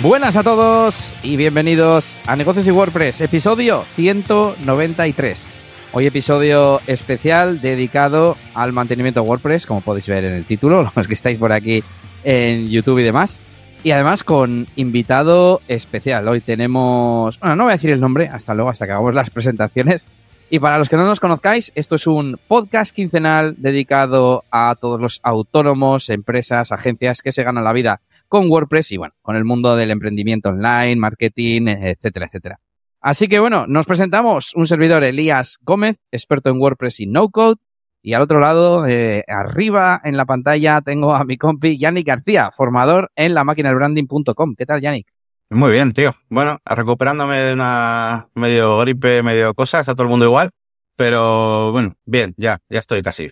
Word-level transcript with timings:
Buenas 0.00 0.36
a 0.36 0.44
todos 0.44 1.12
y 1.24 1.36
bienvenidos 1.36 2.18
a 2.24 2.36
Negocios 2.36 2.68
y 2.68 2.70
WordPress, 2.70 3.20
episodio 3.20 3.84
193. 3.96 5.48
Hoy 5.90 6.06
episodio 6.06 6.80
especial 6.86 7.60
dedicado 7.60 8.36
al 8.54 8.72
mantenimiento 8.72 9.24
WordPress, 9.24 9.66
como 9.66 9.80
podéis 9.80 10.06
ver 10.06 10.24
en 10.24 10.34
el 10.34 10.44
título, 10.44 10.88
los 10.94 11.08
que 11.08 11.14
estáis 11.14 11.36
por 11.36 11.52
aquí 11.52 11.82
en 12.22 12.68
YouTube 12.68 13.00
y 13.00 13.02
demás. 13.02 13.40
Y 13.82 13.90
además 13.90 14.22
con 14.22 14.68
invitado 14.76 15.62
especial. 15.66 16.28
Hoy 16.28 16.42
tenemos, 16.42 17.40
bueno, 17.40 17.56
no 17.56 17.64
voy 17.64 17.72
a 17.72 17.76
decir 17.76 17.90
el 17.90 17.98
nombre, 17.98 18.28
hasta 18.28 18.54
luego, 18.54 18.70
hasta 18.70 18.86
que 18.86 18.92
hagamos 18.92 19.14
las 19.14 19.30
presentaciones. 19.30 20.06
Y 20.48 20.60
para 20.60 20.78
los 20.78 20.88
que 20.88 20.96
no 20.96 21.06
nos 21.06 21.18
conozcáis, 21.18 21.72
esto 21.74 21.96
es 21.96 22.06
un 22.06 22.38
podcast 22.46 22.94
quincenal 22.94 23.56
dedicado 23.58 24.44
a 24.52 24.76
todos 24.80 25.00
los 25.00 25.18
autónomos, 25.24 26.08
empresas, 26.08 26.70
agencias 26.70 27.20
que 27.20 27.32
se 27.32 27.42
ganan 27.42 27.64
la 27.64 27.72
vida 27.72 28.00
con 28.28 28.50
WordPress 28.50 28.92
y 28.92 28.96
bueno, 28.98 29.14
con 29.22 29.36
el 29.36 29.44
mundo 29.44 29.74
del 29.76 29.90
emprendimiento 29.90 30.50
online, 30.50 30.96
marketing, 30.96 31.66
etcétera, 31.68 32.26
etcétera. 32.26 32.60
Así 33.00 33.28
que 33.28 33.38
bueno, 33.38 33.66
nos 33.66 33.86
presentamos 33.86 34.52
un 34.54 34.66
servidor 34.66 35.04
Elías 35.04 35.58
Gómez, 35.62 35.96
experto 36.10 36.50
en 36.50 36.60
WordPress 36.60 37.00
y 37.00 37.06
no 37.06 37.28
code. 37.30 37.56
Y 38.00 38.14
al 38.14 38.22
otro 38.22 38.38
lado, 38.38 38.86
eh, 38.86 39.24
arriba 39.26 40.00
en 40.04 40.16
la 40.16 40.24
pantalla, 40.24 40.80
tengo 40.80 41.14
a 41.14 41.24
mi 41.24 41.36
compi 41.36 41.78
Yannick 41.78 42.06
García, 42.06 42.50
formador 42.52 43.10
en 43.16 43.34
la 43.34 43.42
branding.com. 43.44 44.54
¿Qué 44.56 44.66
tal, 44.66 44.80
Yannick? 44.80 45.08
Muy 45.50 45.72
bien, 45.72 45.92
tío. 45.92 46.14
Bueno, 46.28 46.60
recuperándome 46.64 47.38
de 47.38 47.52
una 47.54 48.28
medio 48.34 48.78
gripe, 48.78 49.22
medio 49.22 49.54
cosa, 49.54 49.80
está 49.80 49.94
todo 49.94 50.04
el 50.04 50.10
mundo 50.10 50.26
igual. 50.26 50.50
Pero 50.96 51.72
bueno, 51.72 51.94
bien, 52.04 52.34
ya, 52.36 52.60
ya 52.68 52.78
estoy 52.78 53.02
casi. 53.02 53.30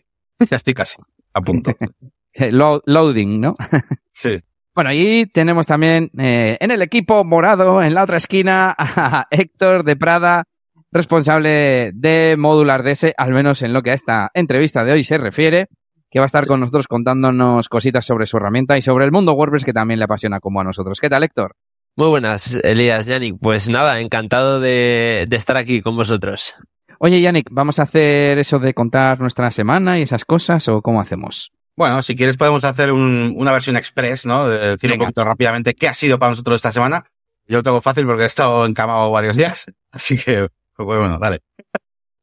ya 0.51 0.56
estoy 0.56 0.74
casi 0.74 0.96
a 1.32 1.40
punto. 1.40 1.73
loading, 2.87 3.40
¿no? 3.40 3.56
sí. 4.12 4.40
Bueno, 4.76 4.92
y 4.92 5.24
tenemos 5.24 5.66
también 5.66 6.10
eh, 6.18 6.58
en 6.60 6.70
el 6.70 6.82
equipo 6.82 7.24
morado, 7.24 7.82
en 7.82 7.95
la 7.95 8.02
otra 8.02 8.18
esquina, 8.18 8.74
a 8.78 9.26
Héctor 9.30 9.84
de 9.84 9.96
Prada, 9.96 10.45
responsable 10.92 11.92
de 11.95 12.37
Modular 12.37 12.82
DS, 12.82 13.14
al 13.16 13.32
menos 13.32 13.62
en 13.62 13.73
lo 13.73 13.82
que 13.82 13.92
a 13.92 13.95
esta 13.95 14.30
entrevista 14.34 14.84
de 14.84 14.92
hoy 14.92 15.02
se 15.02 15.16
refiere, 15.16 15.68
que 16.10 16.18
va 16.18 16.26
a 16.26 16.26
estar 16.26 16.46
con 16.46 16.60
nosotros 16.60 16.88
contándonos 16.88 17.70
cositas 17.70 18.04
sobre 18.04 18.26
su 18.26 18.36
herramienta 18.36 18.76
y 18.76 18.82
sobre 18.82 19.06
el 19.06 19.12
mundo 19.12 19.32
WordPress 19.32 19.64
que 19.64 19.73
también 19.73 19.98
le 19.98 20.04
apasiona 20.04 20.40
como 20.40 20.60
a 20.60 20.64
nosotros. 20.64 21.01
¿Qué 21.01 21.08
tal, 21.08 21.23
Héctor? 21.23 21.54
Muy 21.96 22.08
buenas, 22.08 22.60
Elías, 22.62 23.06
Yannick. 23.06 23.38
Pues 23.40 23.70
nada, 23.70 23.98
encantado 24.01 24.60
de, 24.60 25.26
estar 25.30 25.56
aquí 25.56 25.80
con 25.80 25.96
vosotros. 25.96 26.54
Oye, 26.98 27.23
Yannick, 27.23 27.48
¿vamos 27.51 27.79
a 27.79 27.84
hacer 27.84 28.38
eso 28.38 28.58
de 28.58 28.74
contar 28.74 29.20
nuestra 29.20 29.51
semana 29.51 29.98
y 29.98 30.02
esas 30.02 30.26
cosas 30.26 30.68
o 30.68 30.82
cómo 30.82 31.01
hacemos? 31.01 31.55
Bueno, 31.77 32.01
si 32.01 32.16
quieres 32.16 32.38
podemos 32.38 32.65
hacer 32.65 32.91
una 32.91 33.52
versión 33.52 33.77
express, 33.77 34.24
¿no? 34.24 34.49
De 34.49 34.71
decir 34.71 34.93
un 34.93 34.99
poquito 34.99 35.24
rápidamente 35.24 35.74
qué 35.74 35.88
ha 35.88 35.95
sido 35.95 36.19
para 36.19 36.30
nosotros 36.30 36.57
esta 36.57 36.73
semana. 36.73 37.05
Yo 37.46 37.59
lo 37.59 37.63
tengo 37.63 37.80
fácil 37.80 38.07
porque 38.07 38.24
he 38.24 38.27
estado 38.27 38.65
encamado 38.65 39.10
varios 39.10 39.37
días, 39.37 39.66
así 39.93 40.16
que, 40.16 40.49
pues 40.74 40.87
bueno, 40.87 41.19
dale. 41.19 41.43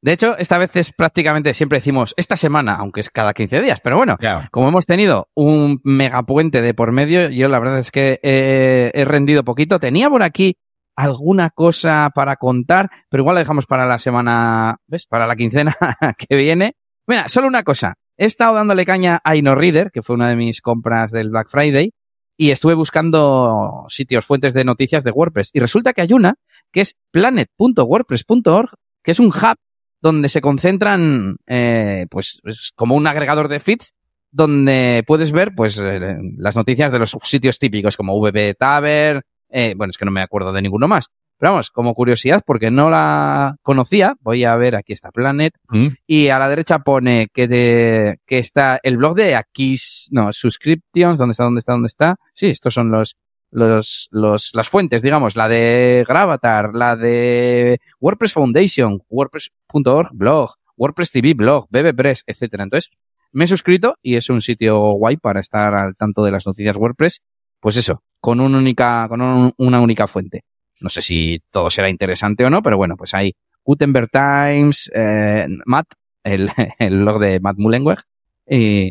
De 0.01 0.11
hecho, 0.11 0.37
esta 0.37 0.57
vez 0.57 0.75
es 0.75 0.91
prácticamente, 0.91 1.53
siempre 1.53 1.77
decimos 1.77 2.13
esta 2.17 2.35
semana, 2.35 2.75
aunque 2.75 2.99
es 2.99 3.09
cada 3.09 3.33
15 3.33 3.61
días, 3.61 3.79
pero 3.81 3.95
bueno, 3.95 4.17
como 4.51 4.67
hemos 4.67 4.85
tenido 4.85 5.29
un 5.33 5.79
megapuente 5.85 6.61
de 6.61 6.73
por 6.73 6.91
medio, 6.91 7.29
yo 7.29 7.47
la 7.47 7.59
verdad 7.59 7.79
es 7.79 7.89
que 7.89 8.19
he, 8.21 9.05
rendido 9.05 9.45
poquito. 9.45 9.79
Tenía 9.79 10.09
por 10.09 10.21
aquí 10.21 10.57
alguna 10.97 11.51
cosa 11.51 12.09
para 12.13 12.35
contar, 12.35 12.89
pero 13.09 13.21
igual 13.21 13.35
la 13.35 13.39
dejamos 13.39 13.65
para 13.65 13.85
la 13.85 13.97
semana, 13.97 14.75
¿ves? 14.87 15.05
Para 15.05 15.25
la 15.25 15.37
quincena 15.37 15.73
que 16.17 16.35
viene. 16.35 16.75
Mira, 17.07 17.29
solo 17.29 17.47
una 17.47 17.63
cosa. 17.63 17.95
He 18.17 18.25
estado 18.25 18.55
dándole 18.55 18.85
caña 18.85 19.19
a 19.23 19.35
InnoReader, 19.35 19.91
que 19.91 20.03
fue 20.03 20.15
una 20.15 20.29
de 20.29 20.35
mis 20.35 20.61
compras 20.61 21.11
del 21.11 21.29
Black 21.29 21.49
Friday, 21.49 21.91
y 22.37 22.51
estuve 22.51 22.73
buscando 22.73 23.85
sitios, 23.89 24.25
fuentes 24.25 24.53
de 24.53 24.63
noticias 24.63 25.03
de 25.03 25.11
WordPress. 25.11 25.51
Y 25.53 25.59
resulta 25.59 25.93
que 25.93 26.01
hay 26.01 26.13
una 26.13 26.35
que 26.71 26.81
es 26.81 26.95
planet.wordpress.org, 27.11 28.71
que 29.03 29.11
es 29.11 29.19
un 29.19 29.27
hub 29.27 29.55
donde 30.01 30.29
se 30.29 30.41
concentran, 30.41 31.37
eh, 31.47 32.07
pues, 32.09 32.41
como 32.75 32.95
un 32.95 33.07
agregador 33.07 33.47
de 33.47 33.59
feeds, 33.59 33.93
donde 34.31 35.03
puedes 35.07 35.31
ver, 35.31 35.53
pues, 35.55 35.79
eh, 35.81 36.17
las 36.37 36.55
noticias 36.55 36.91
de 36.91 36.99
los 36.99 37.15
sitios 37.23 37.57
típicos 37.57 37.95
como 37.95 38.19
VB 38.19 38.55
Taber, 38.57 39.23
eh, 39.49 39.75
bueno, 39.77 39.91
es 39.91 39.97
que 39.97 40.05
no 40.05 40.11
me 40.11 40.21
acuerdo 40.21 40.51
de 40.51 40.61
ninguno 40.61 40.87
más. 40.87 41.09
Pero 41.43 41.55
vamos, 41.55 41.71
como 41.71 41.93
curiosidad, 41.93 42.41
porque 42.45 42.71
no 42.71 42.89
la 42.89 43.57
conocía, 43.63 44.15
voy 44.21 44.45
a 44.45 44.55
ver, 44.55 44.77
aquí 44.77 44.93
está 44.93 45.11
Planet, 45.11 45.53
mm. 45.67 45.87
y 46.07 46.29
a 46.29 46.39
la 46.39 46.47
derecha 46.47 46.79
pone 46.79 47.27
que, 47.33 47.49
de, 47.49 48.19
que 48.25 48.39
está 48.39 48.79
el 48.81 48.95
blog 48.95 49.13
de 49.15 49.35
aquí, 49.35 49.75
no, 50.11 50.31
subscriptions, 50.31 51.19
¿dónde 51.19 51.33
está, 51.33 51.43
dónde 51.43 51.59
está, 51.59 51.73
dónde 51.73 51.87
está? 51.87 52.15
Sí, 52.33 52.45
estos 52.45 52.73
son 52.73 52.91
los, 52.91 53.17
los, 53.51 54.07
los, 54.11 54.51
las 54.53 54.69
fuentes, 54.69 55.01
digamos, 55.01 55.35
la 55.35 55.49
de 55.49 56.05
Gravatar, 56.07 56.73
la 56.75 56.95
de 56.95 57.77
WordPress 57.99 58.31
Foundation, 58.31 59.01
WordPress.org 59.09 60.11
blog, 60.13 60.51
WordPress 60.77 61.11
TV 61.11 61.33
blog, 61.33 61.67
BBPress, 61.69 62.23
etcétera. 62.25 62.63
Entonces, 62.63 62.89
me 63.33 63.43
he 63.43 63.47
suscrito 63.47 63.97
y 64.01 64.15
es 64.15 64.29
un 64.29 64.41
sitio 64.41 64.79
guay 64.93 65.17
para 65.17 65.41
estar 65.41 65.75
al 65.75 65.97
tanto 65.97 66.23
de 66.23 66.31
las 66.31 66.47
noticias 66.47 66.77
WordPress. 66.77 67.21
Pues 67.59 67.75
eso, 67.75 68.01
con 68.21 68.39
una 68.39 68.57
única, 68.57 69.09
con 69.09 69.53
una 69.57 69.81
única 69.81 70.07
fuente. 70.07 70.45
No 70.79 70.89
sé 70.89 71.01
si 71.01 71.41
todo 71.49 71.69
será 71.69 71.89
interesante 71.89 72.43
o 72.45 72.49
no, 72.49 72.61
pero 72.61 72.77
bueno, 72.77 72.97
pues 72.97 73.13
hay 73.13 73.35
Gutenberg 73.63 74.09
Times, 74.09 74.91
eh, 74.93 75.47
Matt, 75.65 75.93
el, 76.23 76.49
el 76.79 76.99
blog 77.01 77.19
de 77.19 77.39
Matt 77.39 77.57
Mullenweg. 77.57 77.99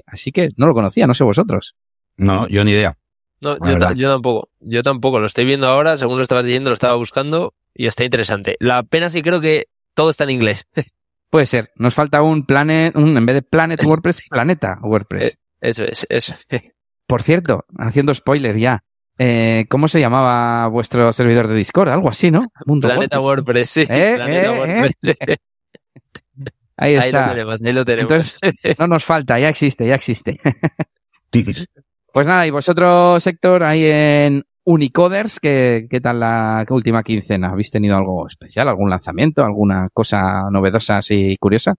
así 0.07 0.33
que 0.33 0.51
no 0.57 0.67
lo 0.67 0.75
conocía, 0.75 1.07
no 1.07 1.15
sé 1.15 1.25
vosotros. 1.25 1.75
No, 2.17 2.49
yo 2.49 2.65
ni 2.65 2.73
idea. 2.73 2.97
No, 3.43 3.59
yo, 3.95 4.09
tampoco. 4.09 4.51
Yo 4.61 4.85
tampoco. 4.85 5.19
Lo 5.19 5.27
estoy 5.27 5.45
viendo 5.45 5.67
ahora, 5.67 5.97
según 5.97 6.17
lo 6.17 6.23
estabas 6.23 6.45
diciendo, 6.45 6.71
lo 6.71 6.75
estaba 6.75 6.95
buscando 6.95 7.55
y 7.75 7.87
está 7.87 8.05
interesante. 8.05 8.57
La 8.61 8.85
pena 8.85 9.11
sí 9.11 9.21
creo 9.21 9.41
que 9.41 9.67
todo 9.95 10.11
está 10.11 10.25
en 10.25 10.31
inglés. 10.31 10.69
Puede 11.31 11.47
ser. 11.47 11.73
Nos 11.75 11.95
falta 11.95 12.23
un 12.23 12.47
Planet, 12.47 12.95
un, 12.95 13.17
en 13.17 13.27
vez 13.27 13.35
de 13.35 13.43
Planet 13.43 13.83
WordPress, 13.85 14.23
Planeta 14.31 14.79
WordPress. 14.83 15.35
Eh, 15.35 15.39
eso 15.61 15.85
es, 15.85 16.07
eso. 16.09 16.35
Por 17.07 17.23
cierto, 17.23 17.65
haciendo 17.79 18.15
spoiler 18.15 18.57
ya. 18.57 18.85
Eh, 19.19 19.67
¿Cómo 19.69 19.89
se 19.89 20.01
llamaba 20.01 20.67
vuestro 20.69 21.13
servidor 21.13 21.49
de 21.49 21.55
Discord? 21.55 21.91
Algo 21.91 22.09
así, 22.09 22.31
¿no? 22.31 22.47
Planeta 22.81 23.21
WordPress, 23.21 23.71
sí. 23.71 23.83
¿Eh? 23.89 24.13
Planeta 24.17 24.53
WordPress. 24.53 25.39
Ahí 26.77 26.95
está. 26.95 27.05
Ahí 27.07 27.13
lo 27.13 27.33
tenemos, 27.35 27.63
ahí 27.63 27.73
lo 27.73 27.85
tenemos. 27.85 28.13
Entonces, 28.43 28.79
no 28.79 28.87
nos 28.87 29.05
falta, 29.05 29.39
ya 29.39 29.49
existe, 29.49 29.87
ya 29.87 29.95
existe. 29.95 30.41
Pues 32.13 32.27
nada, 32.27 32.47
y 32.47 32.51
vosotros, 32.51 33.23
sector, 33.23 33.63
ahí 33.63 33.85
en 33.87 34.43
Unicoders, 34.65 35.41
¿qué, 35.41 35.87
qué 35.89 36.01
tal 36.01 36.21
la 36.21 36.65
última 36.69 37.03
quincena? 37.03 37.51
¿Habéis 37.51 37.71
tenido 37.71 37.97
algo 37.97 38.27
especial, 38.27 38.69
algún 38.69 38.91
lanzamiento, 38.91 39.45
alguna 39.45 39.89
cosa 39.93 40.51
novedosa 40.51 40.99
así 40.99 41.37
curiosa? 41.39 41.75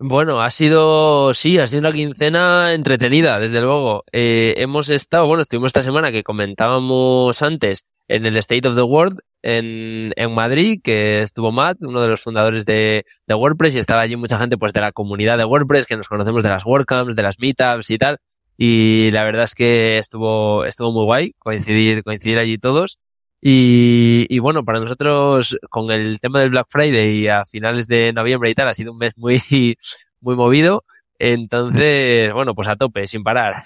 Bueno, 0.00 0.40
ha 0.40 0.50
sido, 0.52 1.34
sí, 1.34 1.58
ha 1.58 1.66
sido 1.66 1.80
una 1.80 1.92
quincena 1.92 2.72
entretenida, 2.72 3.40
desde 3.40 3.60
luego. 3.60 4.04
Eh, 4.12 4.54
hemos 4.58 4.90
estado, 4.90 5.26
bueno, 5.26 5.42
estuvimos 5.42 5.70
esta 5.70 5.82
semana 5.82 6.12
que 6.12 6.22
comentábamos 6.22 7.42
antes 7.42 7.82
en 8.06 8.24
el 8.24 8.36
State 8.36 8.68
of 8.68 8.76
the 8.76 8.82
World 8.82 9.18
en, 9.42 10.12
en 10.14 10.32
Madrid, 10.32 10.80
que 10.84 11.20
estuvo 11.22 11.50
Matt, 11.50 11.78
uno 11.80 12.00
de 12.00 12.08
los 12.08 12.20
fundadores 12.20 12.64
de, 12.64 13.04
de 13.26 13.34
WordPress, 13.34 13.74
y 13.74 13.78
estaba 13.80 14.02
allí 14.02 14.14
mucha 14.14 14.38
gente 14.38 14.56
pues 14.56 14.72
de 14.72 14.80
la 14.80 14.92
comunidad 14.92 15.36
de 15.36 15.44
WordPress, 15.44 15.86
que 15.86 15.96
nos 15.96 16.06
conocemos 16.06 16.44
de 16.44 16.48
las 16.50 16.64
WordCamps, 16.64 17.16
de 17.16 17.22
las 17.22 17.40
Meetups 17.40 17.90
y 17.90 17.98
tal 17.98 18.18
y 18.60 19.12
la 19.12 19.22
verdad 19.22 19.44
es 19.44 19.54
que 19.54 19.98
estuvo, 19.98 20.64
estuvo 20.64 20.92
muy 20.92 21.04
guay 21.04 21.32
coincidir, 21.38 22.02
coincidir 22.02 22.38
allí 22.38 22.58
todos. 22.58 22.98
Y, 23.40 24.26
y, 24.28 24.38
bueno, 24.40 24.64
para 24.64 24.80
nosotros, 24.80 25.58
con 25.70 25.90
el 25.90 26.20
tema 26.20 26.40
del 26.40 26.50
Black 26.50 26.66
Friday 26.68 27.28
a 27.28 27.44
finales 27.44 27.86
de 27.86 28.12
noviembre 28.12 28.50
y 28.50 28.54
tal, 28.54 28.68
ha 28.68 28.74
sido 28.74 28.92
un 28.92 28.98
mes 28.98 29.18
muy, 29.18 29.40
muy 30.20 30.36
movido. 30.36 30.84
Entonces, 31.18 32.32
bueno, 32.32 32.54
pues 32.54 32.68
a 32.68 32.76
tope, 32.76 33.06
sin 33.06 33.22
parar. 33.22 33.64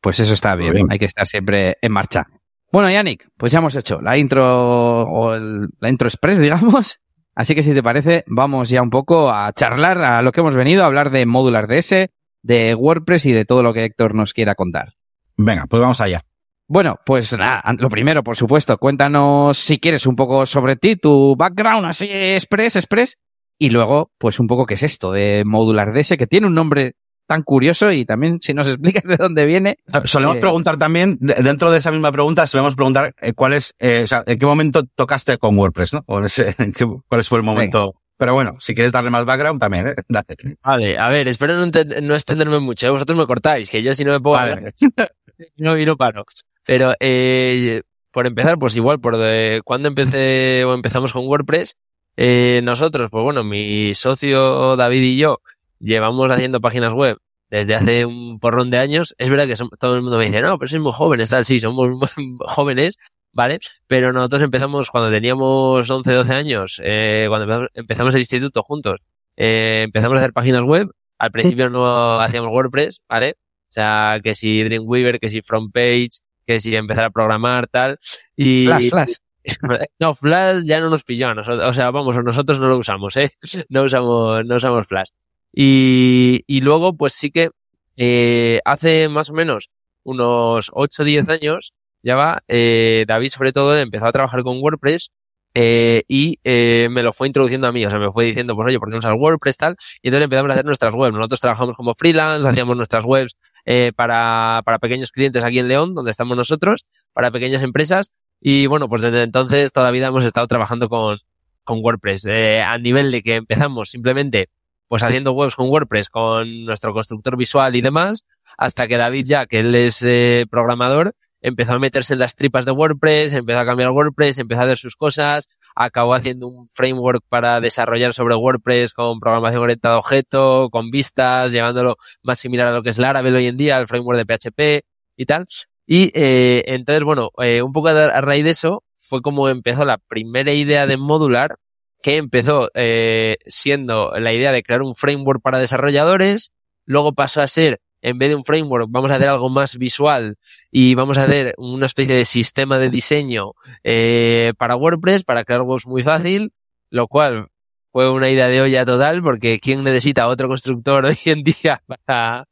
Pues 0.00 0.20
eso 0.20 0.32
está 0.32 0.54
bien, 0.54 0.86
hay 0.90 0.98
que 0.98 1.04
estar 1.04 1.26
siempre 1.26 1.76
en 1.82 1.92
marcha. 1.92 2.26
Bueno, 2.72 2.90
Yannick, 2.90 3.28
pues 3.36 3.52
ya 3.52 3.58
hemos 3.58 3.74
hecho 3.74 4.00
la 4.00 4.16
intro 4.16 5.02
o 5.02 5.36
la 5.36 5.88
intro 5.88 6.08
express, 6.08 6.38
digamos. 6.40 7.00
Así 7.34 7.54
que 7.54 7.62
si 7.62 7.74
te 7.74 7.82
parece, 7.82 8.24
vamos 8.26 8.68
ya 8.68 8.82
un 8.82 8.90
poco 8.90 9.30
a 9.30 9.52
charlar 9.52 9.98
a 9.98 10.22
lo 10.22 10.32
que 10.32 10.40
hemos 10.40 10.54
venido, 10.54 10.82
a 10.82 10.86
hablar 10.86 11.10
de 11.10 11.26
Modular 11.26 11.68
DS, 11.68 12.10
de 12.42 12.74
WordPress 12.74 13.26
y 13.26 13.32
de 13.32 13.44
todo 13.44 13.62
lo 13.62 13.72
que 13.72 13.84
Héctor 13.84 14.14
nos 14.14 14.32
quiera 14.32 14.54
contar. 14.54 14.94
Venga, 15.36 15.66
pues 15.66 15.80
vamos 15.80 16.00
allá. 16.00 16.24
Bueno, 16.72 17.00
pues 17.04 17.36
nada, 17.36 17.64
lo 17.78 17.88
primero, 17.88 18.22
por 18.22 18.36
supuesto, 18.36 18.78
cuéntanos 18.78 19.58
si 19.58 19.80
quieres 19.80 20.06
un 20.06 20.14
poco 20.14 20.46
sobre 20.46 20.76
ti, 20.76 20.94
tu 20.94 21.34
background 21.36 21.84
así 21.84 22.06
express, 22.08 22.76
express, 22.76 23.18
y 23.58 23.70
luego, 23.70 24.12
pues 24.18 24.38
un 24.38 24.46
poco 24.46 24.66
qué 24.66 24.74
es 24.74 24.84
esto 24.84 25.10
de 25.10 25.42
Modular 25.44 25.92
DS, 25.92 26.16
que 26.16 26.28
tiene 26.28 26.46
un 26.46 26.54
nombre 26.54 26.94
tan 27.26 27.42
curioso 27.42 27.90
y 27.90 28.04
también 28.04 28.38
si 28.40 28.54
nos 28.54 28.68
explicas 28.68 29.02
de 29.02 29.16
dónde 29.16 29.46
viene. 29.46 29.78
Solemos 30.04 30.36
eh, 30.36 30.40
preguntar 30.40 30.76
también, 30.76 31.18
dentro 31.18 31.72
de 31.72 31.78
esa 31.78 31.90
misma 31.90 32.12
pregunta, 32.12 32.46
solemos 32.46 32.76
preguntar 32.76 33.16
eh, 33.20 33.32
cuál 33.32 33.54
es, 33.54 33.74
eh, 33.80 34.02
o 34.04 34.06
sea, 34.06 34.22
en 34.24 34.38
qué 34.38 34.46
momento 34.46 34.84
tocaste 34.94 35.38
con 35.38 35.58
WordPress, 35.58 35.94
¿no? 35.94 36.04
¿Cuál 36.04 37.24
fue 37.24 37.38
el 37.38 37.44
momento? 37.44 37.96
Pero 38.16 38.34
bueno, 38.34 38.58
si 38.60 38.76
quieres 38.76 38.92
darle 38.92 39.10
más 39.10 39.24
background 39.24 39.58
también, 39.58 39.88
¿eh? 39.88 39.94
Vale, 40.62 40.98
a 40.98 41.08
ver, 41.08 41.26
espero 41.26 41.56
no, 41.56 41.66
no 42.02 42.14
extenderme 42.14 42.60
mucho. 42.60 42.92
Vosotros 42.92 43.18
me 43.18 43.26
cortáis, 43.26 43.70
que 43.70 43.82
yo 43.82 43.92
si 43.92 44.04
no 44.04 44.12
me 44.12 44.20
puedo... 44.20 44.36
Vale. 44.36 44.72
no, 45.56 45.76
y 45.76 45.84
no 45.84 45.96
paro. 45.96 46.24
Pero, 46.64 46.94
eh, 47.00 47.82
por 48.10 48.26
empezar, 48.26 48.58
pues 48.58 48.76
igual, 48.76 49.00
por 49.00 49.16
de 49.16 49.60
cuando 49.64 49.88
empecé 49.88 50.64
o 50.64 50.74
empezamos 50.74 51.12
con 51.12 51.26
WordPress, 51.26 51.76
eh, 52.16 52.60
nosotros, 52.62 53.10
pues 53.10 53.22
bueno, 53.24 53.44
mi 53.44 53.94
socio 53.94 54.76
David 54.76 55.02
y 55.02 55.16
yo 55.16 55.38
llevamos 55.78 56.30
haciendo 56.30 56.60
páginas 56.60 56.92
web 56.92 57.18
desde 57.50 57.74
hace 57.74 58.04
un 58.04 58.38
porrón 58.38 58.70
de 58.70 58.78
años. 58.78 59.14
Es 59.18 59.30
verdad 59.30 59.46
que 59.46 59.54
todo 59.78 59.94
el 59.94 60.02
mundo 60.02 60.18
me 60.18 60.26
dice, 60.26 60.40
no, 60.40 60.58
pero 60.58 60.68
sois 60.68 60.82
muy 60.82 60.92
jóvenes, 60.92 61.30
tal, 61.30 61.44
sí, 61.44 61.58
somos 61.60 61.90
jóvenes, 62.40 62.96
¿vale? 63.32 63.58
Pero 63.86 64.12
nosotros 64.12 64.42
empezamos 64.42 64.90
cuando 64.90 65.10
teníamos 65.10 65.90
11, 65.90 66.12
12 66.12 66.34
años, 66.34 66.80
eh, 66.84 67.26
cuando 67.28 67.68
empezamos, 67.74 68.14
el 68.14 68.20
instituto 68.20 68.62
juntos, 68.62 69.00
eh, 69.36 69.82
empezamos 69.84 70.16
a 70.16 70.20
hacer 70.20 70.32
páginas 70.32 70.62
web. 70.62 70.88
Al 71.18 71.30
principio 71.32 71.68
no 71.68 72.18
hacíamos 72.20 72.50
WordPress, 72.50 73.02
¿vale? 73.08 73.34
O 73.38 73.72
sea, 73.72 74.20
que 74.22 74.34
si 74.34 74.62
Dreamweaver, 74.62 75.20
que 75.20 75.28
si 75.28 75.42
FrontPage, 75.42 76.18
que 76.50 76.60
si 76.60 76.74
empezar 76.74 77.04
a 77.04 77.10
programar, 77.10 77.68
tal. 77.68 77.98
Y, 78.36 78.66
Flash, 78.66 78.90
Flash. 78.90 79.12
No, 79.98 80.14
Flash 80.14 80.64
ya 80.64 80.80
no 80.80 80.90
nos 80.90 81.04
pilló 81.04 81.28
a 81.28 81.34
nosotros. 81.34 81.68
O 81.68 81.72
sea, 81.72 81.90
vamos, 81.90 82.16
nosotros 82.22 82.58
no 82.58 82.68
lo 82.68 82.78
usamos, 82.78 83.16
¿eh? 83.16 83.30
No 83.68 83.82
usamos, 83.82 84.44
no 84.44 84.56
usamos 84.56 84.86
Flash. 84.86 85.08
Y, 85.52 86.42
y 86.46 86.60
luego, 86.60 86.96
pues 86.96 87.12
sí 87.14 87.30
que 87.30 87.50
eh, 87.96 88.60
hace 88.64 89.08
más 89.08 89.30
o 89.30 89.32
menos 89.32 89.70
unos 90.02 90.70
8 90.72 91.02
o 91.02 91.04
10 91.04 91.28
años, 91.28 91.74
ya 92.02 92.16
va, 92.16 92.42
eh, 92.48 93.04
David 93.06 93.28
sobre 93.28 93.52
todo 93.52 93.76
empezó 93.76 94.06
a 94.06 94.12
trabajar 94.12 94.42
con 94.42 94.60
WordPress 94.60 95.10
eh, 95.52 96.04
y 96.08 96.38
eh, 96.44 96.88
me 96.90 97.02
lo 97.02 97.12
fue 97.12 97.26
introduciendo 97.26 97.66
a 97.66 97.72
mí, 97.72 97.84
o 97.84 97.90
sea, 97.90 97.98
me 97.98 98.10
fue 98.12 98.24
diciendo, 98.24 98.54
pues 98.54 98.66
oye, 98.68 98.78
¿por 98.78 98.88
qué 98.88 98.92
no 98.92 98.98
usas 98.98 99.12
WordPress 99.18 99.56
tal? 99.56 99.76
Y 100.00 100.08
entonces 100.08 100.24
empezamos 100.24 100.50
a 100.50 100.52
hacer 100.54 100.64
nuestras 100.64 100.94
webs. 100.94 101.16
Nosotros 101.16 101.40
trabajamos 101.40 101.76
como 101.76 101.94
freelance, 101.94 102.48
hacíamos 102.48 102.76
nuestras 102.76 103.04
webs 103.04 103.36
eh, 103.64 103.92
para, 103.94 104.62
para 104.64 104.78
pequeños 104.78 105.10
clientes 105.10 105.44
aquí 105.44 105.58
en 105.58 105.68
León, 105.68 105.94
donde 105.94 106.10
estamos 106.10 106.36
nosotros, 106.36 106.86
para 107.12 107.30
pequeñas 107.30 107.62
empresas. 107.62 108.10
Y 108.40 108.66
bueno, 108.66 108.88
pues 108.88 109.02
desde 109.02 109.22
entonces 109.22 109.72
toda 109.72 109.86
la 109.86 109.90
vida 109.90 110.06
hemos 110.06 110.24
estado 110.24 110.46
trabajando 110.46 110.88
con, 110.88 111.18
con 111.64 111.80
WordPress. 111.82 112.26
Eh, 112.26 112.62
a 112.62 112.78
nivel 112.78 113.10
de 113.10 113.22
que 113.22 113.34
empezamos 113.36 113.90
simplemente 113.90 114.48
pues 114.88 115.04
haciendo 115.04 115.32
webs 115.32 115.54
con 115.54 115.68
WordPress, 115.68 116.08
con 116.08 116.64
nuestro 116.64 116.92
constructor 116.92 117.36
visual 117.36 117.76
y 117.76 117.80
demás, 117.80 118.24
hasta 118.58 118.88
que 118.88 118.96
David 118.96 119.24
ya, 119.24 119.46
que 119.46 119.60
él 119.60 119.72
es 119.76 120.02
eh, 120.02 120.46
programador, 120.50 121.14
empezó 121.40 121.74
a 121.74 121.78
meterse 121.78 122.14
en 122.14 122.20
las 122.20 122.34
tripas 122.34 122.64
de 122.64 122.72
WordPress, 122.72 123.32
empezó 123.32 123.60
a 123.60 123.66
cambiar 123.66 123.90
WordPress, 123.90 124.38
empezó 124.38 124.60
a 124.62 124.64
hacer 124.64 124.78
sus 124.78 124.96
cosas, 124.96 125.58
acabó 125.74 126.14
haciendo 126.14 126.48
un 126.48 126.68
framework 126.68 127.22
para 127.28 127.60
desarrollar 127.60 128.12
sobre 128.12 128.34
WordPress 128.34 128.92
con 128.92 129.20
programación 129.20 129.62
orientada 129.62 129.96
a 129.96 129.98
objeto, 129.98 130.68
con 130.70 130.90
vistas, 130.90 131.52
llevándolo 131.52 131.96
más 132.22 132.38
similar 132.38 132.68
a 132.68 132.72
lo 132.72 132.82
que 132.82 132.90
es 132.90 132.98
Laravel 132.98 133.34
hoy 133.34 133.46
en 133.46 133.56
día, 133.56 133.76
al 133.76 133.86
framework 133.86 134.18
de 134.18 134.24
PHP 134.26 134.84
y 135.16 135.26
tal. 135.26 135.46
Y 135.86 136.10
eh, 136.14 136.62
entonces, 136.66 137.02
bueno, 137.04 137.30
eh, 137.38 137.62
un 137.62 137.72
poco 137.72 137.88
a 137.88 138.20
raíz 138.20 138.44
de 138.44 138.50
eso 138.50 138.84
fue 138.96 139.22
como 139.22 139.48
empezó 139.48 139.84
la 139.84 139.98
primera 139.98 140.52
idea 140.52 140.86
de 140.86 140.96
modular, 140.96 141.56
que 142.02 142.16
empezó 142.16 142.70
eh, 142.74 143.38
siendo 143.46 144.12
la 144.18 144.32
idea 144.32 144.52
de 144.52 144.62
crear 144.62 144.82
un 144.82 144.94
framework 144.94 145.42
para 145.42 145.58
desarrolladores, 145.58 146.50
luego 146.84 147.12
pasó 147.12 147.42
a 147.42 147.48
ser, 147.48 147.80
en 148.02 148.18
vez 148.18 148.30
de 148.30 148.34
un 148.34 148.44
framework, 148.44 148.86
vamos 148.88 149.10
a 149.10 149.16
hacer 149.16 149.28
algo 149.28 149.48
más 149.48 149.76
visual 149.76 150.36
y 150.70 150.94
vamos 150.94 151.18
a 151.18 151.24
hacer 151.24 151.54
una 151.58 151.86
especie 151.86 152.16
de 152.16 152.24
sistema 152.24 152.78
de 152.78 152.90
diseño 152.90 153.52
eh, 153.84 154.52
para 154.58 154.76
WordPress, 154.76 155.24
para 155.24 155.44
crear 155.44 155.62
webs 155.62 155.86
muy 155.86 156.02
fácil, 156.02 156.52
lo 156.90 157.06
cual 157.08 157.48
fue 157.92 158.10
una 158.10 158.30
idea 158.30 158.48
de 158.48 158.60
olla 158.60 158.84
total, 158.84 159.22
porque 159.22 159.58
¿quién 159.58 159.82
necesita 159.82 160.28
otro 160.28 160.48
constructor 160.48 161.04
hoy 161.06 161.16
en 161.24 161.42
día 161.42 161.82
para, 161.86 162.44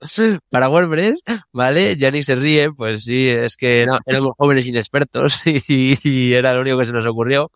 para 0.51 0.69
WordPress? 0.69 1.21
¿Vale? 1.53 1.97
Yannick 1.97 2.25
se 2.25 2.35
ríe, 2.35 2.73
pues 2.73 3.05
sí, 3.05 3.29
es 3.29 3.57
que 3.57 3.87
no, 3.87 3.99
éramos 4.07 4.33
jóvenes 4.37 4.67
inexpertos 4.67 5.41
y, 5.47 5.95
y, 6.03 6.33
era 6.33 6.55
lo 6.55 6.63
único 6.63 6.79
que 6.79 6.87
se 6.87 6.93
nos 6.93 7.07
ocurrió. 7.07 7.51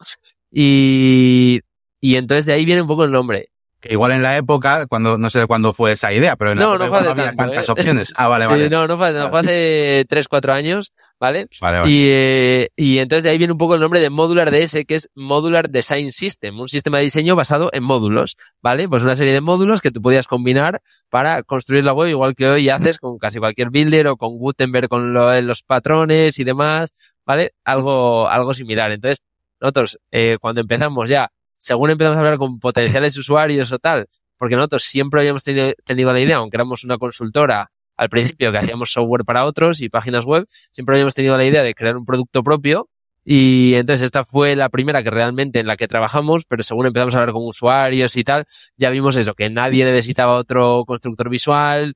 Y, 0.51 1.61
y 2.01 2.17
entonces 2.17 2.47
de 2.47 2.53
ahí 2.53 2.65
viene 2.65 2.83
un 2.83 2.89
poco 2.89 3.05
el 3.05 3.11
nombre. 3.11 3.49
Que 3.83 3.93
igual 3.95 4.13
en 4.13 4.23
la 4.23 4.37
época, 4.37 4.87
cuando 4.87 5.19
no 5.19 5.29
sé 5.29 5.45
cuándo 5.49 5.73
fue 5.73 5.91
esa 5.93 6.13
idea, 6.13 6.37
pero 6.37 6.53
en 6.53 6.59
la 6.61 6.65
no, 6.67 6.75
época 6.77 6.85
no, 6.87 6.91
fue 6.91 7.11
había 7.11 7.25
tanto, 7.27 7.43
tantas 7.45 7.69
¿eh? 7.69 7.73
opciones. 7.73 8.13
Ah, 8.17 8.29
vale, 8.29 8.47
vale. 8.49 8.71
No, 8.71 8.87
no 8.87 8.97
fue, 8.97 9.13
no 9.13 9.29
fue 9.29 9.41
hace 9.41 10.05
3, 10.09 10.29
4 10.29 10.53
años, 10.53 10.93
¿vale? 11.19 11.49
Vale, 11.61 11.79
vale. 11.81 11.91
Y, 11.91 12.07
eh, 12.09 12.69
y 12.77 12.99
entonces 13.01 13.25
de 13.25 13.31
ahí 13.31 13.39
viene 13.39 13.53
un 13.53 13.59
poco 13.59 13.75
el 13.75 13.81
nombre 13.81 13.99
de 13.99 14.09
Modular 14.09 14.53
DS, 14.53 14.85
que 14.87 14.95
es 14.95 15.11
Modular 15.17 15.69
Design 15.69 16.13
System, 16.13 16.61
un 16.61 16.69
sistema 16.69 16.99
de 16.99 17.05
diseño 17.05 17.35
basado 17.35 17.71
en 17.73 17.83
módulos, 17.83 18.37
¿vale? 18.63 18.89
Pues 18.89 19.03
una 19.03 19.17
serie 19.17 19.33
de 19.33 19.41
módulos 19.41 19.81
que 19.81 19.91
tú 19.91 20.01
podías 20.01 20.29
combinar 20.29 20.79
para 21.11 21.43
construir 21.43 21.85
la 21.85 21.93
web, 21.93 22.09
igual 22.09 22.37
que 22.37 22.47
hoy 22.49 22.69
haces 22.69 22.99
con 22.99 23.19
casi 23.19 23.41
cualquier 23.41 23.71
builder 23.71 24.07
o 24.07 24.17
con 24.17 24.39
Gutenberg 24.39 24.89
con 24.89 25.13
lo- 25.13 25.41
los 25.41 25.63
patrones 25.65 26.39
y 26.39 26.45
demás, 26.45 27.13
¿vale? 27.27 27.51
Algo, 27.65 28.29
algo 28.29 28.55
similar. 28.55 28.93
Entonces, 28.93 29.19
nosotros, 29.61 29.99
eh, 30.13 30.37
cuando 30.41 30.61
empezamos 30.61 31.11
ya, 31.11 31.31
según 31.63 31.91
empezamos 31.91 32.17
a 32.17 32.21
hablar 32.21 32.39
con 32.39 32.59
potenciales 32.59 33.17
usuarios 33.17 33.71
o 33.71 33.79
tal, 33.79 34.09
porque 34.37 34.57
nosotros 34.57 34.83
siempre 34.83 35.21
habíamos 35.21 35.45
tenido, 35.45 35.73
tenido 35.85 36.13
la 36.13 36.19
idea, 36.19 36.39
aunque 36.39 36.57
éramos 36.57 36.83
una 36.83 36.99
consultora 36.99 37.71
al 37.97 38.09
principio 38.09 38.51
que 38.51 38.59
hacíamos 38.59 38.91
software 38.91 39.25
para 39.25 39.45
otros 39.45 39.81
y 39.81 39.89
páginas 39.89 40.25
web, 40.25 40.45
siempre 40.49 40.97
habíamos 40.97 41.15
tenido 41.15 41.37
la 41.37 41.45
idea 41.45 41.63
de 41.63 41.73
crear 41.73 41.97
un 41.97 42.05
producto 42.05 42.43
propio 42.43 42.89
y 43.25 43.75
entonces 43.75 44.05
esta 44.05 44.25
fue 44.25 44.57
la 44.57 44.69
primera 44.69 45.03
que 45.03 45.11
realmente 45.11 45.61
en 45.61 45.67
la 45.67 45.77
que 45.77 45.87
trabajamos, 45.87 46.45
pero 46.47 46.63
según 46.63 46.87
empezamos 46.87 47.15
a 47.15 47.19
hablar 47.19 47.33
con 47.33 47.47
usuarios 47.47 48.17
y 48.17 48.25
tal, 48.25 48.45
ya 48.77 48.91
vimos 48.91 49.17
eso, 49.17 49.35
que 49.35 49.49
nadie 49.51 49.85
necesitaba 49.85 50.35
otro 50.35 50.85
constructor 50.87 51.29
visual, 51.29 51.95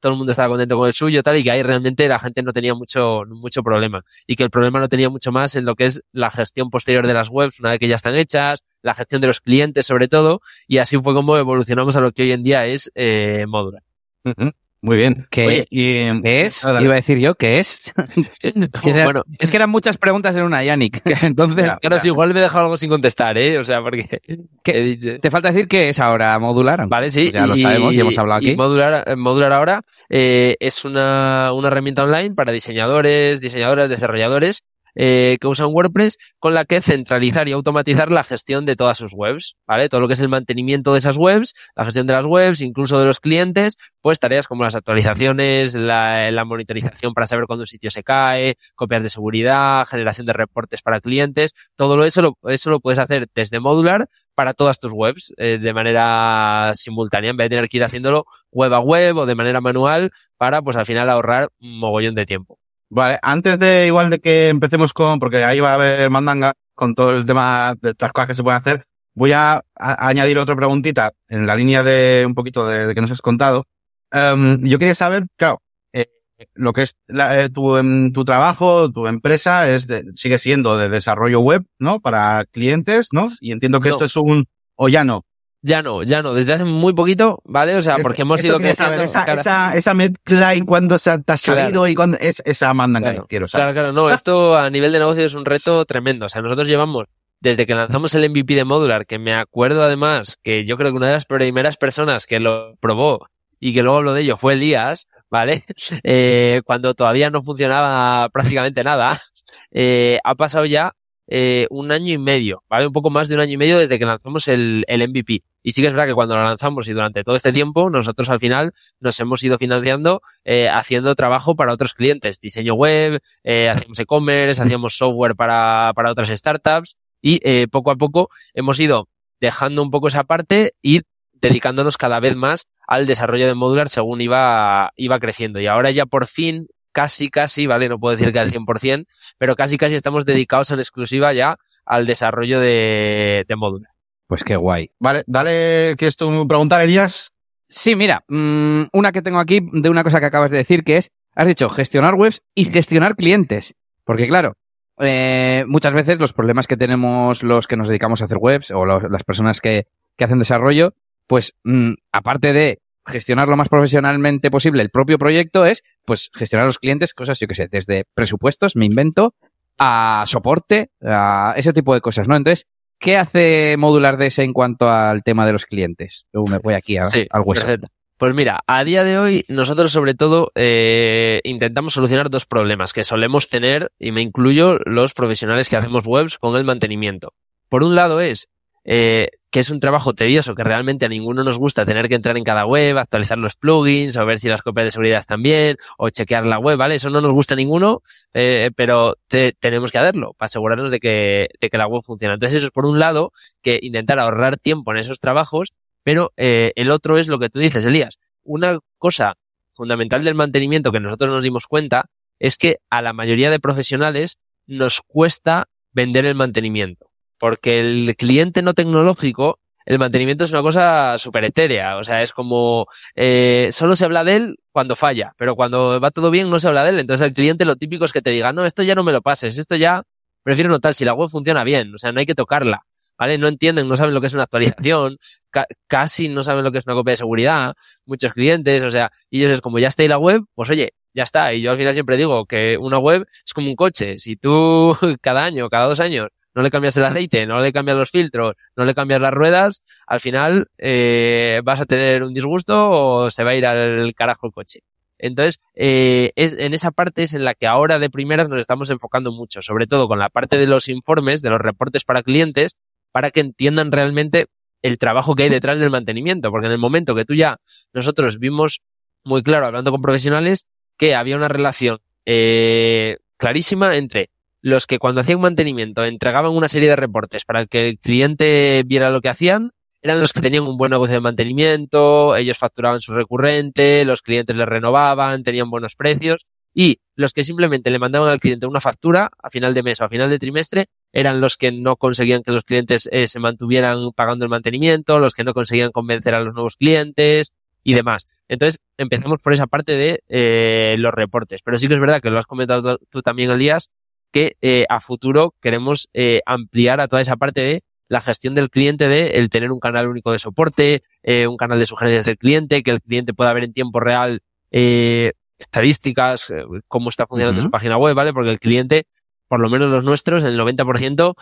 todo 0.00 0.12
el 0.12 0.18
mundo 0.18 0.32
estaba 0.32 0.48
contento 0.48 0.78
con 0.78 0.86
el 0.86 0.94
suyo 0.94 1.22
tal 1.22 1.36
y 1.36 1.42
que 1.42 1.50
ahí 1.50 1.62
realmente 1.62 2.08
la 2.08 2.18
gente 2.18 2.42
no 2.42 2.52
tenía 2.52 2.74
mucho, 2.74 3.22
mucho 3.28 3.62
problema 3.62 4.02
y 4.26 4.36
que 4.36 4.44
el 4.44 4.50
problema 4.50 4.80
no 4.80 4.88
tenía 4.88 5.10
mucho 5.10 5.32
más 5.32 5.56
en 5.56 5.64
lo 5.64 5.74
que 5.74 5.86
es 5.86 6.02
la 6.12 6.30
gestión 6.30 6.70
posterior 6.70 7.06
de 7.06 7.14
las 7.14 7.28
webs 7.28 7.60
una 7.60 7.70
vez 7.70 7.78
que 7.78 7.88
ya 7.88 7.96
están 7.96 8.14
hechas, 8.14 8.60
la 8.82 8.94
gestión 8.94 9.20
de 9.20 9.26
los 9.26 9.40
clientes 9.40 9.86
sobre 9.86 10.08
todo 10.08 10.40
y 10.66 10.78
así 10.78 10.98
fue 10.98 11.14
como 11.14 11.36
evolucionamos 11.36 11.96
a 11.96 12.00
lo 12.00 12.12
que 12.12 12.22
hoy 12.22 12.32
en 12.32 12.42
día 12.42 12.66
es 12.66 12.90
eh, 12.94 13.44
Modular. 13.46 13.82
Ujú. 14.24 14.52
Muy 14.84 14.96
bien. 14.96 15.26
¿Qué- 15.30 15.46
Oye, 15.46 15.66
y, 15.70 16.22
¿Qué 16.22 16.40
es? 16.42 16.64
Ah. 16.64 16.82
Iba 16.82 16.94
a 16.94 16.96
decir 16.96 17.18
yo, 17.18 17.36
¿qué 17.36 17.60
es? 17.60 17.94
Bueno, 19.04 19.22
Es 19.38 19.50
que 19.50 19.56
eran 19.56 19.70
muchas 19.70 19.96
preguntas 19.96 20.34
en 20.34 20.42
una, 20.42 20.64
Yannick. 20.64 21.00
Entonces, 21.22 21.64
Ya. 21.66 21.76
Claro, 21.76 21.96
igual 22.02 22.34
me 22.34 22.40
he 22.40 22.42
dejado 22.42 22.64
algo 22.64 22.76
sin 22.76 22.90
contestar, 22.90 23.38
¿eh? 23.38 23.58
O 23.58 23.64
sea, 23.64 23.80
porque... 23.80 24.20
¿Qué? 24.64 25.18
te 25.22 25.30
falta 25.30 25.52
decir 25.52 25.68
que 25.68 25.88
es 25.88 26.00
ahora 26.00 26.36
modular. 26.40 26.88
Vale, 26.88 27.10
sí. 27.10 27.30
Ya 27.32 27.46
lo 27.46 27.56
sabemos 27.56 27.94
y 27.94 28.00
hemos 28.00 28.18
hablado 28.18 28.40
y 28.42 28.48
aquí. 28.48 28.56
Modular, 28.56 29.04
eh, 29.06 29.14
Modular 29.16 29.52
ahora 29.52 29.82
eh, 30.10 30.56
es 30.58 30.84
una, 30.84 31.52
una 31.52 31.68
herramienta 31.68 32.02
online 32.02 32.34
para 32.34 32.50
diseñadores, 32.50 33.40
diseñadoras, 33.40 33.88
desarrolladores 33.88 34.62
eh, 34.94 35.38
que 35.40 35.46
usan 35.46 35.68
WordPress 35.72 36.18
con 36.38 36.54
la 36.54 36.64
que 36.64 36.80
centralizar 36.80 37.48
y 37.48 37.52
automatizar 37.52 38.10
la 38.10 38.22
gestión 38.22 38.66
de 38.66 38.76
todas 38.76 38.98
sus 38.98 39.12
webs, 39.12 39.56
¿vale? 39.66 39.88
Todo 39.88 40.00
lo 40.00 40.08
que 40.08 40.14
es 40.14 40.20
el 40.20 40.28
mantenimiento 40.28 40.92
de 40.92 40.98
esas 40.98 41.16
webs, 41.16 41.54
la 41.76 41.84
gestión 41.84 42.06
de 42.06 42.12
las 42.12 42.26
webs, 42.26 42.60
incluso 42.60 42.98
de 42.98 43.06
los 43.06 43.20
clientes, 43.20 43.76
pues 44.00 44.18
tareas 44.18 44.46
como 44.46 44.64
las 44.64 44.74
actualizaciones, 44.74 45.74
la, 45.74 46.30
la 46.30 46.44
monitorización 46.44 47.14
para 47.14 47.26
saber 47.26 47.46
cuándo 47.46 47.62
un 47.62 47.66
sitio 47.66 47.90
se 47.90 48.02
cae, 48.02 48.56
copias 48.74 49.02
de 49.02 49.08
seguridad, 49.08 49.86
generación 49.86 50.26
de 50.26 50.32
reportes 50.32 50.82
para 50.82 51.00
clientes, 51.00 51.52
todo 51.76 52.04
eso 52.04 52.22
lo, 52.22 52.38
eso 52.50 52.70
lo 52.70 52.80
puedes 52.80 52.98
hacer 52.98 53.28
desde 53.34 53.60
Modular 53.60 54.06
para 54.34 54.54
todas 54.54 54.78
tus 54.78 54.92
webs 54.92 55.32
eh, 55.36 55.58
de 55.58 55.72
manera 55.72 56.72
simultánea, 56.74 57.30
en 57.30 57.36
vez 57.36 57.46
de 57.46 57.56
tener 57.56 57.68
que 57.68 57.76
ir 57.78 57.84
haciéndolo 57.84 58.24
web 58.50 58.72
a 58.74 58.80
web 58.80 59.16
o 59.18 59.26
de 59.26 59.34
manera 59.34 59.60
manual 59.60 60.10
para, 60.36 60.62
pues 60.62 60.76
al 60.76 60.86
final 60.86 61.08
ahorrar 61.10 61.48
un 61.60 61.78
mogollón 61.78 62.14
de 62.14 62.26
tiempo. 62.26 62.61
Vale, 62.94 63.18
antes 63.22 63.58
de 63.58 63.86
igual 63.86 64.10
de 64.10 64.20
que 64.20 64.48
empecemos 64.50 64.92
con, 64.92 65.18
porque 65.18 65.42
ahí 65.42 65.60
va 65.60 65.70
a 65.70 65.74
haber 65.74 66.10
mandanga 66.10 66.52
con 66.74 66.94
todo 66.94 67.12
el 67.12 67.24
tema 67.24 67.74
de 67.80 67.94
las 67.98 68.12
cosas 68.12 68.28
que 68.28 68.34
se 68.34 68.42
pueden 68.42 68.58
hacer, 68.58 68.84
voy 69.14 69.32
a, 69.32 69.62
a- 69.78 70.08
añadir 70.08 70.38
otra 70.38 70.54
preguntita 70.56 71.12
en 71.28 71.46
la 71.46 71.56
línea 71.56 71.82
de 71.82 72.24
un 72.26 72.34
poquito 72.34 72.66
de, 72.66 72.86
de 72.86 72.94
que 72.94 73.00
nos 73.00 73.10
has 73.10 73.22
contado. 73.22 73.64
Em, 74.10 74.60
yo 74.62 74.78
quería 74.78 74.94
saber, 74.94 75.24
claro, 75.38 75.62
eh, 75.94 76.08
lo 76.52 76.74
que 76.74 76.82
es 76.82 76.96
la- 77.06 77.40
eh, 77.40 77.48
tu, 77.48 77.78
em, 77.78 78.12
tu 78.12 78.26
trabajo, 78.26 78.92
tu 78.92 79.06
empresa 79.06 79.70
es 79.70 79.86
de- 79.86 80.04
sigue 80.14 80.36
siendo 80.38 80.76
de 80.76 80.90
desarrollo 80.90 81.40
web, 81.40 81.64
¿no? 81.78 81.98
Para 82.00 82.44
clientes, 82.50 83.08
¿no? 83.12 83.28
Y 83.40 83.52
entiendo 83.52 83.80
que 83.80 83.88
No. 83.88 83.94
esto 83.94 84.04
es 84.04 84.16
un, 84.16 84.44
o 84.76 84.90
ya 84.90 85.02
no. 85.02 85.24
Ya 85.64 85.80
no, 85.80 86.02
ya 86.02 86.22
no, 86.22 86.34
desde 86.34 86.54
hace 86.54 86.64
muy 86.64 86.92
poquito, 86.92 87.40
¿vale? 87.44 87.76
O 87.76 87.82
sea, 87.82 87.98
porque 87.98 88.22
hemos 88.22 88.40
Eso 88.40 88.58
ido 88.60 88.74
saber, 88.74 88.98
creciendo. 88.98 89.04
esa, 89.04 89.24
claro. 89.24 89.40
esa, 89.40 89.76
esa 89.76 90.54
y 90.56 90.60
cuando 90.62 90.98
se 90.98 91.16
te 91.20 91.32
has 91.32 91.40
Claro. 91.42 91.60
salido 91.60 91.86
y 91.86 91.94
cuando 91.94 92.18
es 92.20 92.42
esa 92.44 92.74
mandanga 92.74 93.10
Claro, 93.10 93.22
que 93.22 93.28
quiero 93.28 93.46
saber. 93.48 93.66
Claro, 93.66 93.74
claro, 93.74 93.92
no, 93.92 94.10
esto 94.12 94.56
a 94.58 94.68
nivel 94.70 94.90
de 94.90 94.98
negocio 94.98 95.24
es 95.24 95.34
un 95.34 95.44
reto 95.44 95.84
tremendo. 95.84 96.26
O 96.26 96.28
sea, 96.28 96.42
nosotros 96.42 96.66
llevamos, 96.66 97.06
desde 97.40 97.64
que 97.64 97.76
lanzamos 97.76 98.12
el 98.16 98.28
MVP 98.28 98.54
de 98.56 98.64
Modular, 98.64 99.06
que 99.06 99.20
me 99.20 99.34
acuerdo 99.34 99.84
además 99.84 100.36
que 100.42 100.64
yo 100.64 100.76
creo 100.76 100.90
que 100.90 100.96
una 100.96 101.06
de 101.06 101.12
las 101.14 101.26
primeras 101.26 101.76
personas 101.76 102.26
que 102.26 102.40
lo 102.40 102.74
probó 102.80 103.26
y 103.60 103.72
que 103.72 103.84
luego 103.84 103.98
habló 103.98 104.14
de 104.14 104.22
ello 104.22 104.36
fue 104.36 104.54
Elías, 104.54 105.06
¿vale? 105.30 105.64
Eh, 106.02 106.60
cuando 106.64 106.94
todavía 106.94 107.30
no 107.30 107.40
funcionaba 107.40 108.28
prácticamente 108.30 108.82
nada, 108.82 109.16
eh, 109.70 110.18
ha 110.24 110.34
pasado 110.34 110.64
ya 110.66 110.92
eh, 111.26 111.66
un 111.70 111.92
año 111.92 112.12
y 112.12 112.18
medio, 112.18 112.64
¿vale? 112.68 112.86
Un 112.86 112.92
poco 112.92 113.10
más 113.10 113.28
de 113.28 113.36
un 113.36 113.40
año 113.40 113.52
y 113.52 113.56
medio 113.56 113.78
desde 113.78 113.98
que 113.98 114.04
lanzamos 114.04 114.48
el, 114.48 114.84
el 114.88 115.08
MVP. 115.08 115.42
Y 115.62 115.70
sí 115.72 115.80
que 115.80 115.88
es 115.88 115.92
verdad 115.92 116.06
que 116.06 116.14
cuando 116.14 116.36
lo 116.36 116.42
lanzamos 116.42 116.88
y 116.88 116.92
durante 116.92 117.22
todo 117.22 117.36
este 117.36 117.52
tiempo, 117.52 117.90
nosotros 117.90 118.28
al 118.28 118.40
final 118.40 118.72
nos 119.00 119.18
hemos 119.20 119.42
ido 119.42 119.58
financiando 119.58 120.22
eh, 120.44 120.68
haciendo 120.68 121.14
trabajo 121.14 121.54
para 121.54 121.72
otros 121.72 121.94
clientes, 121.94 122.40
diseño 122.40 122.74
web, 122.74 123.20
eh, 123.44 123.68
hacíamos 123.68 123.98
e-commerce, 123.98 124.60
hacíamos 124.60 124.96
software 124.96 125.36
para, 125.36 125.92
para 125.94 126.10
otras 126.10 126.28
startups 126.28 126.96
y 127.20 127.66
poco 127.68 127.92
a 127.92 127.96
poco 127.96 128.30
hemos 128.52 128.80
ido 128.80 129.08
dejando 129.40 129.82
un 129.82 129.90
poco 129.90 130.08
esa 130.08 130.24
parte 130.24 130.72
y 130.82 131.02
dedicándonos 131.32 131.96
cada 131.96 132.20
vez 132.20 132.36
más 132.36 132.66
al 132.86 133.06
desarrollo 133.06 133.46
de 133.46 133.54
modular 133.54 133.88
según 133.88 134.20
iba, 134.20 134.92
iba 134.96 135.18
creciendo. 135.18 135.60
Y 135.60 135.66
ahora 135.66 135.90
ya 135.90 136.06
por 136.06 136.26
fin 136.26 136.68
casi, 136.92 137.30
casi, 137.30 137.66
¿vale? 137.66 137.88
No 137.88 137.98
puedo 137.98 138.16
decir 138.16 138.32
que 138.32 138.38
al 138.38 138.52
100%, 138.52 139.06
pero 139.38 139.56
casi, 139.56 139.78
casi 139.78 139.94
estamos 139.94 140.24
dedicados 140.24 140.70
en 140.70 140.78
exclusiva 140.78 141.32
ya 141.32 141.56
al 141.84 142.06
desarrollo 142.06 142.60
de, 142.60 143.44
de 143.48 143.56
Modular. 143.56 143.90
Pues 144.26 144.44
qué 144.44 144.56
guay. 144.56 144.90
Vale, 144.98 145.24
dale, 145.26 145.94
¿quieres 145.98 146.16
tú 146.16 146.46
preguntar, 146.48 146.80
Elías? 146.80 147.32
Sí, 147.68 147.96
mira, 147.96 148.24
mmm, 148.28 148.84
una 148.92 149.12
que 149.12 149.22
tengo 149.22 149.38
aquí 149.38 149.60
de 149.72 149.90
una 149.90 150.04
cosa 150.04 150.20
que 150.20 150.26
acabas 150.26 150.50
de 150.50 150.58
decir 150.58 150.84
que 150.84 150.98
es, 150.98 151.10
has 151.34 151.48
dicho 151.48 151.68
gestionar 151.68 152.14
webs 152.14 152.42
y 152.54 152.66
gestionar 152.66 153.16
clientes. 153.16 153.74
Porque 154.04 154.28
claro, 154.28 154.56
eh, 155.00 155.64
muchas 155.66 155.94
veces 155.94 156.18
los 156.18 156.32
problemas 156.32 156.66
que 156.66 156.76
tenemos 156.76 157.42
los 157.42 157.66
que 157.66 157.76
nos 157.76 157.88
dedicamos 157.88 158.20
a 158.20 158.26
hacer 158.26 158.38
webs 158.38 158.70
o 158.70 158.84
los, 158.84 159.02
las 159.10 159.24
personas 159.24 159.60
que, 159.60 159.86
que, 160.16 160.24
hacen 160.24 160.38
desarrollo, 160.38 160.94
pues 161.26 161.54
mmm, 161.64 161.92
aparte 162.12 162.52
de 162.52 162.80
gestionar 163.06 163.48
lo 163.48 163.56
más 163.56 163.68
profesionalmente 163.68 164.50
posible 164.50 164.82
el 164.82 164.90
propio 164.90 165.18
proyecto 165.18 165.66
es, 165.66 165.82
pues, 166.04 166.30
gestionar 166.34 166.66
los 166.66 166.78
clientes, 166.78 167.14
cosas, 167.14 167.38
yo 167.40 167.46
que 167.46 167.54
sé, 167.54 167.68
desde 167.70 168.04
presupuestos, 168.14 168.76
me 168.76 168.86
invento, 168.86 169.34
a 169.78 170.24
soporte, 170.26 170.90
a 171.02 171.54
ese 171.56 171.72
tipo 171.72 171.94
de 171.94 172.00
cosas, 172.00 172.28
¿no? 172.28 172.36
Entonces, 172.36 172.66
¿qué 172.98 173.16
hace 173.16 173.76
Modular 173.78 174.16
DS 174.16 174.38
en 174.40 174.52
cuanto 174.52 174.88
al 174.88 175.22
tema 175.22 175.46
de 175.46 175.52
los 175.52 175.66
clientes? 175.66 176.26
Yo 176.32 176.44
me 176.44 176.58
voy 176.58 176.74
aquí 176.74 176.96
a, 176.96 177.04
sí, 177.04 177.26
al 177.30 177.42
hueso. 177.44 177.66
Perfecto. 177.66 177.88
Pues 178.22 178.34
mira, 178.34 178.60
a 178.68 178.84
día 178.84 179.02
de 179.02 179.18
hoy 179.18 179.44
nosotros 179.48 179.90
sobre 179.90 180.14
todo 180.14 180.52
eh, 180.54 181.40
intentamos 181.42 181.94
solucionar 181.94 182.30
dos 182.30 182.46
problemas 182.46 182.92
que 182.92 183.02
solemos 183.02 183.48
tener, 183.48 183.90
y 183.98 184.12
me 184.12 184.22
incluyo 184.22 184.78
los 184.84 185.12
profesionales 185.12 185.68
que 185.68 185.76
hacemos 185.76 186.06
webs 186.06 186.38
con 186.38 186.56
el 186.56 186.64
mantenimiento. 186.64 187.34
Por 187.68 187.82
un 187.82 187.96
lado 187.96 188.20
es 188.20 188.48
eh, 188.84 189.30
que 189.50 189.60
es 189.60 189.70
un 189.70 189.80
trabajo 189.80 190.14
tedioso, 190.14 190.54
que 190.54 190.64
realmente 190.64 191.04
a 191.04 191.08
ninguno 191.08 191.44
nos 191.44 191.58
gusta 191.58 191.84
tener 191.84 192.08
que 192.08 192.14
entrar 192.14 192.36
en 192.38 192.44
cada 192.44 192.64
web, 192.64 192.96
actualizar 192.96 193.36
los 193.36 193.54
plugins, 193.54 194.16
o 194.16 194.24
ver 194.24 194.38
si 194.38 194.48
las 194.48 194.62
copias 194.62 194.86
de 194.86 194.90
seguridad 194.90 195.18
están 195.18 195.42
bien, 195.42 195.76
o 195.98 196.08
chequear 196.08 196.46
la 196.46 196.58
web, 196.58 196.78
¿vale? 196.78 196.94
Eso 196.94 197.10
no 197.10 197.20
nos 197.20 197.32
gusta 197.32 197.52
a 197.52 197.58
ninguno, 197.58 198.02
eh, 198.32 198.70
pero 198.74 199.16
te, 199.28 199.52
tenemos 199.52 199.92
que 199.92 199.98
hacerlo 199.98 200.34
para 200.38 200.46
asegurarnos 200.46 200.90
de 200.90 201.00
que, 201.00 201.48
de 201.60 201.70
que 201.70 201.78
la 201.78 201.86
web 201.86 202.02
funciona. 202.02 202.34
Entonces 202.34 202.58
eso 202.58 202.68
es 202.68 202.72
por 202.72 202.86
un 202.86 202.98
lado, 202.98 203.30
que 203.62 203.78
intentar 203.82 204.18
ahorrar 204.18 204.56
tiempo 204.56 204.92
en 204.92 204.98
esos 204.98 205.20
trabajos, 205.20 205.74
pero 206.02 206.32
eh, 206.38 206.72
el 206.74 206.90
otro 206.90 207.18
es 207.18 207.28
lo 207.28 207.38
que 207.38 207.50
tú 207.50 207.58
dices, 207.58 207.84
Elías. 207.84 208.18
Una 208.42 208.78
cosa 208.96 209.36
fundamental 209.74 210.24
del 210.24 210.34
mantenimiento 210.34 210.92
que 210.92 211.00
nosotros 211.00 211.28
nos 211.28 211.44
dimos 211.44 211.66
cuenta 211.66 212.06
es 212.38 212.56
que 212.56 212.78
a 212.88 213.02
la 213.02 213.12
mayoría 213.12 213.50
de 213.50 213.60
profesionales 213.60 214.38
nos 214.66 215.02
cuesta 215.02 215.68
vender 215.92 216.24
el 216.24 216.34
mantenimiento 216.34 217.11
porque 217.42 217.80
el 217.80 218.14
cliente 218.16 218.62
no 218.62 218.72
tecnológico, 218.72 219.58
el 219.84 219.98
mantenimiento 219.98 220.44
es 220.44 220.52
una 220.52 220.62
cosa 220.62 221.18
súper 221.18 221.44
etérea, 221.44 221.96
o 221.96 222.04
sea, 222.04 222.22
es 222.22 222.32
como, 222.32 222.86
eh, 223.16 223.68
solo 223.72 223.96
se 223.96 224.04
habla 224.04 224.22
de 224.22 224.36
él 224.36 224.56
cuando 224.70 224.94
falla, 224.94 225.34
pero 225.36 225.56
cuando 225.56 225.98
va 225.98 226.12
todo 226.12 226.30
bien 226.30 226.50
no 226.50 226.60
se 226.60 226.68
habla 226.68 226.84
de 226.84 226.90
él, 226.90 227.00
entonces 227.00 227.26
el 227.26 227.32
cliente 227.34 227.64
lo 227.64 227.74
típico 227.74 228.04
es 228.04 228.12
que 228.12 228.22
te 228.22 228.30
diga, 228.30 228.52
no, 228.52 228.64
esto 228.64 228.84
ya 228.84 228.94
no 228.94 229.02
me 229.02 229.10
lo 229.10 229.22
pases, 229.22 229.58
esto 229.58 229.74
ya 229.74 230.04
prefiero 230.44 230.70
no 230.70 230.78
tal, 230.78 230.94
si 230.94 231.04
la 231.04 231.14
web 231.14 231.28
funciona 231.28 231.64
bien, 231.64 231.92
o 231.92 231.98
sea, 231.98 232.12
no 232.12 232.20
hay 232.20 232.26
que 232.26 232.36
tocarla. 232.36 232.84
¿Vale? 233.18 233.38
No 233.38 233.46
entienden, 233.46 233.88
no 233.88 233.96
saben 233.96 234.14
lo 234.14 234.20
que 234.20 234.28
es 234.28 234.34
una 234.34 234.44
actualización, 234.44 235.18
ca 235.50 235.66
casi 235.86 236.28
no 236.28 236.42
saben 236.42 236.64
lo 236.64 236.72
que 236.72 236.78
es 236.78 236.86
una 236.86 236.94
copia 236.94 237.12
de 237.12 237.16
seguridad, 237.18 237.74
muchos 238.06 238.32
clientes, 238.32 238.84
o 238.84 238.90
sea, 238.90 239.10
y 239.30 239.40
ellos 239.40 239.52
es 239.52 239.60
como 239.60 239.78
ya 239.80 239.88
está 239.88 240.02
ahí 240.02 240.08
la 240.08 240.18
web, 240.18 240.42
pues 240.54 240.70
oye, 240.70 240.94
ya 241.12 241.24
está. 241.24 241.52
Y 241.54 241.60
yo 241.60 241.72
al 241.72 241.76
final 241.76 241.92
siempre 241.92 242.16
digo 242.16 242.46
que 242.46 242.78
una 242.78 242.98
web 242.98 243.26
es 243.44 243.52
como 243.52 243.68
un 243.68 243.76
coche. 243.76 244.18
Si 244.18 244.36
tú 244.36 244.96
cada 245.20 245.44
año, 245.44 245.68
cada 245.68 245.86
dos 245.86 246.00
años, 246.00 246.28
no 246.54 246.62
le 246.62 246.70
cambias 246.70 246.96
el 246.96 247.04
aceite, 247.04 247.46
no 247.46 247.60
le 247.60 247.72
cambias 247.72 247.96
los 247.96 248.10
filtros, 248.10 248.54
no 248.76 248.84
le 248.84 248.94
cambias 248.94 249.20
las 249.20 249.32
ruedas, 249.32 249.82
al 250.06 250.20
final 250.20 250.68
eh, 250.78 251.60
vas 251.64 251.80
a 251.80 251.86
tener 251.86 252.22
un 252.22 252.34
disgusto 252.34 252.90
o 252.90 253.30
se 253.30 253.44
va 253.44 253.50
a 253.50 253.54
ir 253.54 253.66
al 253.66 254.14
carajo 254.14 254.46
el 254.46 254.52
coche. 254.52 254.80
Entonces, 255.18 255.64
eh, 255.76 256.32
es, 256.34 256.52
en 256.54 256.74
esa 256.74 256.90
parte 256.90 257.22
es 257.22 257.32
en 257.32 257.44
la 257.44 257.54
que 257.54 257.68
ahora 257.68 258.00
de 258.00 258.10
primeras 258.10 258.48
nos 258.48 258.58
estamos 258.58 258.90
enfocando 258.90 259.30
mucho, 259.30 259.62
sobre 259.62 259.86
todo 259.86 260.08
con 260.08 260.18
la 260.18 260.28
parte 260.28 260.58
de 260.58 260.66
los 260.66 260.88
informes, 260.88 261.42
de 261.42 261.50
los 261.50 261.60
reportes 261.60 262.02
para 262.02 262.24
clientes, 262.24 262.76
para 263.12 263.30
que 263.30 263.38
entiendan 263.38 263.92
realmente 263.92 264.46
el 264.82 264.98
trabajo 264.98 265.36
que 265.36 265.44
hay 265.44 265.48
detrás 265.48 265.78
del 265.78 265.90
mantenimiento, 265.90 266.50
porque 266.50 266.66
en 266.66 266.72
el 266.72 266.78
momento 266.78 267.14
que 267.14 267.24
tú 267.24 267.34
ya, 267.34 267.58
nosotros 267.92 268.40
vimos 268.40 268.80
muy 269.22 269.44
claro, 269.44 269.66
hablando 269.66 269.92
con 269.92 270.02
profesionales, 270.02 270.66
que 270.96 271.14
había 271.14 271.36
una 271.36 271.46
relación 271.46 272.00
eh, 272.26 273.18
clarísima 273.36 273.96
entre 273.96 274.30
los 274.62 274.86
que 274.86 274.98
cuando 274.98 275.20
hacían 275.20 275.40
mantenimiento 275.40 276.04
entregaban 276.04 276.52
una 276.52 276.68
serie 276.68 276.88
de 276.88 276.96
reportes 276.96 277.44
para 277.44 277.66
que 277.66 277.88
el 277.88 277.98
cliente 277.98 278.82
viera 278.86 279.10
lo 279.10 279.20
que 279.20 279.28
hacían, 279.28 279.72
eran 280.00 280.20
los 280.20 280.32
que 280.32 280.40
tenían 280.40 280.64
un 280.64 280.78
buen 280.78 280.90
negocio 280.90 281.14
de 281.14 281.20
mantenimiento, 281.20 282.34
ellos 282.36 282.58
facturaban 282.58 283.00
su 283.00 283.12
recurrente, 283.12 284.04
los 284.04 284.22
clientes 284.22 284.56
les 284.56 284.66
renovaban, 284.66 285.42
tenían 285.42 285.70
buenos 285.70 285.94
precios, 285.94 286.46
y 286.74 287.00
los 287.16 287.32
que 287.32 287.44
simplemente 287.44 287.90
le 287.90 287.98
mandaban 287.98 288.28
al 288.28 288.40
cliente 288.40 288.66
una 288.66 288.80
factura 288.80 289.30
a 289.42 289.50
final 289.50 289.74
de 289.74 289.82
mes 289.82 290.00
o 290.00 290.04
a 290.04 290.08
final 290.08 290.30
de 290.30 290.38
trimestre 290.38 290.86
eran 291.12 291.40
los 291.40 291.56
que 291.56 291.70
no 291.70 291.96
conseguían 291.96 292.42
que 292.42 292.52
los 292.52 292.64
clientes 292.64 293.08
eh, 293.12 293.28
se 293.28 293.38
mantuvieran 293.38 294.12
pagando 294.16 294.44
el 294.44 294.48
mantenimiento, 294.48 295.18
los 295.18 295.34
que 295.34 295.44
no 295.44 295.52
conseguían 295.52 295.92
convencer 295.92 296.34
a 296.34 296.40
los 296.40 296.54
nuevos 296.54 296.76
clientes 296.76 297.52
y 297.84 297.94
demás. 297.94 298.42
Entonces 298.48 298.80
empezamos 298.96 299.42
por 299.42 299.52
esa 299.52 299.66
parte 299.66 299.92
de 299.92 300.22
eh, 300.28 300.96
los 300.98 301.12
reportes. 301.12 301.60
Pero 301.62 301.76
sí 301.76 301.88
que 301.88 301.94
es 301.94 302.00
verdad 302.00 302.22
que 302.22 302.30
lo 302.30 302.38
has 302.38 302.46
comentado 302.46 302.98
tú 303.10 303.20
también, 303.20 303.50
Elías, 303.50 303.90
que 304.32 304.56
eh, 304.62 304.86
a 304.88 305.00
futuro 305.00 305.54
queremos 305.60 306.08
eh, 306.14 306.40
ampliar 306.46 307.00
a 307.00 307.08
toda 307.08 307.22
esa 307.22 307.36
parte 307.36 307.60
de 307.60 307.84
la 308.12 308.20
gestión 308.20 308.54
del 308.54 308.68
cliente 308.68 309.08
de 309.08 309.38
el 309.38 309.48
tener 309.48 309.72
un 309.72 309.80
canal 309.80 310.06
único 310.06 310.32
de 310.32 310.38
soporte, 310.38 311.00
eh, 311.22 311.46
un 311.46 311.56
canal 311.56 311.78
de 311.78 311.86
sugerencias 311.86 312.26
del 312.26 312.36
cliente, 312.36 312.82
que 312.82 312.90
el 312.90 313.00
cliente 313.00 313.32
pueda 313.32 313.54
ver 313.54 313.64
en 313.64 313.72
tiempo 313.72 314.00
real 314.00 314.40
eh, 314.70 315.32
estadísticas, 315.58 316.50
eh, 316.50 316.62
cómo 316.88 317.08
está 317.08 317.26
funcionando 317.26 317.58
uh 317.58 317.62
-huh. 317.62 317.66
su 317.66 317.70
página 317.70 317.96
web, 317.96 318.14
¿vale? 318.14 318.34
Porque 318.34 318.50
el 318.50 318.60
cliente, 318.60 319.06
por 319.48 319.60
lo 319.60 319.70
menos 319.70 319.88
los 319.88 320.04
nuestros, 320.04 320.44
el 320.44 320.58
90% 320.58 321.34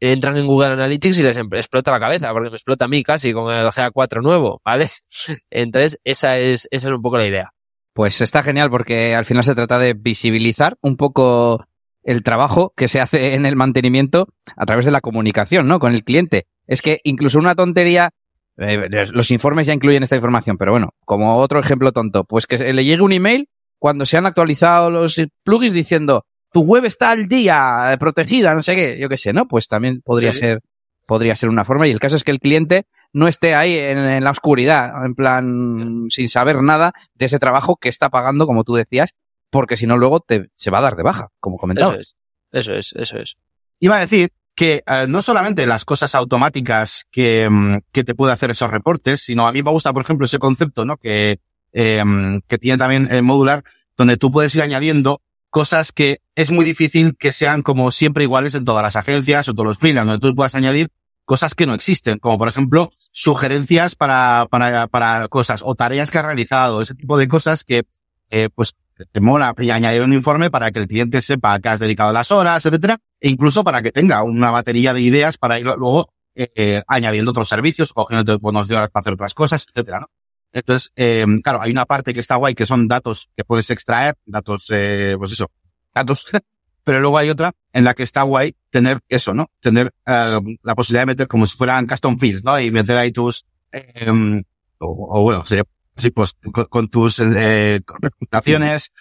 entran 0.00 0.38
en 0.38 0.46
Google 0.46 0.68
Analytics 0.68 1.18
y 1.18 1.22
les 1.24 1.36
explota 1.36 1.90
la 1.90 2.00
cabeza, 2.00 2.32
porque 2.32 2.48
me 2.48 2.56
explota 2.56 2.86
a 2.86 2.88
mí 2.88 3.02
casi 3.02 3.34
con 3.34 3.52
el 3.52 3.66
GA4 3.66 4.22
nuevo, 4.22 4.62
¿vale? 4.64 4.88
Entonces, 5.50 6.00
esa 6.04 6.38
es, 6.38 6.68
esa 6.70 6.88
es 6.88 6.94
un 6.94 7.02
poco 7.02 7.18
la 7.18 7.26
idea. 7.26 7.50
Pues 7.92 8.22
está 8.22 8.42
genial 8.42 8.70
porque 8.70 9.14
al 9.14 9.26
final 9.26 9.44
se 9.44 9.54
trata 9.54 9.78
de 9.78 9.92
visibilizar 9.92 10.78
un 10.80 10.96
poco 10.96 11.66
el 12.04 12.22
trabajo 12.22 12.72
que 12.76 12.86
se 12.86 13.00
hace 13.00 13.34
en 13.34 13.46
el 13.46 13.56
mantenimiento 13.56 14.28
a 14.56 14.66
través 14.66 14.84
de 14.84 14.90
la 14.90 15.00
comunicación, 15.00 15.66
¿no? 15.66 15.80
Con 15.80 15.94
el 15.94 16.04
cliente. 16.04 16.46
Es 16.66 16.82
que 16.82 17.00
incluso 17.02 17.38
una 17.38 17.54
tontería, 17.54 18.10
eh, 18.58 18.88
los 19.12 19.30
informes 19.30 19.66
ya 19.66 19.74
incluyen 19.74 20.02
esta 20.02 20.16
información, 20.16 20.58
pero 20.58 20.72
bueno, 20.72 20.90
como 21.04 21.36
otro 21.38 21.58
ejemplo 21.58 21.92
tonto, 21.92 22.24
pues 22.24 22.46
que 22.46 22.58
le 22.58 22.84
llegue 22.84 23.02
un 23.02 23.12
email 23.12 23.48
cuando 23.78 24.06
se 24.06 24.16
han 24.16 24.26
actualizado 24.26 24.90
los 24.90 25.20
plugins 25.42 25.74
diciendo 25.74 26.24
tu 26.52 26.60
web 26.60 26.84
está 26.84 27.10
al 27.10 27.26
día, 27.26 27.96
protegida, 27.98 28.54
no 28.54 28.62
sé 28.62 28.76
qué, 28.76 28.98
yo 28.98 29.08
qué 29.08 29.18
sé, 29.18 29.32
¿no? 29.32 29.48
Pues 29.48 29.66
también 29.66 30.02
podría 30.02 30.32
sí. 30.32 30.40
ser, 30.40 30.60
podría 31.06 31.34
ser 31.34 31.48
una 31.48 31.64
forma. 31.64 31.88
Y 31.88 31.90
el 31.90 31.98
caso 31.98 32.14
es 32.14 32.22
que 32.22 32.30
el 32.30 32.38
cliente 32.38 32.84
no 33.12 33.26
esté 33.26 33.56
ahí 33.56 33.76
en, 33.76 33.98
en 33.98 34.22
la 34.22 34.30
oscuridad, 34.30 35.04
en 35.04 35.14
plan, 35.14 36.06
sin 36.10 36.28
saber 36.28 36.62
nada 36.62 36.92
de 37.14 37.26
ese 37.26 37.40
trabajo 37.40 37.76
que 37.76 37.88
está 37.88 38.08
pagando, 38.08 38.46
como 38.46 38.62
tú 38.62 38.74
decías, 38.74 39.14
porque 39.54 39.76
si 39.76 39.86
no 39.86 39.96
luego 39.96 40.18
te, 40.18 40.50
se 40.56 40.72
va 40.72 40.78
a 40.78 40.82
dar 40.82 40.96
de 40.96 41.04
baja, 41.04 41.28
como 41.38 41.58
comentabas. 41.58 42.16
Eso 42.50 42.72
es, 42.72 42.72
eso 42.72 42.74
es, 42.74 42.92
eso 42.96 43.18
es. 43.18 43.36
Iba 43.78 43.98
a 43.98 44.00
decir 44.00 44.32
que 44.56 44.82
eh, 44.84 45.06
no 45.06 45.22
solamente 45.22 45.64
las 45.64 45.84
cosas 45.84 46.16
automáticas 46.16 47.04
que, 47.12 47.78
que 47.92 48.02
te 48.02 48.16
puede 48.16 48.32
hacer 48.32 48.50
esos 48.50 48.72
reportes, 48.72 49.20
sino 49.20 49.46
a 49.46 49.52
mí 49.52 49.62
me 49.62 49.70
gusta, 49.70 49.92
por 49.92 50.02
ejemplo, 50.02 50.24
ese 50.24 50.40
concepto, 50.40 50.84
¿no? 50.84 50.96
Que, 50.96 51.38
eh, 51.72 52.02
que 52.48 52.58
tiene 52.58 52.78
también 52.78 53.06
el 53.12 53.22
modular, 53.22 53.62
donde 53.96 54.16
tú 54.16 54.32
puedes 54.32 54.52
ir 54.56 54.62
añadiendo 54.62 55.22
cosas 55.50 55.92
que 55.92 56.20
es 56.34 56.50
muy 56.50 56.64
difícil 56.64 57.16
que 57.16 57.30
sean 57.30 57.62
como 57.62 57.92
siempre 57.92 58.24
iguales 58.24 58.56
en 58.56 58.64
todas 58.64 58.82
las 58.82 58.96
agencias 58.96 59.48
o 59.48 59.54
todos 59.54 59.68
los 59.68 59.78
freelance, 59.78 60.10
donde 60.10 60.28
tú 60.28 60.34
puedas 60.34 60.56
añadir 60.56 60.88
cosas 61.24 61.54
que 61.54 61.64
no 61.64 61.74
existen, 61.74 62.18
como 62.18 62.38
por 62.38 62.48
ejemplo 62.48 62.90
sugerencias 63.12 63.94
para, 63.94 64.48
para, 64.50 64.88
para 64.88 65.28
cosas 65.28 65.62
o 65.64 65.76
tareas 65.76 66.10
que 66.10 66.18
has 66.18 66.24
realizado, 66.24 66.82
ese 66.82 66.96
tipo 66.96 67.16
de 67.16 67.28
cosas 67.28 67.62
que, 67.62 67.84
eh, 68.30 68.48
pues, 68.52 68.74
te 69.10 69.20
mola 69.20 69.54
añadir 69.58 70.02
un 70.02 70.12
informe 70.12 70.50
para 70.50 70.70
que 70.70 70.80
el 70.80 70.86
cliente 70.86 71.20
sepa 71.22 71.58
que 71.60 71.68
has 71.68 71.80
dedicado 71.80 72.12
las 72.12 72.30
horas, 72.30 72.64
etcétera, 72.64 72.98
e 73.20 73.28
incluso 73.28 73.64
para 73.64 73.82
que 73.82 73.92
tenga 73.92 74.22
una 74.22 74.50
batería 74.50 74.92
de 74.92 75.00
ideas 75.00 75.38
para 75.38 75.58
ir 75.58 75.66
luego 75.66 76.12
eh, 76.34 76.50
eh, 76.54 76.82
añadiendo 76.86 77.30
otros 77.30 77.48
servicios, 77.48 77.92
cogiendo 77.92 78.38
bonos 78.38 78.68
de 78.68 78.76
horas 78.76 78.90
para 78.90 79.02
hacer 79.02 79.14
otras 79.14 79.34
cosas, 79.34 79.66
etcétera, 79.68 80.00
¿no? 80.00 80.10
Entonces, 80.52 80.92
eh, 80.94 81.26
claro, 81.42 81.60
hay 81.60 81.72
una 81.72 81.84
parte 81.84 82.14
que 82.14 82.20
está 82.20 82.36
guay 82.36 82.54
que 82.54 82.64
son 82.64 82.86
datos 82.86 83.28
que 83.36 83.44
puedes 83.44 83.70
extraer, 83.70 84.14
datos, 84.24 84.68
eh, 84.70 85.16
pues 85.18 85.32
eso, 85.32 85.50
datos 85.92 86.26
pero 86.84 87.00
luego 87.00 87.18
hay 87.18 87.30
otra 87.30 87.52
en 87.72 87.82
la 87.82 87.94
que 87.94 88.04
está 88.04 88.22
guay 88.22 88.54
tener 88.70 89.00
eso, 89.08 89.34
¿no? 89.34 89.50
Tener 89.60 89.92
eh, 90.06 90.40
la 90.62 90.74
posibilidad 90.76 91.02
de 91.02 91.06
meter 91.06 91.26
como 91.28 91.46
si 91.46 91.56
fueran 91.56 91.88
custom 91.88 92.18
fields, 92.18 92.44
¿no? 92.44 92.60
Y 92.60 92.70
meter 92.70 92.96
ahí 92.96 93.10
tus, 93.10 93.46
eh, 93.72 94.42
o, 94.78 95.22
bueno, 95.22 95.44
sería 95.44 95.64
así, 95.96 96.10
pues, 96.10 96.36
con, 96.68 96.88
tus 96.88 97.20
eh, 97.20 97.80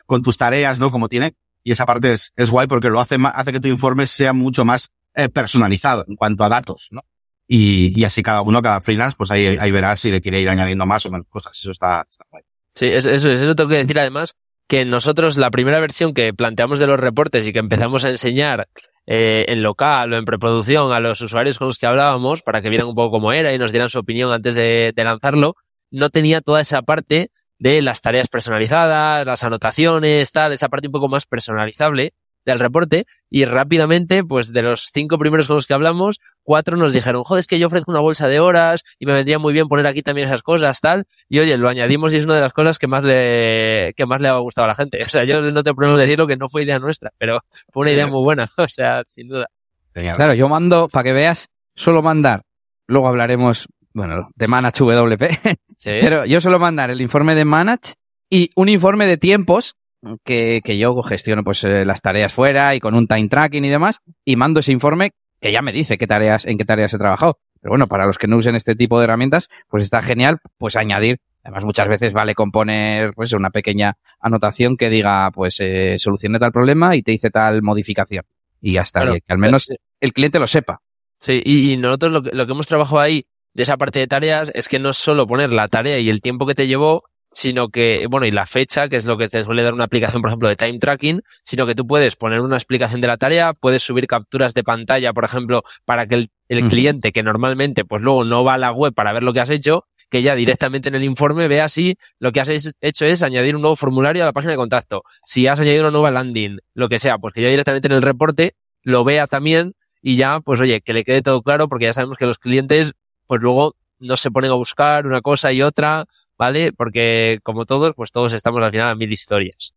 con 0.05 0.21
tus 0.21 0.37
tareas, 0.37 0.79
¿no? 0.79 0.91
Como 0.91 1.09
tiene. 1.09 1.35
Y 1.63 1.71
esa 1.71 1.85
parte 1.85 2.11
es, 2.11 2.33
es 2.35 2.51
guay 2.51 2.67
porque 2.67 2.89
lo 2.89 2.99
hace, 2.99 3.17
hace 3.33 3.51
que 3.51 3.59
tu 3.59 3.67
informe 3.67 4.05
sea 4.07 4.33
mucho 4.33 4.65
más 4.65 4.89
eh, 5.15 5.29
personalizado 5.29 6.05
en 6.07 6.15
cuanto 6.15 6.43
a 6.43 6.49
datos, 6.49 6.89
¿no? 6.91 7.03
Y, 7.47 7.97
y 7.99 8.03
así 8.03 8.23
cada 8.23 8.41
uno, 8.41 8.61
cada 8.61 8.81
freelance, 8.81 9.15
pues 9.17 9.31
ahí, 9.31 9.57
ahí 9.59 9.71
verá 9.71 9.95
si 9.95 10.11
le 10.11 10.21
quiere 10.21 10.41
ir 10.41 10.49
añadiendo 10.49 10.85
más 10.85 11.05
o 11.05 11.11
menos 11.11 11.27
cosas. 11.29 11.57
Eso 11.57 11.71
está, 11.71 12.05
está 12.09 12.25
guay. 12.29 12.43
Sí, 12.75 12.87
eso, 12.87 13.09
eso, 13.11 13.29
eso 13.31 13.55
tengo 13.55 13.69
que 13.69 13.77
decir 13.77 13.99
además 13.99 14.35
que 14.67 14.85
nosotros 14.85 15.37
la 15.37 15.51
primera 15.51 15.79
versión 15.79 16.13
que 16.13 16.33
planteamos 16.33 16.79
de 16.79 16.87
los 16.87 16.99
reportes 16.99 17.45
y 17.45 17.53
que 17.53 17.59
empezamos 17.59 18.05
a 18.05 18.09
enseñar 18.09 18.67
eh, 19.05 19.45
en 19.49 19.61
local 19.61 20.13
o 20.13 20.17
en 20.17 20.25
preproducción 20.25 20.91
a 20.93 20.99
los 20.99 21.21
usuarios 21.21 21.57
con 21.57 21.67
los 21.67 21.77
que 21.77 21.85
hablábamos 21.85 22.41
para 22.41 22.61
que 22.61 22.69
vieran 22.69 22.87
un 22.87 22.95
poco 22.95 23.11
cómo 23.11 23.33
era 23.33 23.53
y 23.53 23.57
nos 23.57 23.71
dieran 23.71 23.89
su 23.89 23.99
opinión 23.99 24.31
antes 24.31 24.55
de, 24.55 24.93
de 24.95 25.03
lanzarlo, 25.03 25.55
no 25.93 26.09
tenía 26.09 26.41
toda 26.41 26.59
esa 26.59 26.81
parte 26.81 27.29
de 27.59 27.81
las 27.81 28.01
tareas 28.01 28.27
personalizadas, 28.27 29.25
las 29.25 29.43
anotaciones, 29.43 30.31
tal, 30.31 30.51
esa 30.51 30.67
parte 30.67 30.87
un 30.87 30.91
poco 30.91 31.07
más 31.07 31.25
personalizable 31.25 32.13
del 32.45 32.59
reporte 32.59 33.05
y 33.29 33.45
rápidamente, 33.45 34.23
pues 34.23 34.51
de 34.51 34.63
los 34.63 34.89
cinco 34.91 35.17
primeros 35.17 35.47
con 35.47 35.55
los 35.55 35.65
que 35.65 35.73
hablamos, 35.73 36.19
cuatro 36.41 36.75
nos 36.75 36.91
dijeron, 36.91 37.23
joder, 37.23 37.39
es 37.39 37.47
que 37.47 37.59
yo 37.59 37.67
ofrezco 37.67 37.91
una 37.91 38.01
bolsa 38.01 38.27
de 38.27 38.39
horas 38.39 38.83
y 38.99 39.05
me 39.05 39.13
vendría 39.13 39.39
muy 39.39 39.53
bien 39.53 39.67
poner 39.67 39.87
aquí 39.87 40.01
también 40.01 40.27
esas 40.27 40.41
cosas, 40.41 40.81
tal. 40.81 41.05
Y 41.29 41.39
oye, 41.39 41.57
lo 41.57 41.69
añadimos 41.69 42.13
y 42.13 42.17
es 42.17 42.25
una 42.25 42.35
de 42.35 42.41
las 42.41 42.53
cosas 42.53 42.79
que 42.79 42.87
más 42.87 43.03
le, 43.03 43.93
que 43.95 44.05
más 44.05 44.21
le 44.21 44.27
ha 44.27 44.37
gustado 44.37 44.65
a 44.65 44.69
la 44.69 44.75
gente. 44.75 44.99
O 45.05 45.09
sea, 45.09 45.23
yo 45.25 45.41
no 45.41 45.63
te 45.63 45.73
puedo 45.73 45.95
decirlo 45.95 46.25
que 46.25 46.37
no 46.37 46.49
fue 46.49 46.63
idea 46.63 46.79
nuestra, 46.79 47.11
pero 47.19 47.41
fue 47.71 47.81
una 47.81 47.91
idea 47.91 48.07
muy 48.07 48.23
buena, 48.23 48.47
o 48.57 48.67
sea, 48.67 49.03
sin 49.05 49.27
duda. 49.27 49.47
Claro, 49.93 50.33
yo 50.33 50.49
mando, 50.49 50.87
para 50.87 51.03
que 51.03 51.13
veas, 51.13 51.49
suelo 51.75 52.01
mandar, 52.01 52.43
luego 52.87 53.07
hablaremos, 53.07 53.67
bueno, 53.93 54.29
de 54.35 54.47
Manage 54.47 54.83
WP, 54.83 55.23
pero 55.83 56.25
yo 56.25 56.41
suelo 56.41 56.59
mandar 56.59 56.89
el 56.89 57.01
informe 57.01 57.35
de 57.35 57.45
Manage 57.45 57.93
y 58.29 58.49
un 58.55 58.69
informe 58.69 59.05
de 59.05 59.17
tiempos 59.17 59.75
que, 60.23 60.61
que 60.63 60.77
yo 60.77 61.01
gestiono 61.03 61.43
pues 61.43 61.63
eh, 61.63 61.85
las 61.85 62.01
tareas 62.01 62.33
fuera 62.33 62.75
y 62.75 62.79
con 62.79 62.95
un 62.95 63.07
time 63.07 63.29
tracking 63.29 63.63
y 63.63 63.69
demás 63.69 64.01
y 64.25 64.35
mando 64.35 64.59
ese 64.59 64.71
informe 64.71 65.11
que 65.43 65.51
ya 65.51 65.61
me 65.61 65.71
dice 65.71 65.97
qué 65.97 66.07
tareas, 66.07 66.45
en 66.45 66.57
qué 66.57 66.65
tareas 66.65 66.93
he 66.93 66.97
trabajado. 66.97 67.37
Pero 67.61 67.71
bueno, 67.71 67.87
para 67.87 68.05
los 68.05 68.17
que 68.17 68.27
no 68.27 68.37
usen 68.37 68.55
este 68.55 68.75
tipo 68.75 68.97
de 68.97 69.03
herramientas, 69.03 69.49
pues 69.69 69.83
está 69.83 70.01
genial, 70.01 70.39
pues 70.57 70.75
añadir. 70.75 71.19
Además, 71.43 71.65
muchas 71.65 71.87
veces 71.89 72.13
vale 72.13 72.33
componer, 72.33 73.13
pues, 73.13 73.33
una 73.33 73.49
pequeña 73.49 73.97
anotación 74.19 74.77
que 74.77 74.89
diga, 74.89 75.29
pues, 75.31 75.57
eh, 75.59 75.97
solucione 75.99 76.39
tal 76.39 76.53
problema 76.53 76.95
y 76.95 77.03
te 77.03 77.11
dice 77.11 77.29
tal 77.29 77.61
modificación. 77.61 78.25
Y 78.61 78.73
ya 78.73 78.81
está, 78.81 79.05
que 79.05 79.21
al 79.27 79.37
menos 79.37 79.67
el 79.99 80.13
cliente 80.13 80.39
lo 80.39 80.47
sepa. 80.47 80.81
Sí, 81.19 81.41
y, 81.45 81.75
nosotros 81.77 82.11
lo 82.13 82.23
que, 82.23 82.31
lo 82.33 82.45
que 82.45 82.51
hemos 82.53 82.67
trabajado 82.67 82.99
ahí 82.99 83.25
de 83.53 83.63
esa 83.63 83.77
parte 83.77 83.99
de 83.99 84.07
tareas 84.07 84.51
es 84.55 84.67
que 84.67 84.79
no 84.79 84.89
es 84.89 84.97
solo 84.97 85.27
poner 85.27 85.53
la 85.53 85.67
tarea 85.67 85.99
y 85.99 86.09
el 86.09 86.21
tiempo 86.21 86.45
que 86.45 86.55
te 86.55 86.67
llevó, 86.67 87.03
sino 87.31 87.69
que, 87.69 88.05
bueno, 88.09 88.25
y 88.25 88.31
la 88.31 88.45
fecha, 88.45 88.87
que 88.87 88.95
es 88.95 89.05
lo 89.05 89.17
que 89.17 89.27
te 89.27 89.43
suele 89.43 89.63
dar 89.63 89.73
una 89.73 89.85
aplicación, 89.85 90.21
por 90.21 90.29
ejemplo, 90.29 90.49
de 90.49 90.55
time 90.55 90.79
tracking, 90.79 91.21
sino 91.43 91.65
que 91.65 91.75
tú 91.75 91.85
puedes 91.85 92.15
poner 92.15 92.41
una 92.41 92.55
explicación 92.55 93.01
de 93.01 93.07
la 93.07 93.17
tarea, 93.17 93.53
puedes 93.53 93.81
subir 93.81 94.07
capturas 94.07 94.53
de 94.53 94.63
pantalla, 94.63 95.13
por 95.13 95.25
ejemplo, 95.25 95.63
para 95.85 96.07
que 96.07 96.29
el, 96.47 96.69
cliente, 96.69 97.11
que 97.11 97.23
normalmente, 97.23 97.85
pues 97.85 98.01
luego 98.01 98.23
no 98.23 98.43
va 98.43 98.53
a 98.55 98.57
la 98.59 98.71
web 98.71 98.93
para 98.93 99.13
ver 99.13 99.23
lo 99.23 99.33
que 99.33 99.39
has 99.39 99.49
hecho, 99.49 99.85
que 100.09 100.21
ya 100.21 100.35
directamente 100.35 100.89
en 100.89 100.95
el 100.95 101.03
informe 101.03 101.47
vea 101.47 101.67
si 101.67 101.95
lo 102.19 102.31
que 102.31 102.39
has 102.39 102.75
hecho 102.81 103.05
es 103.05 103.23
añadir 103.23 103.55
un 103.55 103.63
nuevo 103.63 103.75
formulario 103.75 104.21
a 104.21 104.27
la 104.27 104.33
página 104.33 104.51
de 104.51 104.57
contacto. 104.57 105.01
Si 105.23 105.47
has 105.47 105.59
añadido 105.59 105.81
una 105.81 105.91
nueva 105.91 106.11
landing, 106.11 106.59
lo 106.75 106.87
que 106.87 106.99
sea, 106.99 107.17
pues 107.17 107.33
que 107.33 107.41
ya 107.41 107.49
directamente 107.49 107.87
en 107.87 107.93
el 107.93 108.03
reporte 108.03 108.55
lo 108.83 109.03
vea 109.03 109.25
también 109.25 109.73
y 110.03 110.15
ya, 110.15 110.41
pues 110.41 110.59
oye, 110.59 110.81
que 110.81 110.93
le 110.93 111.03
quede 111.03 111.23
todo 111.23 111.41
claro, 111.41 111.67
porque 111.67 111.85
ya 111.85 111.93
sabemos 111.93 112.17
que 112.17 112.25
los 112.25 112.37
clientes, 112.37 112.93
pues 113.27 113.41
luego 113.41 113.75
no 113.99 114.17
se 114.17 114.31
ponen 114.31 114.51
a 114.51 114.55
buscar 114.55 115.07
una 115.07 115.21
cosa 115.21 115.51
y 115.51 115.61
otra, 115.61 116.05
¿vale? 116.37 116.73
Porque 116.73 117.39
como 117.43 117.65
todos, 117.65 117.93
pues 117.95 118.11
todos 118.11 118.33
estamos 118.33 118.61
al 118.61 118.71
final 118.71 118.89
a 118.89 118.95
mil 118.95 119.11
historias. 119.11 119.73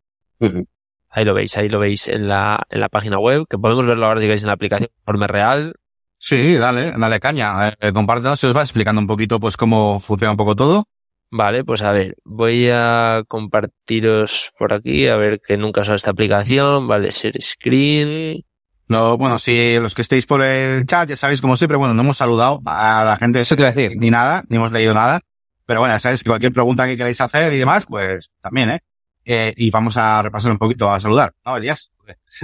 Ahí 1.09 1.25
lo 1.25 1.35
veis, 1.35 1.57
ahí 1.57 1.69
lo 1.69 1.79
veis 1.79 2.09
en 2.09 2.29
la, 2.29 2.67
en 2.69 2.81
la 2.81 2.89
página 2.89 3.19
web, 3.19 3.47
que 3.49 3.59
podemos 3.59 3.87
verlo 3.87 4.07
ahora 4.07 4.21
si 4.21 4.29
veis 4.29 4.43
en 4.43 4.49
la 4.49 4.55
aplicación 4.55 4.91
informe 4.99 5.27
real. 5.27 5.75
Sí, 6.19 6.55
dale, 6.55 6.93
dale 6.93 7.21
caña. 7.21 7.69
Eh, 7.81 7.93
compártenos 7.93 8.41
si 8.41 8.47
os 8.47 8.57
va 8.57 8.63
explicando 8.63 9.01
un 9.01 9.07
poquito 9.07 9.39
pues 9.39 9.57
cómo 9.57 10.01
funciona 10.01 10.33
un 10.33 10.37
poco 10.37 10.57
todo. 10.57 10.89
Vale, 11.31 11.65
pues 11.65 11.83
a 11.83 11.93
ver, 11.93 12.17
voy 12.25 12.69
a 12.71 13.25
compartiros 13.27 14.53
por 14.59 14.73
aquí, 14.73 15.09
a 15.09 15.17
ver 15.17 15.41
que 15.41 15.57
nunca 15.57 15.81
usado 15.81 15.97
esta 15.97 16.13
aplicación, 16.13 16.87
vale, 16.87 17.11
share 17.11 17.43
screen. 17.43 18.43
No, 18.89 19.17
bueno, 19.19 19.39
si 19.39 19.77
los 19.79 19.95
que 19.95 20.03
estéis 20.03 20.27
por 20.27 20.43
el 20.43 20.87
chat, 20.87 21.09
ya 21.09 21.17
sabéis, 21.17 21.41
como 21.41 21.57
siempre, 21.57 21.77
bueno, 21.77 21.95
no 21.95 22.03
hemos 22.03 22.17
saludado 22.17 22.61
a 22.67 23.05
la 23.05 23.17
gente. 23.17 23.41
Eso 23.41 23.57
te 23.57 23.63
iba 23.63 23.69
a 23.69 23.73
decir. 23.73 23.97
Ni 23.99 24.11
nada, 24.11 24.45
ni 24.49 24.57
hemos 24.57 24.71
leído 24.71 24.95
nada. 24.95 25.21
Pero 25.67 25.81
bueno, 25.81 25.95
ya 25.95 26.01
sabéis 26.01 26.23
que 26.23 26.31
cualquier 26.31 26.53
pregunta 26.53 26.87
que 26.87 26.97
queráis 26.97 27.21
hacer 27.21 27.53
y 27.53 27.59
demás, 27.59 27.87
pues 27.87 28.31
también, 28.41 28.71
¿eh? 28.71 28.81
eh 29.25 29.53
y 29.57 29.71
vamos 29.71 29.97
a 29.97 30.23
repasar 30.23 30.53
un 30.53 30.59
poquito 30.59 30.91
a 30.91 31.01
saludar, 31.01 31.35
¿no, 31.45 31.57
Elías? 31.57 31.93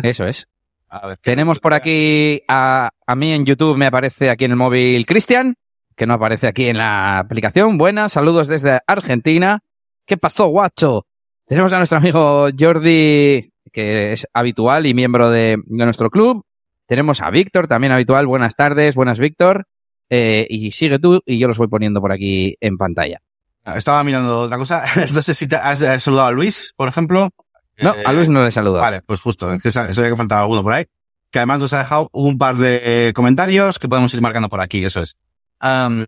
Eso 0.03 0.27
es. 0.27 0.49
A 0.95 1.07
ver, 1.07 1.17
Tenemos 1.23 1.59
por 1.59 1.73
aquí 1.73 2.43
a, 2.49 2.91
a 3.07 3.17
mí 3.17 3.33
en 3.33 3.47
YouTube, 3.47 3.79
me 3.79 3.87
aparece 3.87 4.29
aquí 4.29 4.45
en 4.45 4.51
el 4.51 4.59
móvil 4.59 5.07
Cristian, 5.07 5.55
que 5.97 6.07
no 6.07 6.13
aparece 6.13 6.49
aquí 6.49 6.69
en 6.69 6.77
la 6.77 7.19
aplicación. 7.19 7.79
Buenas, 7.79 8.13
saludos 8.13 8.47
desde 8.47 8.79
Argentina. 8.87 9.61
¿Qué 10.05 10.19
pasó, 10.19 10.49
guacho? 10.49 11.07
Tenemos 11.47 11.73
a 11.73 11.79
nuestro 11.79 11.97
amigo 11.97 12.49
Jordi 12.59 13.52
que 13.73 14.13
es 14.13 14.27
habitual 14.33 14.87
y 14.87 14.95
miembro 14.95 15.31
de, 15.31 15.59
nuestro 15.67 16.11
club. 16.11 16.45
Tenemos 16.87 17.21
a 17.21 17.31
Víctor, 17.31 17.67
también 17.67 17.93
habitual. 17.93 18.27
Buenas 18.27 18.55
tardes, 18.55 18.95
buenas 18.95 19.19
Víctor. 19.19 19.67
Eh, 20.11 20.47
y 20.49 20.71
sigue 20.73 20.99
tú 20.99 21.23
y 21.25 21.39
yo 21.39 21.49
los 21.49 21.57
voy 21.57 21.69
poniendo 21.69 22.01
por 22.01 22.13
aquí 22.13 22.55
en 22.61 22.77
pantalla. 22.77 23.21
Ah, 23.65 23.79
estaba 23.79 24.05
mirando 24.05 24.41
otra 24.41 24.59
cosa. 24.59 24.85
No 25.15 25.23
sé 25.23 25.35
si 25.35 25.49
te 25.49 25.57
has 25.57 25.79
saludado 26.03 26.29
a 26.29 26.33
Luis, 26.33 26.75
por 26.77 26.89
ejemplo. 26.89 27.31
No, 27.79 27.95
a 28.05 28.13
Luis 28.13 28.29
no 28.29 28.43
le 28.43 28.49
he 28.49 28.53
saludado. 28.53 28.83
Vale, 28.83 29.03
pues 29.03 29.21
justo. 29.21 29.53
Es 29.53 29.63
que 29.63 29.73
sabía 29.73 30.11
que 30.11 30.17
faltaba 30.17 30.43
alguno 30.43 30.63
por 30.63 30.75
ahí. 30.75 30.85
Que 31.31 31.39
además 31.39 31.61
nos 31.61 31.73
ha 31.73 31.79
dejado 31.79 32.11
un 32.13 32.37
par 32.37 32.57
de 32.57 33.13
comentarios 33.15 33.79
que 33.79 33.89
podemos 33.89 34.13
ir 34.13 34.21
marcando 34.21 34.51
por 34.51 34.61
aquí. 34.61 34.85
Eso 34.85 35.01
es. 35.01 35.17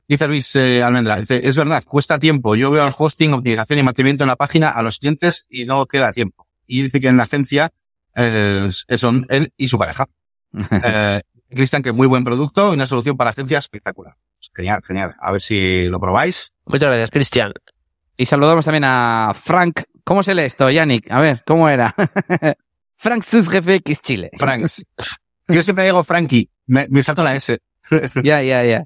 dice 0.06 0.28
Luis 0.28 0.54
eh, 0.56 0.82
Almendra, 0.82 1.18
dice, 1.18 1.40
es 1.42 1.56
verdad, 1.56 1.82
cuesta 1.88 2.18
tiempo. 2.18 2.56
Yo 2.56 2.70
veo 2.70 2.86
el 2.86 2.92
hosting, 2.96 3.32
optimización 3.32 3.78
y 3.78 3.82
mantenimiento 3.82 4.24
en 4.24 4.28
la 4.28 4.36
página 4.36 4.68
a 4.68 4.82
los 4.82 4.98
clientes 4.98 5.46
y 5.48 5.64
no 5.64 5.86
queda 5.86 6.12
tiempo 6.12 6.43
y 6.66 6.82
dice 6.82 7.00
que 7.00 7.08
en 7.08 7.16
la 7.16 7.24
agencia 7.24 7.72
eh, 8.14 8.68
son 8.96 9.26
él 9.28 9.52
y 9.56 9.68
su 9.68 9.78
pareja. 9.78 10.06
eh, 10.70 11.22
Cristian, 11.50 11.82
que 11.82 11.92
muy 11.92 12.06
buen 12.06 12.24
producto 12.24 12.70
y 12.70 12.74
una 12.74 12.86
solución 12.86 13.16
para 13.16 13.30
agencias 13.30 13.64
espectacular. 13.64 14.16
Pues 14.38 14.50
genial, 14.54 14.82
genial. 14.84 15.14
A 15.20 15.32
ver 15.32 15.40
si 15.40 15.86
lo 15.86 16.00
probáis. 16.00 16.52
Muchas 16.66 16.88
gracias, 16.88 17.10
Cristian. 17.10 17.52
Y 18.16 18.26
saludamos 18.26 18.64
también 18.64 18.84
a 18.84 19.32
Frank. 19.34 19.82
¿Cómo 20.04 20.22
se 20.22 20.34
lee 20.34 20.42
esto, 20.42 20.70
Yannick? 20.70 21.10
A 21.10 21.20
ver, 21.20 21.42
¿cómo 21.46 21.68
era? 21.68 21.94
Frank 22.96 23.22
sus 23.22 23.48
jefe 23.48 23.76
X 23.76 24.00
Chile. 24.00 24.30
Franks. 24.36 24.84
Yo 25.48 25.62
siempre 25.62 25.84
digo 25.84 26.04
Frankie. 26.04 26.48
Me, 26.66 26.86
me 26.90 27.02
salto 27.02 27.22
la 27.22 27.34
S. 27.34 27.58
Ya, 28.22 28.42
ya, 28.42 28.64
ya. 28.64 28.84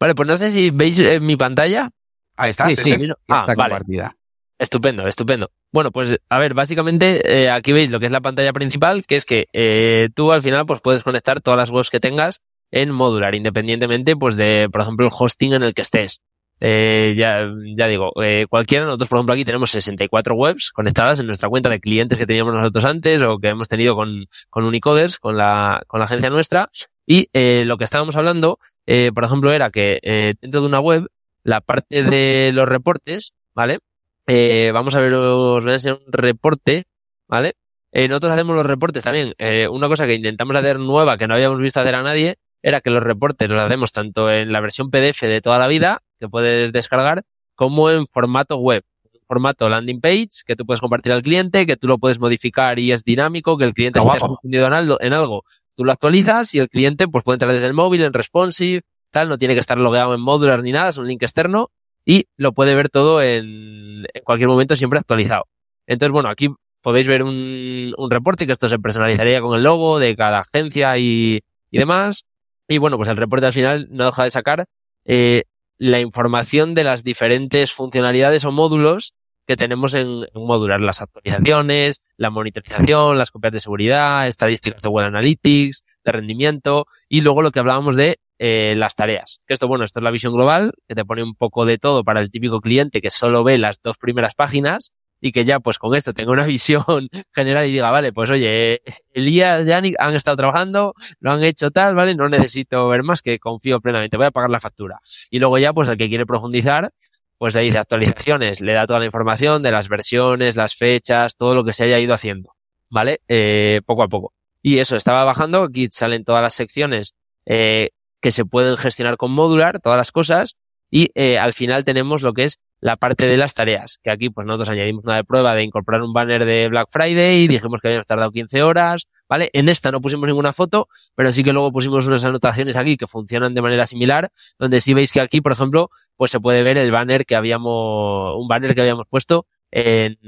Vale, 0.00 0.14
pues 0.14 0.26
no 0.26 0.36
sé 0.36 0.50
si 0.50 0.70
veis 0.70 1.02
mi 1.20 1.36
pantalla. 1.36 1.90
Ahí 2.36 2.50
está. 2.50 2.66
Sí, 2.68 2.76
sí, 2.76 2.82
sí. 2.82 3.08
Ah, 3.28 3.40
está 3.40 3.54
compartida. 3.54 4.16
Estupendo, 4.58 5.06
estupendo. 5.06 5.50
Bueno, 5.70 5.90
pues 5.90 6.18
a 6.28 6.38
ver, 6.38 6.54
básicamente 6.54 7.20
eh, 7.24 7.50
aquí 7.50 7.72
veis 7.72 7.90
lo 7.90 8.00
que 8.00 8.06
es 8.06 8.12
la 8.12 8.22
pantalla 8.22 8.52
principal, 8.52 9.04
que 9.04 9.16
es 9.16 9.24
que 9.24 9.46
eh, 9.52 10.08
tú 10.14 10.32
al 10.32 10.42
final 10.42 10.64
pues 10.64 10.80
puedes 10.80 11.02
conectar 11.02 11.40
todas 11.40 11.58
las 11.58 11.70
webs 11.70 11.90
que 11.90 12.00
tengas 12.00 12.42
en 12.70 12.90
modular, 12.90 13.34
independientemente 13.34 14.16
pues 14.16 14.36
de, 14.36 14.68
por 14.72 14.80
ejemplo, 14.80 15.06
el 15.06 15.12
hosting 15.16 15.52
en 15.52 15.62
el 15.62 15.74
que 15.74 15.82
estés. 15.82 16.22
Eh, 16.58 17.14
ya, 17.18 17.46
ya 17.74 17.86
digo, 17.86 18.12
eh, 18.22 18.46
cualquiera, 18.48 18.86
nosotros 18.86 19.10
por 19.10 19.18
ejemplo 19.18 19.34
aquí 19.34 19.44
tenemos 19.44 19.70
64 19.70 20.34
webs 20.34 20.72
conectadas 20.72 21.20
en 21.20 21.26
nuestra 21.26 21.50
cuenta 21.50 21.68
de 21.68 21.80
clientes 21.80 22.16
que 22.16 22.24
teníamos 22.24 22.54
nosotros 22.54 22.86
antes 22.86 23.20
o 23.20 23.36
que 23.38 23.48
hemos 23.48 23.68
tenido 23.68 23.94
con, 23.94 24.24
con 24.48 24.64
Unicoders, 24.64 25.18
con 25.18 25.36
la, 25.36 25.82
con 25.86 26.00
la 26.00 26.06
agencia 26.06 26.30
nuestra. 26.30 26.70
Y 27.06 27.28
eh, 27.32 27.64
lo 27.66 27.76
que 27.76 27.84
estábamos 27.84 28.16
hablando, 28.16 28.58
eh, 28.86 29.12
por 29.14 29.24
ejemplo, 29.24 29.52
era 29.52 29.70
que 29.70 30.00
eh, 30.02 30.34
dentro 30.40 30.60
de 30.60 30.66
una 30.66 30.80
web, 30.80 31.06
la 31.44 31.60
parte 31.60 32.02
de 32.02 32.50
los 32.52 32.68
reportes, 32.68 33.32
¿vale? 33.54 33.78
Eh, 34.26 34.70
vamos 34.72 34.94
a 34.94 35.00
ver, 35.00 35.14
os 35.14 35.62
voy 35.62 35.70
a 35.70 35.74
enseñar 35.74 36.00
un 36.04 36.12
reporte, 36.12 36.86
¿vale? 37.28 37.54
Eh, 37.92 38.08
nosotros 38.08 38.32
hacemos 38.32 38.56
los 38.56 38.66
reportes 38.66 39.04
también. 39.04 39.34
Eh, 39.38 39.68
una 39.68 39.88
cosa 39.88 40.06
que 40.06 40.14
intentamos 40.14 40.56
hacer 40.56 40.78
nueva, 40.80 41.16
que 41.16 41.28
no 41.28 41.34
habíamos 41.34 41.60
visto 41.60 41.80
hacer 41.80 41.94
a 41.94 42.02
nadie, 42.02 42.36
era 42.62 42.80
que 42.80 42.90
los 42.90 43.02
reportes 43.02 43.48
los 43.48 43.62
hacemos 43.62 43.92
tanto 43.92 44.30
en 44.30 44.52
la 44.52 44.60
versión 44.60 44.90
PDF 44.90 45.22
de 45.22 45.40
toda 45.40 45.58
la 45.58 45.68
vida, 45.68 46.02
que 46.18 46.28
puedes 46.28 46.72
descargar, 46.72 47.22
como 47.54 47.90
en 47.90 48.06
formato 48.06 48.56
web. 48.56 48.82
Formato 49.28 49.68
landing 49.68 50.00
page, 50.00 50.28
que 50.44 50.54
tú 50.54 50.66
puedes 50.66 50.80
compartir 50.80 51.12
al 51.12 51.22
cliente, 51.22 51.66
que 51.66 51.76
tú 51.76 51.88
lo 51.88 51.98
puedes 51.98 52.20
modificar 52.20 52.78
y 52.78 52.92
es 52.92 53.02
dinámico, 53.02 53.56
que 53.58 53.64
el 53.64 53.74
cliente 53.74 54.00
si 54.00 54.08
te 54.08 54.18
confundido 54.18 54.66
en 54.66 54.72
algo, 54.72 55.00
en 55.00 55.12
algo, 55.12 55.42
tú 55.74 55.84
lo 55.84 55.90
actualizas 55.90 56.54
y 56.54 56.60
el 56.60 56.68
cliente 56.68 57.08
pues 57.08 57.24
puede 57.24 57.34
entrar 57.34 57.52
desde 57.52 57.66
el 57.66 57.74
móvil, 57.74 58.02
en 58.02 58.12
responsive, 58.12 58.82
tal, 59.10 59.28
no 59.28 59.36
tiene 59.36 59.54
que 59.54 59.60
estar 59.60 59.78
logueado 59.78 60.14
en 60.14 60.20
Modular 60.20 60.62
ni 60.62 60.70
nada, 60.70 60.90
es 60.90 60.98
un 60.98 61.08
link 61.08 61.22
externo 61.22 61.70
y 62.06 62.28
lo 62.36 62.52
puede 62.52 62.74
ver 62.74 62.88
todo 62.88 63.20
en, 63.20 64.06
en 64.14 64.24
cualquier 64.24 64.48
momento 64.48 64.76
siempre 64.76 65.00
actualizado. 65.00 65.46
Entonces, 65.86 66.12
bueno, 66.12 66.28
aquí 66.28 66.48
podéis 66.80 67.08
ver 67.08 67.24
un, 67.24 67.92
un 67.98 68.10
reporte 68.10 68.46
que 68.46 68.52
esto 68.52 68.68
se 68.68 68.78
personalizaría 68.78 69.40
con 69.40 69.56
el 69.56 69.64
logo 69.64 69.98
de 69.98 70.14
cada 70.14 70.38
agencia 70.38 70.96
y, 70.98 71.42
y 71.70 71.78
demás. 71.78 72.24
Y 72.68 72.78
bueno, 72.78 72.96
pues 72.96 73.08
el 73.08 73.16
reporte 73.16 73.46
al 73.46 73.52
final 73.52 73.88
no 73.90 74.06
deja 74.06 74.22
de 74.22 74.30
sacar 74.30 74.66
eh, 75.04 75.44
la 75.78 75.98
información 76.00 76.74
de 76.74 76.84
las 76.84 77.02
diferentes 77.02 77.72
funcionalidades 77.72 78.44
o 78.44 78.52
módulos 78.52 79.14
que 79.44 79.56
tenemos 79.56 79.94
en, 79.94 80.06
en, 80.06 80.46
modular 80.46 80.80
las 80.80 81.02
actualizaciones, 81.02 82.12
la 82.16 82.30
monitorización, 82.30 83.18
las 83.18 83.30
copias 83.32 83.52
de 83.52 83.60
seguridad, 83.60 84.26
estadísticas 84.26 84.82
de 84.82 84.88
web 84.88 85.06
analytics, 85.06 85.84
de 86.04 86.12
rendimiento 86.12 86.86
y 87.08 87.20
luego 87.20 87.42
lo 87.42 87.50
que 87.50 87.60
hablábamos 87.60 87.96
de 87.96 88.18
eh, 88.38 88.74
las 88.76 88.94
tareas. 88.94 89.40
Que 89.46 89.54
esto, 89.54 89.68
bueno, 89.68 89.84
esto 89.84 90.00
es 90.00 90.04
la 90.04 90.10
visión 90.10 90.34
global, 90.34 90.72
que 90.88 90.94
te 90.94 91.04
pone 91.04 91.22
un 91.22 91.34
poco 91.34 91.64
de 91.64 91.78
todo 91.78 92.04
para 92.04 92.20
el 92.20 92.30
típico 92.30 92.60
cliente 92.60 93.00
que 93.00 93.10
solo 93.10 93.44
ve 93.44 93.58
las 93.58 93.80
dos 93.82 93.96
primeras 93.98 94.34
páginas 94.34 94.92
y 95.20 95.32
que 95.32 95.44
ya 95.44 95.60
pues 95.60 95.78
con 95.78 95.94
esto 95.94 96.12
tenga 96.12 96.32
una 96.32 96.44
visión 96.46 97.08
general 97.34 97.66
y 97.66 97.72
diga, 97.72 97.90
vale, 97.90 98.12
pues 98.12 98.30
oye, 98.30 98.82
Elías, 99.12 99.66
Yannick 99.66 99.96
han 99.98 100.14
estado 100.14 100.36
trabajando, 100.36 100.94
lo 101.20 101.32
han 101.32 101.42
hecho 101.42 101.70
tal, 101.70 101.94
vale, 101.94 102.14
no 102.14 102.28
necesito 102.28 102.88
ver 102.88 103.02
más 103.02 103.22
que 103.22 103.38
confío 103.38 103.80
plenamente, 103.80 104.16
voy 104.16 104.26
a 104.26 104.30
pagar 104.30 104.50
la 104.50 104.60
factura. 104.60 104.98
Y 105.30 105.38
luego 105.38 105.58
ya 105.58 105.72
pues 105.72 105.88
el 105.88 105.96
que 105.96 106.08
quiere 106.08 106.26
profundizar, 106.26 106.92
pues 107.38 107.54
le 107.54 107.62
dice 107.62 107.78
actualizaciones, 107.78 108.60
le 108.60 108.72
da 108.72 108.86
toda 108.86 109.00
la 109.00 109.06
información 109.06 109.62
de 109.62 109.70
las 109.70 109.88
versiones, 109.88 110.56
las 110.56 110.74
fechas, 110.74 111.36
todo 111.36 111.54
lo 111.54 111.64
que 111.64 111.72
se 111.72 111.84
haya 111.84 111.98
ido 111.98 112.14
haciendo, 112.14 112.52
¿vale? 112.90 113.20
Eh, 113.28 113.80
poco 113.86 114.02
a 114.02 114.08
poco. 114.08 114.32
Y 114.62 114.78
eso, 114.78 114.96
estaba 114.96 115.24
bajando, 115.24 115.62
aquí 115.62 115.88
salen 115.90 116.24
todas 116.24 116.42
las 116.42 116.54
secciones 116.54 117.14
eh, 117.46 117.90
que 118.20 118.32
se 118.32 118.44
pueden 118.44 118.76
gestionar 118.76 119.16
con 119.16 119.32
modular, 119.32 119.80
todas 119.80 119.96
las 119.96 120.12
cosas, 120.12 120.56
y 120.90 121.10
eh, 121.14 121.38
al 121.38 121.52
final 121.52 121.84
tenemos 121.84 122.22
lo 122.22 122.32
que 122.32 122.44
es 122.44 122.58
la 122.80 122.96
parte 122.96 123.26
de 123.26 123.36
las 123.36 123.54
tareas, 123.54 123.98
que 124.02 124.10
aquí 124.10 124.28
pues 124.28 124.46
nosotros 124.46 124.68
añadimos 124.68 125.04
una 125.04 125.16
de 125.16 125.24
prueba 125.24 125.54
de 125.54 125.62
incorporar 125.62 126.02
un 126.02 126.12
banner 126.12 126.44
de 126.44 126.68
Black 126.68 126.88
Friday, 126.90 127.48
dijimos 127.48 127.80
que 127.80 127.88
habíamos 127.88 128.06
tardado 128.06 128.30
15 128.30 128.62
horas, 128.62 129.06
¿vale? 129.28 129.50
En 129.54 129.68
esta 129.68 129.90
no 129.90 130.00
pusimos 130.00 130.26
ninguna 130.28 130.52
foto, 130.52 130.88
pero 131.14 131.32
sí 131.32 131.42
que 131.42 131.52
luego 131.52 131.72
pusimos 131.72 132.06
unas 132.06 132.22
anotaciones 132.24 132.76
aquí 132.76 132.96
que 132.96 133.06
funcionan 133.06 133.54
de 133.54 133.62
manera 133.62 133.86
similar, 133.86 134.30
donde 134.58 134.80
sí 134.80 134.92
veis 134.94 135.10
que 135.10 135.20
aquí, 135.20 135.40
por 135.40 135.52
ejemplo, 135.52 135.90
pues 136.16 136.30
se 136.30 136.38
puede 136.38 136.62
ver 136.62 136.76
el 136.76 136.90
banner 136.90 137.24
que 137.24 137.34
habíamos, 137.34 138.34
un 138.36 138.46
banner 138.46 138.74
que 138.74 138.82
habíamos 138.82 139.06
puesto 139.08 139.46
en, 139.70 140.18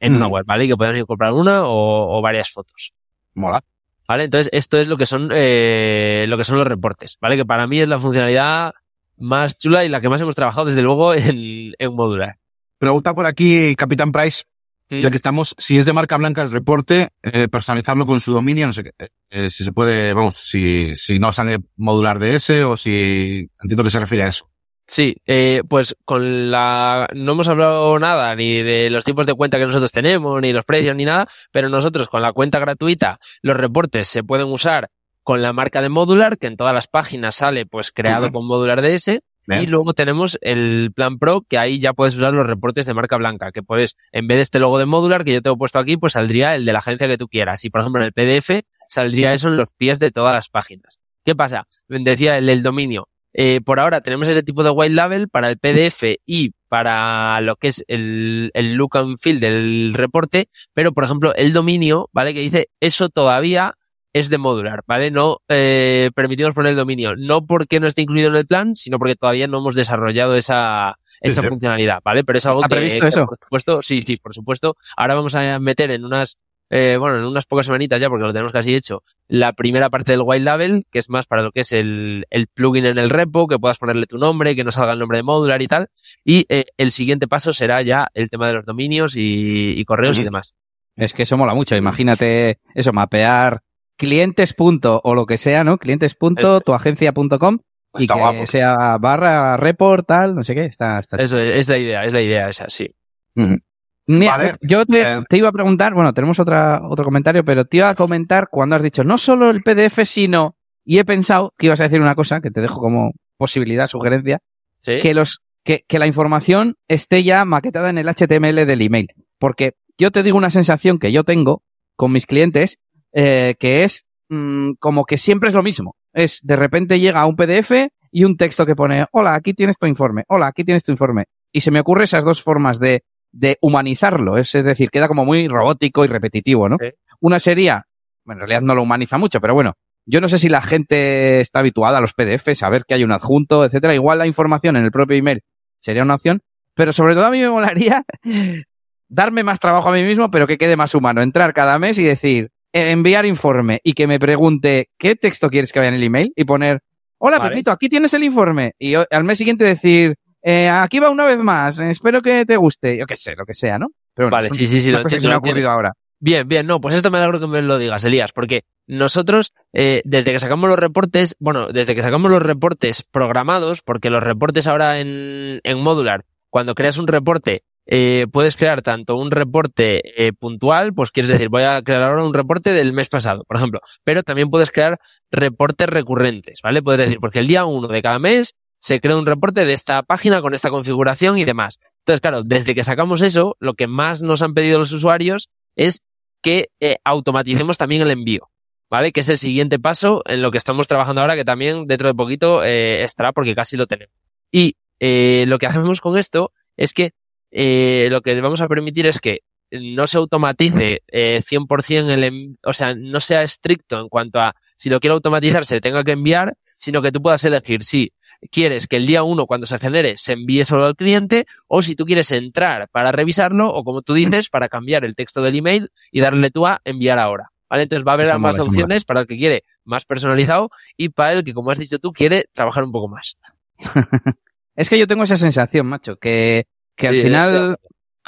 en 0.00 0.16
una 0.16 0.28
web, 0.28 0.44
¿vale? 0.46 0.64
Y 0.64 0.68
que 0.68 0.76
podemos 0.76 0.98
incorporar 0.98 1.32
una 1.32 1.66
o, 1.66 2.18
o 2.18 2.22
varias 2.22 2.50
fotos. 2.50 2.92
Mola. 3.34 3.62
¿Vale? 4.08 4.24
Entonces, 4.24 4.50
esto 4.52 4.78
es 4.78 4.88
lo 4.88 4.96
que 4.96 5.06
son, 5.06 5.30
eh, 5.32 6.26
lo 6.28 6.36
que 6.36 6.44
son 6.44 6.58
los 6.58 6.66
reportes, 6.66 7.16
¿vale? 7.20 7.36
Que 7.36 7.44
para 7.44 7.66
mí 7.66 7.80
es 7.80 7.88
la 7.88 7.98
funcionalidad 7.98 8.72
más 9.18 9.58
chula 9.58 9.84
y 9.84 9.88
la 9.88 10.00
que 10.00 10.08
más 10.08 10.20
hemos 10.20 10.34
trabajado 10.34 10.66
desde 10.66 10.82
luego 10.82 11.14
en, 11.14 11.74
en 11.78 11.94
modular. 11.94 12.36
Pregunta 12.78 13.14
por 13.14 13.26
aquí, 13.26 13.74
Capitán 13.74 14.12
Price, 14.12 14.44
sí. 14.90 15.00
ya 15.00 15.10
que 15.10 15.16
estamos, 15.16 15.54
si 15.58 15.78
es 15.78 15.86
de 15.86 15.92
marca 15.92 16.16
blanca 16.18 16.42
el 16.42 16.50
reporte, 16.50 17.08
eh, 17.22 17.48
personalizarlo 17.48 18.06
con 18.06 18.20
su 18.20 18.32
dominio, 18.32 18.66
no 18.66 18.72
sé 18.72 18.84
qué, 18.84 18.92
eh, 19.30 19.50
si 19.50 19.64
se 19.64 19.72
puede, 19.72 20.12
vamos, 20.12 20.36
si, 20.36 20.94
si 20.96 21.18
no 21.18 21.32
sale 21.32 21.58
modular 21.76 22.18
de 22.18 22.34
ese 22.34 22.64
o 22.64 22.76
si 22.76 23.50
entiendo 23.60 23.82
que 23.82 23.90
se 23.90 24.00
refiere 24.00 24.24
a 24.24 24.28
eso. 24.28 24.48
Sí, 24.88 25.16
eh, 25.26 25.62
pues 25.68 25.96
con 26.04 26.50
la 26.50 27.08
no 27.12 27.32
hemos 27.32 27.48
hablado 27.48 27.98
nada 27.98 28.34
ni 28.36 28.62
de 28.62 28.88
los 28.88 29.04
tipos 29.04 29.26
de 29.26 29.34
cuenta 29.34 29.58
que 29.58 29.66
nosotros 29.66 29.90
tenemos, 29.90 30.40
ni 30.40 30.52
los 30.52 30.64
precios, 30.64 30.94
ni 30.94 31.04
nada, 31.04 31.26
pero 31.50 31.68
nosotros 31.68 32.08
con 32.08 32.22
la 32.22 32.32
cuenta 32.32 32.60
gratuita 32.60 33.18
los 33.42 33.56
reportes 33.56 34.06
se 34.06 34.22
pueden 34.22 34.46
usar 34.46 34.90
con 35.24 35.42
la 35.42 35.52
marca 35.52 35.82
de 35.82 35.88
Modular, 35.88 36.38
que 36.38 36.46
en 36.46 36.56
todas 36.56 36.72
las 36.72 36.86
páginas 36.86 37.34
sale 37.34 37.66
pues 37.66 37.90
creado 37.90 38.26
uh 38.26 38.28
-huh. 38.28 38.32
con 38.32 38.46
Modular 38.46 38.80
DS. 38.80 39.22
Bien. 39.48 39.62
Y 39.62 39.66
luego 39.66 39.92
tenemos 39.92 40.38
el 40.40 40.92
plan 40.94 41.18
Pro, 41.18 41.42
que 41.48 41.58
ahí 41.58 41.78
ya 41.80 41.92
puedes 41.92 42.16
usar 42.16 42.32
los 42.32 42.46
reportes 42.46 42.86
de 42.86 42.94
marca 42.94 43.16
blanca, 43.16 43.52
que 43.52 43.62
puedes, 43.62 43.96
en 44.10 44.26
vez 44.26 44.38
de 44.38 44.42
este 44.42 44.58
logo 44.58 44.78
de 44.78 44.86
Modular 44.86 45.24
que 45.24 45.32
yo 45.32 45.42
te 45.42 45.50
he 45.50 45.56
puesto 45.56 45.78
aquí, 45.78 45.96
pues 45.96 46.14
saldría 46.14 46.54
el 46.54 46.64
de 46.64 46.72
la 46.72 46.80
agencia 46.80 47.06
que 47.08 47.16
tú 47.16 47.28
quieras. 47.28 47.64
Y 47.64 47.70
por 47.70 47.80
ejemplo 47.80 48.02
en 48.02 48.06
el 48.06 48.12
PDF 48.12 48.62
saldría 48.88 49.32
eso 49.32 49.48
en 49.48 49.56
los 49.56 49.70
pies 49.76 49.98
de 49.98 50.12
todas 50.12 50.32
las 50.32 50.48
páginas. 50.48 51.00
¿Qué 51.24 51.34
pasa? 51.34 51.66
Decía 51.88 52.38
el 52.38 52.46
del 52.46 52.62
dominio. 52.62 53.08
Eh, 53.38 53.60
por 53.60 53.80
ahora 53.80 54.00
tenemos 54.00 54.26
ese 54.28 54.42
tipo 54.42 54.64
de 54.64 54.70
white 54.70 54.94
label 54.94 55.28
para 55.28 55.50
el 55.50 55.58
PDF 55.58 56.16
y 56.24 56.52
para 56.68 57.38
lo 57.42 57.56
que 57.56 57.68
es 57.68 57.84
el, 57.86 58.50
el 58.54 58.76
look 58.76 58.96
and 58.96 59.18
feel 59.18 59.40
del 59.40 59.92
reporte, 59.92 60.48
pero 60.72 60.92
por 60.92 61.04
ejemplo 61.04 61.34
el 61.34 61.52
dominio, 61.52 62.08
¿vale? 62.14 62.32
Que 62.32 62.40
dice 62.40 62.70
eso 62.80 63.10
todavía 63.10 63.74
es 64.14 64.30
de 64.30 64.38
modular, 64.38 64.82
¿vale? 64.86 65.10
No 65.10 65.42
eh, 65.48 66.10
permitimos 66.14 66.54
poner 66.54 66.70
el 66.70 66.76
dominio, 66.76 67.14
no 67.14 67.44
porque 67.44 67.78
no 67.78 67.86
esté 67.86 68.00
incluido 68.00 68.30
en 68.30 68.36
el 68.36 68.46
plan, 68.46 68.74
sino 68.74 68.98
porque 68.98 69.16
todavía 69.16 69.46
no 69.48 69.58
hemos 69.58 69.74
desarrollado 69.74 70.34
esa, 70.36 70.96
esa 71.20 71.42
sí, 71.42 71.48
funcionalidad, 71.48 72.00
¿vale? 72.02 72.24
Pero 72.24 72.38
es 72.38 72.46
algo 72.46 72.64
¿Ha 72.64 72.68
que, 72.68 72.74
previsto 72.74 73.00
que, 73.00 73.08
eso? 73.08 73.26
por 73.26 73.36
supuesto, 73.36 73.82
sí, 73.82 74.02
sí, 74.06 74.16
por 74.16 74.32
supuesto. 74.32 74.76
Ahora 74.96 75.14
vamos 75.14 75.34
a 75.34 75.58
meter 75.58 75.90
en 75.90 76.06
unas 76.06 76.38
eh, 76.70 76.96
bueno, 76.98 77.18
en 77.18 77.24
unas 77.24 77.46
pocas 77.46 77.66
semanitas 77.66 78.00
ya, 78.00 78.08
porque 78.08 78.24
lo 78.24 78.32
tenemos 78.32 78.52
casi 78.52 78.74
hecho, 78.74 79.02
la 79.28 79.52
primera 79.52 79.90
parte 79.90 80.12
del 80.12 80.22
white 80.24 80.44
label, 80.44 80.84
que 80.90 80.98
es 80.98 81.08
más 81.08 81.26
para 81.26 81.42
lo 81.42 81.52
que 81.52 81.60
es 81.60 81.72
el, 81.72 82.26
el 82.30 82.48
plugin 82.48 82.86
en 82.86 82.98
el 82.98 83.10
repo, 83.10 83.46
que 83.46 83.58
puedas 83.58 83.78
ponerle 83.78 84.06
tu 84.06 84.18
nombre, 84.18 84.56
que 84.56 84.64
no 84.64 84.72
salga 84.72 84.92
el 84.92 84.98
nombre 84.98 85.18
de 85.18 85.22
modular 85.22 85.62
y 85.62 85.68
tal. 85.68 85.88
Y 86.24 86.46
eh, 86.48 86.64
el 86.76 86.90
siguiente 86.90 87.28
paso 87.28 87.52
será 87.52 87.82
ya 87.82 88.08
el 88.14 88.30
tema 88.30 88.48
de 88.48 88.54
los 88.54 88.64
dominios 88.64 89.16
y, 89.16 89.78
y 89.78 89.84
correos 89.84 90.18
y 90.18 90.24
demás. 90.24 90.54
Es 90.96 91.12
que 91.12 91.24
eso 91.24 91.36
mola 91.36 91.54
mucho. 91.54 91.76
Imagínate 91.76 92.58
eso, 92.74 92.92
mapear 92.92 93.62
clientes. 93.96 94.54
Punto, 94.54 95.00
o 95.04 95.14
lo 95.14 95.26
que 95.26 95.38
sea, 95.38 95.62
¿no? 95.62 95.78
Clientes. 95.78 96.14
Punto, 96.14 96.60
tu 96.60 96.72
agencia.com 96.72 97.58
y 97.98 98.06
que 98.06 98.14
guapo. 98.14 98.46
sea 98.46 98.98
barra 98.98 99.56
report, 99.56 100.06
tal, 100.06 100.34
no 100.34 100.44
sé 100.44 100.54
qué. 100.54 100.66
Está, 100.66 100.98
está 100.98 101.16
Eso 101.18 101.38
es, 101.38 101.60
es 101.60 101.68
la 101.68 101.78
idea, 101.78 102.04
es 102.04 102.12
la 102.12 102.22
idea 102.22 102.48
esa, 102.48 102.68
sí. 102.68 102.94
Uh 103.36 103.42
-huh. 103.42 103.62
Mira, 104.06 104.36
vale. 104.36 104.54
yo 104.60 104.86
te, 104.86 105.02
eh. 105.02 105.22
te, 105.28 105.36
iba 105.36 105.48
a 105.48 105.52
preguntar, 105.52 105.94
bueno, 105.94 106.12
tenemos 106.12 106.38
otra, 106.38 106.80
otro 106.88 107.04
comentario, 107.04 107.44
pero 107.44 107.64
te 107.64 107.78
iba 107.78 107.88
a 107.88 107.94
comentar 107.94 108.48
cuando 108.50 108.76
has 108.76 108.82
dicho 108.82 109.02
no 109.02 109.18
solo 109.18 109.50
el 109.50 109.62
PDF, 109.62 110.04
sino, 110.04 110.56
y 110.84 110.98
he 110.98 111.04
pensado 111.04 111.52
que 111.58 111.66
ibas 111.66 111.80
a 111.80 111.84
decir 111.84 112.00
una 112.00 112.14
cosa 112.14 112.40
que 112.40 112.50
te 112.50 112.60
dejo 112.60 112.80
como 112.80 113.12
posibilidad, 113.36 113.88
sugerencia, 113.88 114.38
¿Sí? 114.80 114.98
que 115.00 115.12
los, 115.12 115.40
que, 115.64 115.84
que 115.88 115.98
la 115.98 116.06
información 116.06 116.76
esté 116.86 117.24
ya 117.24 117.44
maquetada 117.44 117.90
en 117.90 117.98
el 117.98 118.08
HTML 118.08 118.64
del 118.66 118.82
email. 118.82 119.08
Porque 119.38 119.74
yo 119.98 120.10
te 120.12 120.22
digo 120.22 120.38
una 120.38 120.50
sensación 120.50 120.98
que 120.98 121.10
yo 121.10 121.24
tengo 121.24 121.62
con 121.96 122.12
mis 122.12 122.26
clientes, 122.26 122.78
eh, 123.12 123.56
que 123.58 123.82
es 123.84 124.06
mmm, 124.28 124.72
como 124.78 125.04
que 125.04 125.18
siempre 125.18 125.48
es 125.48 125.54
lo 125.54 125.62
mismo. 125.62 125.96
Es, 126.12 126.40
de 126.42 126.56
repente 126.56 127.00
llega 127.00 127.26
un 127.26 127.36
PDF 127.36 127.88
y 128.10 128.24
un 128.24 128.36
texto 128.36 128.64
que 128.64 128.76
pone, 128.76 129.06
hola, 129.10 129.34
aquí 129.34 129.52
tienes 129.54 129.76
tu 129.78 129.86
informe, 129.86 130.24
hola, 130.28 130.46
aquí 130.46 130.64
tienes 130.64 130.84
tu 130.84 130.92
informe. 130.92 131.24
Y 131.52 131.62
se 131.62 131.70
me 131.70 131.80
ocurre 131.80 132.04
esas 132.04 132.24
dos 132.24 132.42
formas 132.42 132.78
de 132.78 133.02
de 133.32 133.58
humanizarlo, 133.60 134.38
es 134.38 134.52
decir, 134.52 134.90
queda 134.90 135.08
como 135.08 135.24
muy 135.24 135.48
robótico 135.48 136.04
y 136.04 136.08
repetitivo, 136.08 136.68
¿no? 136.68 136.76
Una 137.20 137.38
sería, 137.38 137.86
bueno, 138.24 138.42
en 138.42 138.48
realidad 138.48 138.66
no 138.66 138.74
lo 138.74 138.82
humaniza 138.82 139.18
mucho, 139.18 139.40
pero 139.40 139.54
bueno, 139.54 139.74
yo 140.06 140.20
no 140.20 140.28
sé 140.28 140.38
si 140.38 140.48
la 140.48 140.62
gente 140.62 141.40
está 141.40 141.58
habituada 141.58 141.98
a 141.98 142.00
los 142.00 142.14
PDFs, 142.14 142.62
a 142.62 142.70
ver 142.70 142.84
que 142.86 142.94
hay 142.94 143.02
un 143.02 143.12
adjunto, 143.12 143.64
etcétera. 143.64 143.94
Igual 143.94 144.18
la 144.18 144.26
información 144.26 144.76
en 144.76 144.84
el 144.84 144.92
propio 144.92 145.16
email 145.16 145.42
sería 145.80 146.04
una 146.04 146.14
opción, 146.14 146.42
pero 146.74 146.92
sobre 146.92 147.14
todo 147.14 147.26
a 147.26 147.30
mí 147.30 147.40
me 147.40 147.50
molaría 147.50 148.04
darme 149.08 149.42
más 149.42 149.58
trabajo 149.58 149.88
a 149.88 149.92
mí 149.92 150.04
mismo, 150.04 150.30
pero 150.30 150.46
que 150.46 150.58
quede 150.58 150.76
más 150.76 150.94
humano. 150.94 151.22
Entrar 151.22 151.52
cada 151.52 151.78
mes 151.80 151.98
y 151.98 152.04
decir, 152.04 152.50
enviar 152.72 153.26
informe 153.26 153.80
y 153.82 153.94
que 153.94 154.06
me 154.06 154.20
pregunte 154.20 154.90
qué 154.96 155.16
texto 155.16 155.50
quieres 155.50 155.72
que 155.72 155.80
vaya 155.80 155.88
en 155.88 155.96
el 155.96 156.04
email 156.04 156.32
y 156.36 156.44
poner, 156.44 156.80
hola 157.18 157.38
vale. 157.38 157.50
Pepito, 157.50 157.72
aquí 157.72 157.88
tienes 157.88 158.14
el 158.14 158.22
informe. 158.22 158.74
Y 158.78 158.94
al 158.94 159.24
mes 159.24 159.38
siguiente 159.38 159.64
decir, 159.64 160.16
eh, 160.42 160.68
aquí 160.68 160.98
va 160.98 161.10
una 161.10 161.24
vez 161.24 161.38
más, 161.38 161.78
espero 161.80 162.22
que 162.22 162.44
te 162.44 162.56
guste, 162.56 162.98
yo 162.98 163.06
qué 163.06 163.16
sé, 163.16 163.34
lo 163.36 163.44
que 163.44 163.54
sea, 163.54 163.78
¿no? 163.78 163.88
Pero 164.14 164.30
bueno, 164.30 164.48
vale, 164.48 164.50
sí, 164.50 164.66
sí, 164.66 164.80
sí, 164.80 164.90
lo 164.90 164.98
entiendo, 164.98 165.16
que 165.16 165.20
se 165.20 165.28
me 165.28 165.34
ha 165.34 165.38
ocurrido 165.38 165.70
ahora. 165.70 165.92
Bien, 166.18 166.48
bien, 166.48 166.66
no, 166.66 166.80
pues 166.80 166.94
esto 166.94 167.10
me 167.10 167.18
alegro 167.18 167.40
que 167.40 167.46
me 167.46 167.60
lo 167.60 167.76
digas, 167.76 168.04
Elías, 168.04 168.32
porque 168.32 168.64
nosotros, 168.86 169.52
eh, 169.74 170.00
desde 170.04 170.32
que 170.32 170.38
sacamos 170.38 170.70
los 170.70 170.78
reportes, 170.78 171.36
bueno, 171.38 171.68
desde 171.68 171.94
que 171.94 172.02
sacamos 172.02 172.30
los 172.30 172.42
reportes 172.42 173.02
programados, 173.02 173.82
porque 173.82 174.08
los 174.08 174.22
reportes 174.22 174.66
ahora 174.66 174.98
en, 174.98 175.60
en 175.62 175.78
Modular, 175.80 176.24
cuando 176.48 176.74
creas 176.74 176.96
un 176.96 177.06
reporte, 177.06 177.64
eh, 177.88 178.26
puedes 178.32 178.56
crear 178.56 178.82
tanto 178.82 179.16
un 179.16 179.30
reporte 179.30 180.26
eh, 180.26 180.32
puntual, 180.32 180.92
pues 180.92 181.10
quieres 181.10 181.30
decir, 181.30 181.48
voy 181.48 181.62
a 181.62 181.82
crear 181.82 182.02
ahora 182.02 182.24
un 182.24 182.34
reporte 182.34 182.72
del 182.72 182.92
mes 182.92 183.08
pasado, 183.08 183.44
por 183.46 183.58
ejemplo, 183.58 183.80
pero 184.02 184.22
también 184.22 184.50
puedes 184.50 184.70
crear 184.72 184.98
reportes 185.30 185.88
recurrentes, 185.88 186.60
¿vale? 186.62 186.82
Puedes 186.82 187.00
decir, 187.00 187.18
porque 187.20 187.38
el 187.38 187.46
día 187.46 187.64
uno 187.64 187.86
de 187.88 188.02
cada 188.02 188.18
mes 188.18 188.54
se 188.78 189.00
crea 189.00 189.16
un 189.16 189.26
reporte 189.26 189.64
de 189.64 189.72
esta 189.72 190.02
página 190.02 190.40
con 190.40 190.54
esta 190.54 190.70
configuración 190.70 191.38
y 191.38 191.44
demás. 191.44 191.80
Entonces, 192.00 192.20
claro, 192.20 192.42
desde 192.42 192.74
que 192.74 192.84
sacamos 192.84 193.22
eso, 193.22 193.56
lo 193.60 193.74
que 193.74 193.86
más 193.86 194.22
nos 194.22 194.42
han 194.42 194.54
pedido 194.54 194.78
los 194.78 194.92
usuarios 194.92 195.48
es 195.74 196.02
que 196.42 196.70
eh, 196.80 196.96
automaticemos 197.04 197.78
también 197.78 198.02
el 198.02 198.10
envío, 198.10 198.50
¿vale? 198.88 199.12
Que 199.12 199.20
es 199.20 199.28
el 199.28 199.38
siguiente 199.38 199.78
paso 199.78 200.22
en 200.26 200.42
lo 200.42 200.50
que 200.50 200.58
estamos 200.58 200.88
trabajando 200.88 201.20
ahora, 201.20 201.36
que 201.36 201.44
también 201.44 201.86
dentro 201.86 202.08
de 202.08 202.14
poquito 202.14 202.62
eh, 202.62 203.02
estará 203.02 203.32
porque 203.32 203.54
casi 203.54 203.76
lo 203.76 203.86
tenemos. 203.86 204.14
Y 204.50 204.76
eh, 205.00 205.44
lo 205.48 205.58
que 205.58 205.66
hacemos 205.66 206.00
con 206.00 206.16
esto 206.16 206.52
es 206.76 206.92
que 206.92 207.12
eh, 207.50 208.08
lo 208.10 208.22
que 208.22 208.40
vamos 208.40 208.60
a 208.60 208.68
permitir 208.68 209.06
es 209.06 209.20
que 209.20 209.40
no 209.70 210.06
se 210.06 210.18
automatice 210.18 211.02
eh, 211.08 211.42
100% 211.42 212.10
el, 212.10 212.56
o 212.62 212.72
sea, 212.72 212.94
no 212.94 213.20
sea 213.20 213.42
estricto 213.42 214.00
en 214.00 214.08
cuanto 214.08 214.40
a 214.40 214.54
si 214.76 214.90
lo 214.90 215.00
quiero 215.00 215.14
automatizar 215.14 215.66
se 215.66 215.80
tenga 215.80 216.04
que 216.04 216.12
enviar, 216.12 216.54
sino 216.72 217.02
que 217.02 217.10
tú 217.10 217.20
puedas 217.20 217.44
elegir 217.44 217.82
si 217.82 218.12
quieres 218.50 218.86
que 218.86 218.96
el 218.96 219.06
día 219.06 219.22
uno 219.22 219.46
cuando 219.46 219.66
se 219.66 219.78
genere 219.78 220.16
se 220.16 220.34
envíe 220.34 220.64
solo 220.64 220.86
al 220.86 220.96
cliente 220.96 221.46
o 221.68 221.82
si 221.82 221.94
tú 221.94 222.04
quieres 222.04 222.30
entrar 222.32 222.88
para 222.90 223.12
revisarlo 223.12 223.68
o 223.68 223.84
como 223.84 224.02
tú 224.02 224.14
dices 224.14 224.48
para 224.48 224.68
cambiar 224.68 225.04
el 225.04 225.14
texto 225.14 225.42
del 225.42 225.56
email 225.56 225.90
y 226.10 226.20
darle 226.20 226.50
tú 226.50 226.66
a 226.66 226.80
enviar 226.84 227.18
ahora. 227.18 227.50
¿Vale? 227.68 227.82
Entonces 227.82 228.06
va 228.06 228.12
a 228.12 228.14
haber 228.14 228.38
más 228.38 228.60
opciones 228.60 229.04
para 229.04 229.22
el 229.22 229.26
que 229.26 229.36
quiere 229.36 229.64
más 229.84 230.04
personalizado 230.04 230.70
y 230.96 231.08
para 231.08 231.32
el 231.32 231.44
que, 231.44 231.52
como 231.52 231.72
has 231.72 231.78
dicho 231.78 231.98
tú, 231.98 232.12
quiere 232.12 232.44
trabajar 232.52 232.84
un 232.84 232.92
poco 232.92 233.08
más. 233.08 233.38
es 234.76 234.88
que 234.88 234.98
yo 234.98 235.08
tengo 235.08 235.24
esa 235.24 235.36
sensación, 235.36 235.86
macho, 235.86 236.14
que, 236.16 236.68
que 236.94 237.08
al 237.08 237.20
final, 237.20 237.78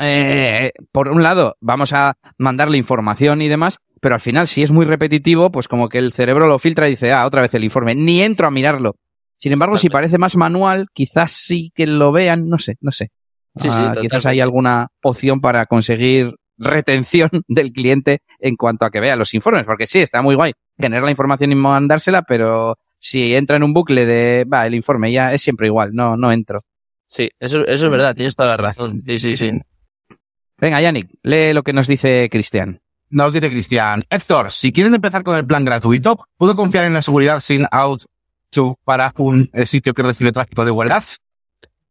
eh, 0.00 0.72
por 0.90 1.08
un 1.08 1.22
lado, 1.22 1.56
vamos 1.60 1.92
a 1.92 2.18
mandarle 2.36 2.78
información 2.78 3.40
y 3.40 3.46
demás, 3.46 3.78
pero 4.00 4.14
al 4.14 4.20
final, 4.20 4.48
si 4.48 4.62
es 4.62 4.70
muy 4.70 4.86
repetitivo, 4.86 5.50
pues 5.50 5.68
como 5.68 5.88
que 5.88 5.98
el 5.98 6.12
cerebro 6.12 6.46
lo 6.46 6.58
filtra 6.58 6.88
y 6.88 6.92
dice, 6.92 7.12
ah, 7.12 7.26
otra 7.26 7.42
vez 7.42 7.54
el 7.54 7.64
informe, 7.64 7.94
ni 7.94 8.22
entro 8.22 8.46
a 8.46 8.50
mirarlo. 8.50 8.96
Sin 9.38 9.52
embargo, 9.52 9.78
si 9.78 9.88
parece 9.88 10.18
más 10.18 10.36
manual, 10.36 10.88
quizás 10.92 11.30
sí 11.30 11.72
que 11.74 11.86
lo 11.86 12.10
vean, 12.12 12.48
no 12.48 12.58
sé, 12.58 12.76
no 12.80 12.90
sé. 12.90 13.12
Sí, 13.56 13.68
sí, 13.70 13.82
ah, 13.82 13.94
quizás 14.00 14.26
hay 14.26 14.40
alguna 14.40 14.88
opción 15.02 15.40
para 15.40 15.66
conseguir 15.66 16.34
retención 16.58 17.30
del 17.48 17.72
cliente 17.72 18.22
en 18.40 18.56
cuanto 18.56 18.84
a 18.84 18.90
que 18.90 19.00
vea 19.00 19.16
los 19.16 19.34
informes, 19.34 19.64
porque 19.64 19.86
sí, 19.86 20.00
está 20.00 20.22
muy 20.22 20.34
guay 20.34 20.52
tener 20.76 21.02
la 21.02 21.10
información 21.10 21.52
y 21.52 21.54
mandársela, 21.54 22.22
pero 22.22 22.76
si 22.98 23.34
entra 23.34 23.56
en 23.56 23.62
un 23.62 23.72
bucle 23.72 24.06
de, 24.06 24.44
va, 24.44 24.66
el 24.66 24.74
informe 24.74 25.12
ya 25.12 25.32
es 25.32 25.42
siempre 25.42 25.66
igual, 25.66 25.92
no, 25.92 26.16
no 26.16 26.30
entro. 26.32 26.58
Sí, 27.06 27.30
eso, 27.38 27.64
eso 27.66 27.86
es 27.86 27.90
verdad, 27.90 28.14
tienes 28.14 28.36
toda 28.36 28.50
la 28.50 28.56
razón. 28.56 29.02
Sí, 29.06 29.18
sí, 29.18 29.36
sí. 29.36 29.50
Venga, 30.58 30.80
Yannick, 30.80 31.10
lee 31.22 31.52
lo 31.52 31.62
que 31.62 31.72
nos 31.72 31.86
dice 31.86 32.28
Cristian. 32.30 32.80
Nos 33.10 33.32
dice 33.32 33.48
Cristian. 33.48 34.04
Héctor, 34.10 34.50
si 34.52 34.72
quieren 34.72 34.94
empezar 34.94 35.22
con 35.22 35.36
el 35.36 35.46
plan 35.46 35.64
gratuito, 35.64 36.26
¿puedo 36.36 36.54
confiar 36.54 36.84
en 36.84 36.92
la 36.92 37.02
seguridad 37.02 37.40
sin 37.40 37.66
out 37.70 38.02
para 38.84 39.12
un 39.18 39.50
sitio 39.66 39.94
que 39.94 40.02
recibe 40.02 40.32
tráfico 40.32 40.64
de 40.64 40.70
huelgas? 40.70 41.20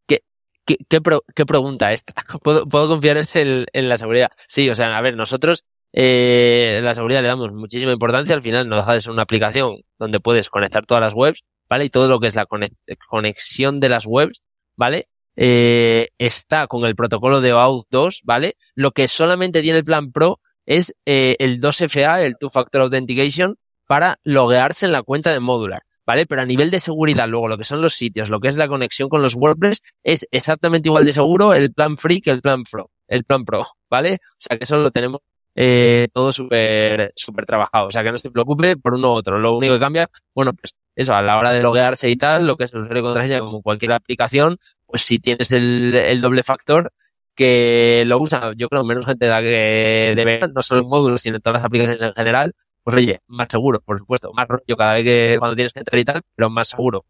¿Qué, 0.06 0.22
qué, 0.66 0.78
qué, 0.88 1.46
pregunta 1.46 1.92
esta? 1.92 2.14
¿Puedo, 2.44 2.66
¿Puedo 2.68 2.88
confiar 2.88 3.18
en, 3.18 3.66
en, 3.72 3.90
la 3.90 3.98
seguridad? 3.98 4.32
Sí, 4.48 4.70
o 4.70 4.76
sea, 4.76 4.98
a 4.98 5.02
ver, 5.02 5.16
nosotros 5.16 5.64
eh, 5.94 6.80
la 6.84 6.94
seguridad 6.94 7.22
le 7.22 7.28
damos 7.28 7.54
muchísima 7.54 7.92
importancia. 7.92 8.36
Al 8.36 8.44
final 8.44 8.68
no 8.68 8.76
deja 8.76 8.94
de 8.94 9.02
ser 9.02 9.12
una 9.12 9.24
aplicación 9.24 9.78
donde 9.98 10.20
puedes 10.20 10.50
conectar 10.50 10.86
todas 10.86 11.02
las 11.02 11.14
webs, 11.14 11.44
¿vale? 11.70 11.86
Y 11.86 11.90
todo 11.90 12.08
lo 12.08 12.20
que 12.20 12.28
es 12.28 12.36
la 12.36 12.46
conexión 12.46 13.80
de 13.80 13.90
las 13.90 14.06
webs, 14.06 14.42
¿vale? 14.76 15.08
Eh, 15.36 16.10
está 16.18 16.68
con 16.68 16.86
el 16.86 16.96
protocolo 16.96 17.42
de 17.42 17.54
OAuth 17.54 17.86
2, 17.90 18.22
¿vale? 18.24 18.58
Lo 18.76 18.92
que 18.92 19.08
solamente 19.08 19.62
tiene 19.62 19.80
el 19.80 19.86
plan 19.86 20.12
Pro 20.12 20.40
es 20.66 20.96
eh, 21.06 21.36
el 21.40 21.62
2FA, 21.62 22.22
el 22.22 22.38
Two 22.38 22.50
Factor 22.50 22.82
Authentication, 22.82 23.58
para 23.88 24.20
loguearse 24.24 24.86
en 24.86 24.92
la 24.92 25.04
cuenta 25.04 25.32
de 25.32 25.40
Modular. 25.40 25.82
¿Vale? 26.08 26.26
Pero 26.26 26.42
a 26.42 26.46
nivel 26.46 26.72
de 26.72 26.80
seguridad, 26.80 27.28
luego 27.28 27.50
lo 27.50 27.58
que 27.58 27.66
son 27.66 27.82
los 27.82 27.94
sitios, 27.94 28.30
lo 28.30 28.40
que 28.40 28.48
es 28.48 28.58
la 28.58 28.70
conexión 28.70 29.10
con 29.10 29.22
los 29.22 29.36
WordPress, 29.36 29.82
es 30.04 30.26
exactamente 30.32 30.88
igual 30.88 31.06
de 31.06 31.12
seguro 31.14 31.54
el 31.54 31.74
plan 31.74 31.98
free 31.98 32.22
que 32.22 32.32
el 32.32 32.42
plan 32.42 32.64
pro, 32.64 32.90
el 33.08 33.26
plan 33.26 33.44
pro, 33.44 33.66
¿vale? 33.90 34.20
O 34.32 34.38
sea 34.40 34.58
que 34.58 34.64
eso 34.64 34.78
lo 34.78 34.90
tenemos 34.90 35.20
eh, 35.54 36.08
todo 36.14 36.32
súper 36.32 37.12
súper 37.16 37.46
trabajado. 37.46 37.88
O 37.88 37.92
sea 37.92 38.04
que 38.04 38.12
no 38.12 38.18
se 38.18 38.32
preocupe 38.32 38.78
por 38.78 38.94
uno 38.94 39.10
u 39.10 39.12
otro. 39.16 39.40
Lo 39.40 39.58
único 39.58 39.74
que 39.74 39.80
cambia, 39.80 40.10
bueno, 40.34 40.54
pues 40.54 40.76
eso, 40.96 41.14
a 41.14 41.22
la 41.22 41.38
hora 41.38 41.52
de 41.52 41.62
loguearse 41.62 42.10
y 42.10 42.16
tal, 42.16 42.48
lo 42.48 42.56
que 42.58 42.64
es 42.64 42.74
el 42.74 42.80
usuario 42.80 43.02
de 43.04 43.08
contraseña, 43.08 43.40
como 43.40 43.62
cualquier 43.62 43.92
aplicación, 43.92 44.58
pues 44.86 45.02
si 45.02 45.20
tienes 45.20 45.52
el, 45.52 45.94
el 45.94 46.22
doble 46.22 46.44
factor, 46.44 46.92
que 47.36 48.04
lo 48.08 48.20
usa, 48.20 48.54
yo 48.56 48.70
creo, 48.70 48.84
menos 48.84 49.06
gente 49.06 49.26
de 49.26 49.32
la 49.32 49.42
que 49.42 50.14
debe, 50.16 50.48
no 50.54 50.62
solo 50.62 50.82
en 50.82 50.88
módulos, 50.90 51.22
sino 51.22 51.36
en 51.36 51.42
todas 51.42 51.62
las 51.62 51.66
aplicaciones 51.66 52.02
en 52.02 52.14
general, 52.14 52.54
pues 52.88 52.96
oye, 52.96 53.20
más 53.28 53.50
seguro, 53.52 53.82
por 53.82 54.00
supuesto, 54.00 54.32
más 54.34 54.48
rollo 54.48 54.78
cada 54.78 54.94
vez 54.94 55.04
que 55.04 55.36
cuando 55.40 55.58
tienes 55.58 55.74
que 55.74 55.80
entrar 55.82 56.00
y 56.00 56.06
tal, 56.06 56.22
pero 56.34 56.50
más 56.50 56.70
seguro. 56.70 57.04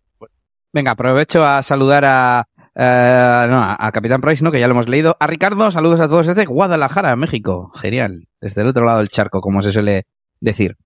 Venga, 0.74 0.94
aprovecho 0.94 1.46
a 1.46 1.62
saludar 1.62 2.04
a, 2.04 2.48
eh, 2.74 3.46
no, 3.48 3.76
a 3.78 3.92
Capitán 3.92 4.20
Price, 4.20 4.44
¿no? 4.44 4.52
Que 4.52 4.60
ya 4.60 4.66
lo 4.66 4.74
hemos 4.74 4.90
leído. 4.90 5.16
A 5.20 5.28
Ricardo, 5.28 5.70
saludos 5.70 6.00
a 6.00 6.08
todos 6.08 6.26
desde 6.26 6.48
Guadalajara, 6.48 7.16
México. 7.16 7.70
Genial. 7.76 8.28
Desde 8.42 8.64
el 8.64 8.70
otro 8.70 8.86
lado 8.86 8.98
del 8.98 9.10
charco, 9.10 9.40
como 9.40 9.62
se 9.62 9.72
suele 9.72 10.08
decir. 10.40 10.78